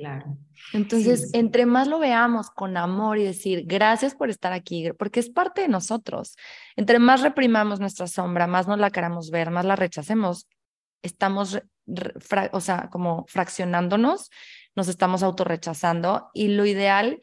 Claro. 0.00 0.38
Entonces, 0.72 1.28
entre 1.34 1.66
más 1.66 1.86
lo 1.86 1.98
veamos 1.98 2.50
con 2.50 2.78
amor 2.78 3.18
y 3.18 3.24
decir, 3.24 3.64
gracias 3.66 4.14
por 4.14 4.30
estar 4.30 4.52
aquí, 4.52 4.90
porque 4.98 5.20
es 5.20 5.28
parte 5.28 5.60
de 5.60 5.68
nosotros. 5.68 6.36
Entre 6.74 6.98
más 6.98 7.20
reprimamos 7.20 7.80
nuestra 7.80 8.06
sombra, 8.06 8.46
más 8.46 8.66
nos 8.66 8.78
la 8.78 8.90
queramos 8.90 9.30
ver, 9.30 9.50
más 9.50 9.66
la 9.66 9.76
rechacemos, 9.76 10.48
estamos, 11.02 11.60
o 12.52 12.60
sea, 12.60 12.88
como 12.90 13.26
fraccionándonos, 13.28 14.30
nos 14.74 14.88
estamos 14.88 15.22
autorrechazando 15.22 16.30
y 16.32 16.48
lo 16.48 16.64
ideal 16.64 17.20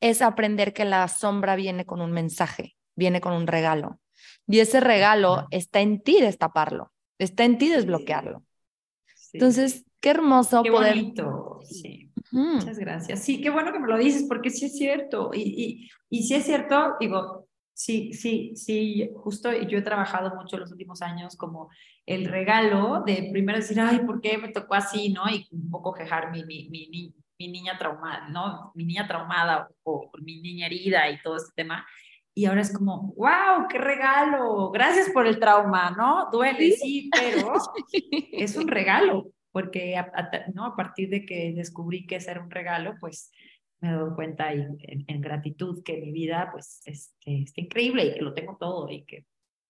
es 0.00 0.22
aprender 0.22 0.72
que 0.72 0.84
la 0.84 1.06
sombra 1.06 1.54
viene 1.54 1.86
con 1.86 2.00
un 2.00 2.10
mensaje, 2.10 2.74
viene 2.96 3.20
con 3.20 3.32
un 3.32 3.46
regalo. 3.46 4.00
Y 4.48 4.58
ese 4.58 4.80
regalo 4.80 5.46
está 5.50 5.80
en 5.80 6.02
ti 6.02 6.20
destaparlo, 6.20 6.92
está 7.18 7.44
en 7.44 7.58
ti 7.58 7.68
desbloquearlo. 7.68 8.44
Entonces, 9.32 9.84
Qué 10.02 10.10
hermoso 10.10 10.62
qué 10.64 10.70
poder. 10.70 10.96
Bonito. 10.96 11.60
Sí. 11.62 12.10
Muchas 12.32 12.78
gracias. 12.78 13.20
Sí, 13.20 13.40
qué 13.40 13.50
bueno 13.50 13.72
que 13.72 13.78
me 13.78 13.86
lo 13.86 13.96
dices, 13.96 14.24
porque 14.28 14.50
sí 14.50 14.66
es 14.66 14.76
cierto. 14.76 15.30
Y, 15.32 15.40
y, 15.40 15.90
y 16.10 16.22
sí 16.24 16.34
es 16.34 16.44
cierto, 16.44 16.96
digo, 16.98 17.46
sí, 17.72 18.12
sí, 18.12 18.52
sí, 18.56 19.10
justo 19.14 19.52
yo 19.52 19.78
he 19.78 19.82
trabajado 19.82 20.34
mucho 20.34 20.58
los 20.58 20.72
últimos 20.72 21.02
años 21.02 21.36
como 21.36 21.70
el 22.04 22.24
regalo 22.24 23.02
de 23.06 23.28
primero 23.32 23.58
decir, 23.58 23.78
ay, 23.80 24.00
¿por 24.00 24.20
qué 24.20 24.38
me 24.38 24.48
tocó 24.48 24.74
así? 24.74 25.10
¿no? 25.10 25.28
Y 25.30 25.46
un 25.52 25.70
poco 25.70 25.94
quejar 25.94 26.32
mi, 26.32 26.44
mi, 26.44 26.68
mi, 26.68 27.14
mi 27.38 27.48
niña 27.48 27.78
traumada, 27.78 28.28
¿no? 28.28 28.72
Mi 28.74 28.84
niña 28.84 29.06
traumada 29.06 29.68
o, 29.84 30.10
o 30.12 30.18
mi 30.20 30.40
niña 30.40 30.66
herida 30.66 31.08
y 31.10 31.22
todo 31.22 31.36
este 31.36 31.52
tema. 31.54 31.86
Y 32.34 32.46
ahora 32.46 32.62
es 32.62 32.72
como, 32.72 33.12
wow, 33.16 33.68
qué 33.68 33.78
regalo, 33.78 34.70
gracias 34.70 35.10
por 35.10 35.26
el 35.26 35.38
trauma, 35.38 35.90
¿no? 35.90 36.28
Duele, 36.32 36.72
sí, 36.72 37.10
pero 37.12 37.52
es 38.32 38.56
un 38.56 38.68
regalo, 38.68 39.30
porque 39.52 39.96
a, 39.96 40.10
¿no? 40.54 40.66
a 40.66 40.76
partir 40.76 41.10
de 41.10 41.24
que 41.24 41.52
descubrí 41.54 42.06
que 42.06 42.16
ese 42.16 42.30
era 42.30 42.42
un 42.42 42.50
regalo, 42.50 42.94
pues 42.98 43.30
me 43.80 43.92
doy 43.92 44.14
cuenta 44.14 44.54
y, 44.54 44.64
en, 45.06 45.20
gratitud 45.20 45.82
que 45.84 45.98
mi 45.98 46.12
vida 46.12 46.48
pues 46.50 46.82
este, 46.84 47.42
está 47.42 47.60
increíble 47.60 48.06
y 48.06 48.14
que 48.14 48.22
lo 48.22 48.32
tengo 48.32 48.56
todo 48.58 48.88
y 48.88 49.04
que, 49.04 49.26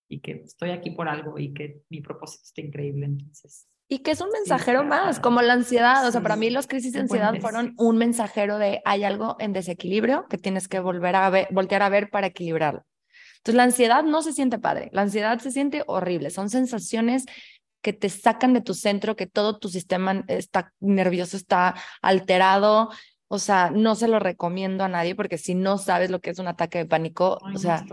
y 0.09 0.20
que 0.20 0.43
estoy 0.45 0.70
aquí 0.70 0.91
por 0.91 1.09
algo 1.09 1.39
y 1.39 1.53
que 1.53 1.83
mi 1.89 2.01
propósito 2.01 2.45
está 2.45 2.61
increíble. 2.61 3.07
Entonces, 3.07 3.68
y 3.93 3.99
que 3.99 4.12
es 4.12 4.22
un 4.22 4.30
mensajero 4.30 4.85
más, 4.85 5.20
como 5.20 5.43
la 5.43 5.53
ansiedad. 5.53 6.07
O 6.07 6.11
sea, 6.11 6.22
para 6.22 6.37
mí 6.37 6.49
los 6.49 6.66
crisis 6.66 6.95
de 6.95 7.01
ansiedad 7.01 7.35
fueron 7.41 7.74
un 7.76 7.99
mensajero 7.99 8.57
de 8.57 8.80
hay 8.87 9.05
algo 9.05 9.37
en 9.39 9.53
desequilibrio 9.53 10.26
que 10.30 10.39
tienes 10.39 10.66
que 10.66 10.80
volver 10.80 11.14
a 11.14 11.28
ver, 11.28 11.49
voltear 11.51 11.83
a 11.83 11.91
ver 11.91 12.09
para 12.09 12.28
equilibrarlo. 12.28 12.87
Entonces, 13.37 13.55
la 13.55 13.64
ansiedad 13.64 14.03
no 14.03 14.22
se 14.22 14.33
siente 14.33 14.59
padre, 14.59 14.89
la 14.93 15.03
ansiedad 15.03 15.39
se 15.41 15.51
siente 15.51 15.85
horrible, 15.87 16.30
son 16.30 16.49
sensaciones 16.49 17.26
que 17.83 17.93
te 17.93 18.09
sacan 18.09 18.55
de 18.55 18.61
tu 18.61 18.74
centro, 18.74 19.16
que 19.16 19.26
todo 19.26 19.59
tu 19.59 19.68
sistema 19.68 20.24
está 20.28 20.72
nervioso, 20.80 21.37
está 21.37 21.74
alterado. 22.01 22.91
O 23.28 23.39
sea, 23.39 23.70
no 23.70 23.95
se 23.95 24.09
lo 24.09 24.18
recomiendo 24.18 24.85
a 24.85 24.89
nadie 24.89 25.14
porque 25.14 25.39
si 25.39 25.55
no 25.55 25.78
sabes 25.78 26.11
lo 26.11 26.20
que 26.20 26.30
es 26.30 26.39
un 26.39 26.49
ataque 26.49 26.78
de 26.78 26.87
pánico, 26.87 27.39
o 27.43 27.59
sea, 27.59 27.85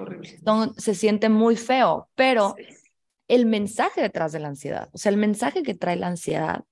se 0.78 0.96
siente 0.96 1.30
muy 1.30 1.56
feo, 1.56 2.10
pero 2.16 2.56
el 3.28 3.46
mensaje 3.46 4.02
detrás 4.02 4.32
de 4.32 4.40
la 4.40 4.50
ansiedad, 4.50 4.90
o 4.92 4.98
sea, 4.98 5.12
el 5.12 5.18
mensaje 5.18 5.64
que 5.64 5.76
trae 5.76 5.96
la 5.96 6.08
ansiedad 6.08 6.64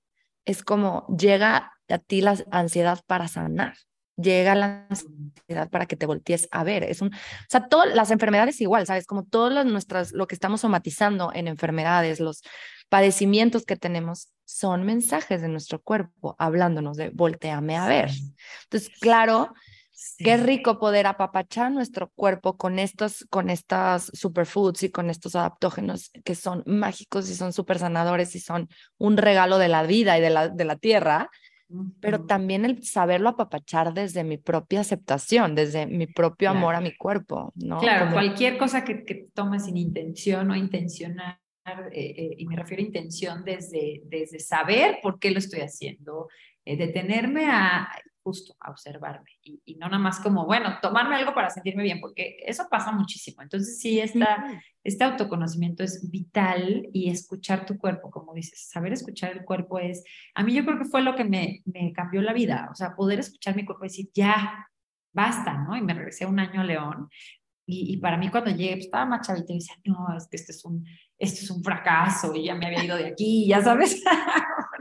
es 0.44 0.62
como 0.62 1.06
llega 1.16 1.72
a 1.88 1.98
ti 1.98 2.20
la 2.20 2.36
ansiedad 2.50 3.00
para 3.06 3.26
sanar, 3.28 3.74
llega 4.20 4.54
la 4.54 4.86
ansiedad 4.88 5.70
para 5.70 5.86
que 5.86 5.96
te 5.96 6.06
voltees 6.06 6.48
a 6.50 6.64
ver. 6.64 6.84
Es 6.84 7.00
un, 7.00 7.08
o 7.08 7.48
sea, 7.48 7.68
todas 7.68 7.94
las 7.94 8.10
enfermedades 8.10 8.60
igual, 8.60 8.86
¿sabes? 8.86 9.06
Como 9.06 9.24
todas 9.24 9.64
nuestras, 9.64 10.12
lo 10.12 10.26
que 10.26 10.34
estamos 10.34 10.60
somatizando 10.60 11.32
en 11.34 11.48
enfermedades, 11.48 12.20
los 12.20 12.42
padecimientos 12.88 13.64
que 13.64 13.76
tenemos 13.76 14.28
son 14.44 14.84
mensajes 14.84 15.42
de 15.42 15.48
nuestro 15.48 15.80
cuerpo 15.80 16.34
hablándonos 16.38 16.96
de 16.96 17.10
volteame 17.10 17.76
a 17.76 17.86
ver. 17.86 18.10
Entonces, 18.64 18.90
claro, 19.00 19.52
Qué 20.16 20.36
rico 20.36 20.78
poder 20.78 21.06
apapachar 21.06 21.72
nuestro 21.72 22.10
cuerpo 22.10 22.56
con 22.56 22.78
estos, 22.78 23.26
con 23.30 23.50
estas 23.50 24.10
superfoods 24.14 24.84
y 24.84 24.90
con 24.90 25.10
estos 25.10 25.34
adaptógenos 25.34 26.10
que 26.24 26.36
son 26.36 26.62
mágicos 26.66 27.28
y 27.28 27.34
son 27.34 27.52
súper 27.52 27.80
sanadores 27.80 28.34
y 28.36 28.40
son 28.40 28.68
un 28.96 29.16
regalo 29.16 29.58
de 29.58 29.68
la 29.68 29.82
vida 29.82 30.16
y 30.16 30.20
de 30.20 30.30
la, 30.30 30.48
de 30.48 30.64
la 30.64 30.76
tierra, 30.76 31.30
pero 32.00 32.24
también 32.24 32.64
el 32.64 32.82
saberlo 32.82 33.30
apapachar 33.30 33.92
desde 33.92 34.24
mi 34.24 34.38
propia 34.38 34.80
aceptación, 34.80 35.54
desde 35.54 35.86
mi 35.86 36.06
propio 36.06 36.50
amor 36.50 36.74
a 36.74 36.80
mi 36.80 36.96
cuerpo, 36.96 37.52
¿no? 37.56 37.78
Claro, 37.78 38.12
cualquier 38.12 38.56
cosa 38.56 38.84
que, 38.84 39.04
que 39.04 39.28
tomes 39.34 39.66
sin 39.66 39.76
intención 39.76 40.50
o 40.50 40.56
intencional, 40.56 41.38
eh, 41.92 42.14
eh, 42.16 42.34
y 42.38 42.46
me 42.46 42.56
refiero 42.56 42.82
a 42.82 42.86
intención 42.86 43.44
desde, 43.44 44.00
desde 44.06 44.38
saber 44.38 44.98
por 45.02 45.18
qué 45.18 45.30
lo 45.30 45.38
estoy 45.38 45.60
haciendo, 45.60 46.28
eh, 46.64 46.76
detenerme 46.76 47.46
a 47.46 47.88
justo 48.28 48.54
a 48.60 48.70
observarme 48.70 49.30
y, 49.42 49.74
no 49.76 49.86
nada 49.86 49.98
más 49.98 50.20
como, 50.20 50.44
bueno, 50.44 50.76
tomarme 50.82 51.16
algo 51.16 51.32
para 51.32 51.48
sentirme 51.48 51.82
bien, 51.82 51.98
porque 51.98 52.36
eso 52.44 52.66
pasa 52.70 52.92
muchísimo. 52.92 53.40
Entonces, 53.40 53.80
sí, 53.80 54.00
esta, 54.00 54.60
este 54.84 55.02
autoconocimiento 55.04 55.82
es 55.82 56.10
vital 56.10 56.86
y 56.92 57.08
escuchar 57.08 57.64
tu 57.64 57.78
cuerpo, 57.78 58.10
como 58.10 58.34
dices, 58.34 58.68
saber 58.68 58.92
escuchar 58.92 59.32
el 59.32 59.46
cuerpo 59.46 59.78
es, 59.78 60.04
a 60.34 60.42
mí 60.42 60.52
yo 60.52 60.62
creo 60.66 60.78
que 60.78 60.84
fue 60.84 61.00
lo 61.00 61.16
que 61.16 61.24
me, 61.24 61.62
me 61.64 61.90
cambió 61.94 62.20
la 62.20 62.34
vida, 62.34 62.68
o 62.70 62.74
sea, 62.74 62.94
poder 62.94 63.20
escuchar 63.20 63.56
mi 63.56 63.64
cuerpo 63.64 63.86
y 63.86 63.88
decir, 63.88 64.10
ya, 64.12 64.68
basta, 65.12 65.54
¿no? 65.54 65.74
Y 65.74 65.80
me 65.80 65.94
regresé 65.94 66.26
un 66.26 66.38
año 66.38 66.60
a 66.60 66.64
León. 66.64 67.08
Y, 67.64 67.94
y 67.94 67.96
para 67.96 68.18
mí 68.18 68.28
cuando 68.28 68.50
llegué, 68.50 68.74
pues, 68.74 68.84
estaba 68.86 69.06
más 69.06 69.26
chavita 69.26 69.52
y 69.52 69.56
decía, 69.56 69.76
no, 69.84 70.14
es 70.14 70.28
que 70.28 70.36
este 70.36 70.52
es 70.52 70.64
un, 70.66 70.84
esto 71.18 71.44
es 71.44 71.50
un 71.50 71.62
fracaso 71.62 72.34
y 72.34 72.44
ya 72.44 72.54
me 72.54 72.66
había 72.66 72.84
ido 72.84 72.96
de 72.96 73.06
aquí, 73.06 73.46
ya 73.48 73.62
sabes, 73.62 74.02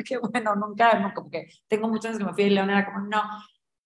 porque 0.08 0.18
bueno, 0.32 0.55
nunca, 0.55 0.99
no, 0.99 1.14
como 1.14 1.30
que 1.30 1.47
tengo 1.68 1.88
muchos 1.88 2.05
años 2.05 2.20
que 2.20 2.26
me 2.26 2.34
fui 2.34 2.43
de 2.45 2.49
León, 2.51 2.70
era 2.70 2.86
como, 2.86 3.08
no, 3.08 3.22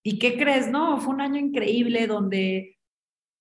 ¿y 0.02 0.18
qué 0.18 0.36
crees? 0.36 0.68
No, 0.68 1.00
fue 1.00 1.14
un 1.14 1.20
año 1.20 1.38
increíble 1.38 2.06
donde 2.06 2.78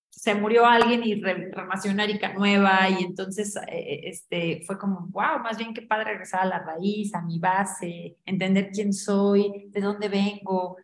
se 0.09 0.35
murió 0.35 0.65
alguien 0.65 1.03
y 1.05 1.15
renació 1.15 1.91
una 1.91 2.03
Erika 2.03 2.33
nueva 2.33 2.89
y 2.89 3.03
entonces 3.03 3.55
eh, 3.69 4.01
este, 4.03 4.61
fue 4.65 4.77
como, 4.77 5.07
wow, 5.07 5.39
más 5.41 5.57
bien 5.57 5.73
qué 5.73 5.83
padre 5.83 6.11
regresar 6.11 6.41
a 6.41 6.45
la 6.45 6.59
raíz, 6.59 7.15
a 7.15 7.21
mi 7.21 7.39
base, 7.39 8.17
entender 8.25 8.71
quién 8.73 8.93
soy, 8.93 9.69
de 9.69 9.81
dónde 9.81 10.09
vengo, 10.09 10.77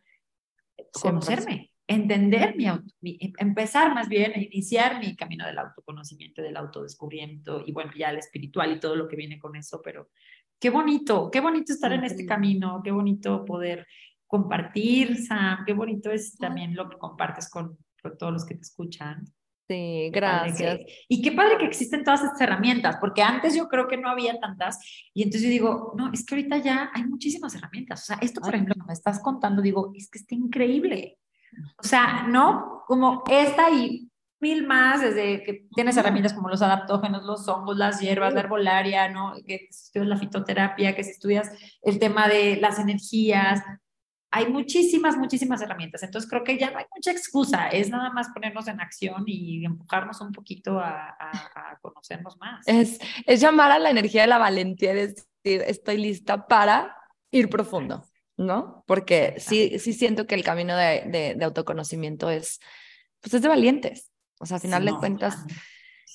conocerme 0.94 1.72
entender 1.88 2.56
mi, 2.56 3.18
empezar 3.38 3.94
más 3.96 4.10
bien 4.10 4.34
a 4.34 4.40
iniciar 4.40 5.00
mi 5.00 5.16
camino 5.16 5.46
del 5.46 5.58
autoconocimiento, 5.58 6.42
del 6.42 6.58
autodescubrimiento 6.58 7.64
y 7.66 7.72
bueno, 7.72 7.92
ya 7.98 8.10
el 8.10 8.18
espiritual 8.18 8.74
y 8.74 8.80
todo 8.80 8.96
lo 8.96 9.08
que 9.08 9.16
viene 9.16 9.40
con 9.40 9.56
eso, 9.56 9.82
pero 9.82 10.10
qué 10.60 10.70
bonito, 10.70 11.30
qué 11.32 11.40
bonito 11.40 11.74
estar 11.74 11.92
en 11.94 12.04
este 12.04 12.26
camino, 12.26 12.82
qué 12.84 12.92
bonito 12.92 13.46
poder 13.46 13.86
compartir, 14.26 15.26
Sam, 15.26 15.64
qué 15.66 15.74
bonito 15.74 16.12
es 16.12 16.36
también 16.38 16.76
lo 16.76 16.90
que 16.90 16.98
compartes 16.98 17.50
con, 17.50 17.78
todos 18.18 18.32
los 18.32 18.46
que 18.46 18.56
te 18.56 18.62
escuchan. 18.62 19.26
Sí, 19.68 20.10
gracias. 20.14 20.80
y 21.10 21.22
qué 21.22 21.34
padre 21.34 21.58
que 21.58 21.66
existen 21.66 22.06
todas 22.06 22.24
estas 22.24 22.40
herramientas, 22.40 22.98
porque 23.02 23.22
antes 23.22 23.54
yo 23.54 23.68
creo 23.68 23.88
que 23.88 23.98
no 23.98 24.10
había 24.10 24.40
tantas, 24.40 24.80
y 25.14 25.24
entonces 25.24 25.44
yo 25.44 25.50
digo, 25.50 25.94
no, 25.98 26.10
es 26.14 26.26
que 26.26 26.36
ahorita 26.36 26.60
ya 26.60 26.90
hay 26.94 27.04
muchísimas 27.04 27.54
herramientas. 27.54 28.04
O 28.04 28.06
sea, 28.06 28.18
esto, 28.22 28.40
por 28.40 28.56
ejemplo, 28.56 28.76
me 28.86 28.94
estás 28.94 29.20
contando, 29.22 29.62
digo, 29.62 29.92
es 29.94 30.10
que 30.10 30.20
está 30.20 30.36
increíble. 30.36 31.18
O 31.78 31.84
sea, 31.84 32.28
¿no? 32.28 32.84
Como 32.88 33.24
esta 33.30 33.70
y 33.70 34.07
mil 34.40 34.66
más, 34.66 35.02
desde 35.02 35.44
que 35.44 35.66
tienes 35.76 35.98
herramientas 35.98 36.34
como 36.34 36.50
los 36.50 36.62
adaptógenos, 36.62 37.24
los 37.24 37.48
hongos, 37.48 37.78
las 37.78 38.00
hierbas, 38.00 38.34
la 38.34 38.42
herbolaria, 38.42 39.10
¿no? 39.10 39.34
Que 39.46 39.68
estudias 39.70 40.08
la 40.08 40.18
fitoterapia, 40.18 40.96
que 40.96 41.04
si 41.04 41.12
estudias 41.12 41.52
el 41.82 42.00
tema 42.00 42.28
de 42.28 42.58
las 42.58 42.80
energías. 42.80 43.62
Hay 44.30 44.48
muchísimas, 44.48 45.18
muchísimas 45.18 45.62
herramientas. 45.62 46.04
Entonces 46.04 46.30
creo 46.30 46.44
que 46.44 46.58
ya 46.58 46.70
no 46.70 46.80
hay 46.80 46.86
mucha 46.94 47.12
excusa. 47.12 47.70
Es 47.70 47.90
nada 47.90 48.12
más 48.12 48.28
ponernos 48.34 48.68
en 48.68 48.82
acción 48.82 49.24
y 49.26 49.66
empujarnos 49.66 50.20
un 50.20 50.34
poquito 50.34 50.80
a, 50.80 51.16
a, 51.20 51.78
conocernos 51.82 52.38
más. 52.38 52.68
Es, 52.68 53.00
es 53.26 53.40
llamar 53.40 53.72
a 53.72 53.80
la 53.80 53.90
energía 53.90 54.22
de 54.22 54.28
la 54.28 54.38
valentía, 54.38 54.92
es 54.94 55.16
decir, 55.16 55.64
estoy 55.66 55.98
lista 55.98 56.46
para 56.46 56.96
ir 57.32 57.50
profundo. 57.50 58.04
¿no? 58.38 58.84
Porque 58.86 59.36
sí, 59.40 59.80
sí 59.80 59.94
siento 59.94 60.28
que 60.28 60.36
el 60.36 60.44
camino 60.44 60.78
de, 60.78 61.36
de, 61.36 61.44
autoconocimiento 61.44 62.30
es, 62.30 62.60
pues 63.20 63.34
es 63.34 63.42
de 63.42 63.48
valientes. 63.48 64.12
O 64.40 64.46
sea, 64.46 64.56
al 64.56 64.62
final 64.62 64.86
de 64.86 64.96
cuentas, 64.96 65.46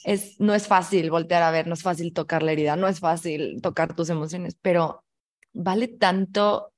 es, 0.05 0.39
no 0.41 0.55
es 0.55 0.67
fácil 0.67 1.11
voltear 1.11 1.43
a 1.43 1.51
ver, 1.51 1.67
no 1.67 1.75
es 1.75 1.83
fácil 1.83 2.13
tocar 2.13 2.43
la 2.43 2.53
herida, 2.53 2.77
no 2.77 2.89
es 2.89 3.01
fácil 3.01 3.61
tocar 3.63 3.95
tus 3.95 4.11
emociones, 4.11 4.57
pero 4.61 5.05
vale 5.53 5.89
tanto 5.89 6.73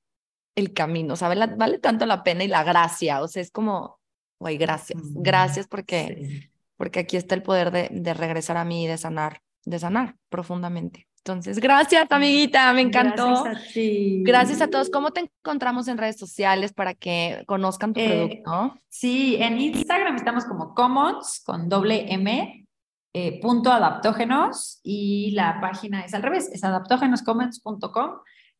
el 0.55 0.73
camino, 0.73 1.13
o 1.13 1.17
sea, 1.17 1.27
vale, 1.27 1.47
vale 1.47 1.79
tanto 1.79 2.05
la 2.05 2.23
pena 2.23 2.43
y 2.43 2.47
la 2.47 2.63
gracia, 2.63 3.21
o 3.21 3.27
sea, 3.27 3.41
es 3.41 3.51
como, 3.51 3.99
güey, 4.39 4.57
gracias, 4.57 5.01
gracias 5.13 5.67
porque, 5.67 6.49
porque 6.77 6.99
aquí 6.99 7.17
está 7.17 7.35
el 7.35 7.43
poder 7.43 7.71
de, 7.71 7.89
de 7.91 8.13
regresar 8.13 8.57
a 8.57 8.65
mí 8.65 8.85
y 8.85 8.87
de 8.87 8.97
sanar, 8.97 9.41
de 9.65 9.79
sanar 9.79 10.15
profundamente. 10.29 11.07
Entonces, 11.27 11.59
gracias, 11.59 12.05
amiguita, 12.11 12.71
me 12.71 12.81
encantó. 12.81 13.45
Gracias 13.45 13.69
a 13.69 13.73
ti. 13.73 14.21
Gracias 14.23 14.61
a 14.61 14.67
todos. 14.67 14.91
¿Cómo 14.91 15.09
te 15.09 15.21
encontramos 15.21 15.87
en 15.87 15.97
redes 15.97 16.17
sociales 16.17 16.71
para 16.71 16.93
que 16.93 17.43
conozcan 17.47 17.95
tu 17.95 17.99
eh, 17.99 18.43
producto? 18.43 18.79
Sí, 18.89 19.35
en 19.39 19.59
Instagram 19.59 20.17
estamos 20.17 20.45
como 20.45 20.75
Commons 20.75 21.41
con 21.43 21.67
doble 21.67 22.13
M, 22.13 22.67
eh, 23.13 23.41
punto 23.41 23.71
adaptógenos 23.71 24.81
y 24.83 25.31
la 25.31 25.59
página 25.59 26.05
es 26.05 26.13
al 26.13 26.21
revés, 26.21 26.47
es 26.53 26.63
adaptógenoscommons.com. 26.63 28.11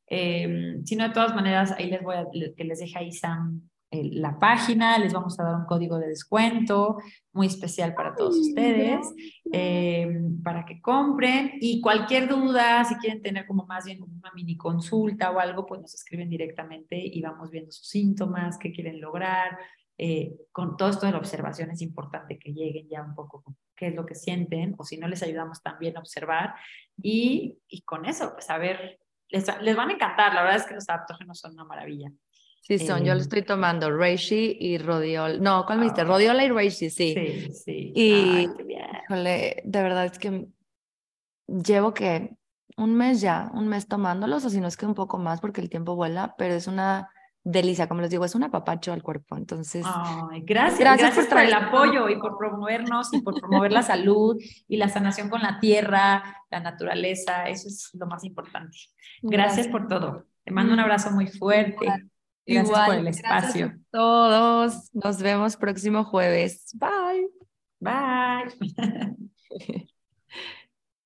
Eh, 0.07 0.79
si 0.85 0.95
no, 0.95 1.07
de 1.07 1.13
todas 1.13 1.35
maneras, 1.35 1.71
ahí 1.77 1.91
les 1.91 2.01
voy 2.01 2.15
a 2.15 2.25
que 2.57 2.63
les 2.63 2.79
deje 2.79 2.97
ahí 2.97 3.11
Sam 3.11 3.69
la 4.03 4.39
página, 4.39 4.97
les 4.97 5.13
vamos 5.13 5.39
a 5.39 5.43
dar 5.43 5.55
un 5.55 5.65
código 5.65 5.97
de 5.97 6.07
descuento 6.07 6.97
muy 7.33 7.47
especial 7.47 7.93
para 7.93 8.15
todos 8.15 8.37
ustedes, 8.37 9.13
eh, 9.51 10.21
para 10.43 10.65
que 10.65 10.81
compren 10.81 11.53
y 11.59 11.81
cualquier 11.81 12.27
duda, 12.27 12.83
si 12.85 12.95
quieren 12.95 13.21
tener 13.21 13.45
como 13.45 13.65
más 13.65 13.85
bien 13.85 14.01
una 14.01 14.31
mini 14.33 14.55
consulta 14.57 15.31
o 15.31 15.39
algo, 15.39 15.65
pues 15.65 15.81
nos 15.81 15.93
escriben 15.93 16.29
directamente 16.29 16.97
y 16.97 17.21
vamos 17.21 17.51
viendo 17.51 17.71
sus 17.71 17.87
síntomas, 17.87 18.57
qué 18.57 18.71
quieren 18.71 19.01
lograr. 19.01 19.57
Eh, 19.97 20.35
con 20.51 20.75
todo 20.75 20.89
esto 20.89 21.05
de 21.05 21.13
la 21.13 21.19
observación 21.19 21.71
es 21.71 21.81
importante 21.81 22.37
que 22.37 22.53
lleguen 22.53 22.89
ya 22.89 23.01
un 23.01 23.15
poco 23.15 23.41
con 23.41 23.55
qué 23.75 23.87
es 23.87 23.95
lo 23.95 24.05
que 24.05 24.15
sienten 24.15 24.75
o 24.77 24.83
si 24.83 24.97
no 24.97 25.07
les 25.07 25.23
ayudamos 25.23 25.61
también 25.61 25.95
a 25.95 26.01
observar 26.01 26.53
y, 27.01 27.59
y 27.69 27.81
con 27.83 28.05
eso, 28.05 28.33
pues 28.33 28.49
a 28.49 28.57
ver, 28.57 28.99
les, 29.29 29.45
les 29.61 29.75
van 29.75 29.89
a 29.89 29.93
encantar, 29.93 30.33
la 30.33 30.41
verdad 30.41 30.57
es 30.57 30.65
que 30.65 30.75
los 30.75 30.89
adaptógenos 30.89 31.39
son 31.39 31.53
una 31.53 31.65
maravilla. 31.65 32.11
Sí, 32.67 32.79
son, 32.79 33.05
yo 33.05 33.13
lo 33.13 33.21
estoy 33.21 33.43
tomando, 33.43 33.95
Reishi 33.95 34.57
y 34.59 34.79
Rodiol. 34.79 35.39
No, 35.39 35.67
¿cuál 35.67 35.77
me 35.77 35.83
diste? 35.83 36.01
Ah. 36.01 36.05
Rodiola 36.05 36.43
y 36.43 36.49
Reishi, 36.49 36.89
sí. 36.89 37.13
Sí, 37.13 37.53
sí. 37.53 37.91
Y, 37.95 38.49
híjole, 39.03 39.61
de 39.63 39.83
verdad 39.83 40.05
es 40.05 40.17
que 40.17 40.47
llevo 41.45 41.93
que 41.93 42.35
un 42.75 42.95
mes 42.95 43.21
ya, 43.21 43.51
un 43.53 43.67
mes 43.67 43.87
tomándolos, 43.87 44.45
o 44.45 44.49
si 44.49 44.59
no 44.59 44.67
es 44.67 44.77
que 44.77 44.87
un 44.87 44.95
poco 44.95 45.19
más 45.19 45.41
porque 45.41 45.61
el 45.61 45.69
tiempo 45.69 45.95
vuela, 45.95 46.33
pero 46.39 46.55
es 46.55 46.65
una 46.65 47.11
delicia, 47.43 47.87
como 47.87 48.01
les 48.01 48.09
digo, 48.09 48.25
es 48.25 48.33
un 48.33 48.43
apapacho 48.43 48.91
al 48.93 49.03
cuerpo. 49.03 49.37
Entonces, 49.37 49.85
Ay, 49.87 50.41
gracias, 50.41 50.79
gracias, 50.79 51.27
por, 51.27 51.29
por 51.29 51.39
el 51.41 51.53
apoyo 51.53 52.09
y 52.09 52.17
por 52.17 52.35
promovernos 52.35 53.13
y 53.13 53.21
por 53.21 53.39
promover 53.39 53.71
la 53.71 53.83
salud 53.83 54.37
y 54.67 54.77
la 54.77 54.89
sanación 54.89 55.29
con 55.29 55.43
la 55.43 55.59
tierra, 55.59 56.41
la 56.49 56.61
naturaleza, 56.61 57.47
eso 57.47 57.67
es 57.67 57.91
lo 57.93 58.07
más 58.07 58.23
importante. 58.23 58.75
Gracias, 59.21 59.67
por 59.67 59.87
todo. 59.87 60.25
Te 60.43 60.51
mando 60.51 60.73
un 60.73 60.79
abrazo 60.79 61.11
muy 61.11 61.27
fuerte. 61.27 61.85
Gracias 62.45 62.67
Igual, 62.67 62.85
por 62.85 62.95
el 62.95 63.07
espacio. 63.07 63.67
Gracias 63.67 63.71
a 63.71 63.91
todos. 63.91 64.93
Nos 64.93 65.21
vemos 65.21 65.57
próximo 65.57 66.03
jueves. 66.03 66.71
Bye. 66.73 67.27
Bye. 67.79 69.87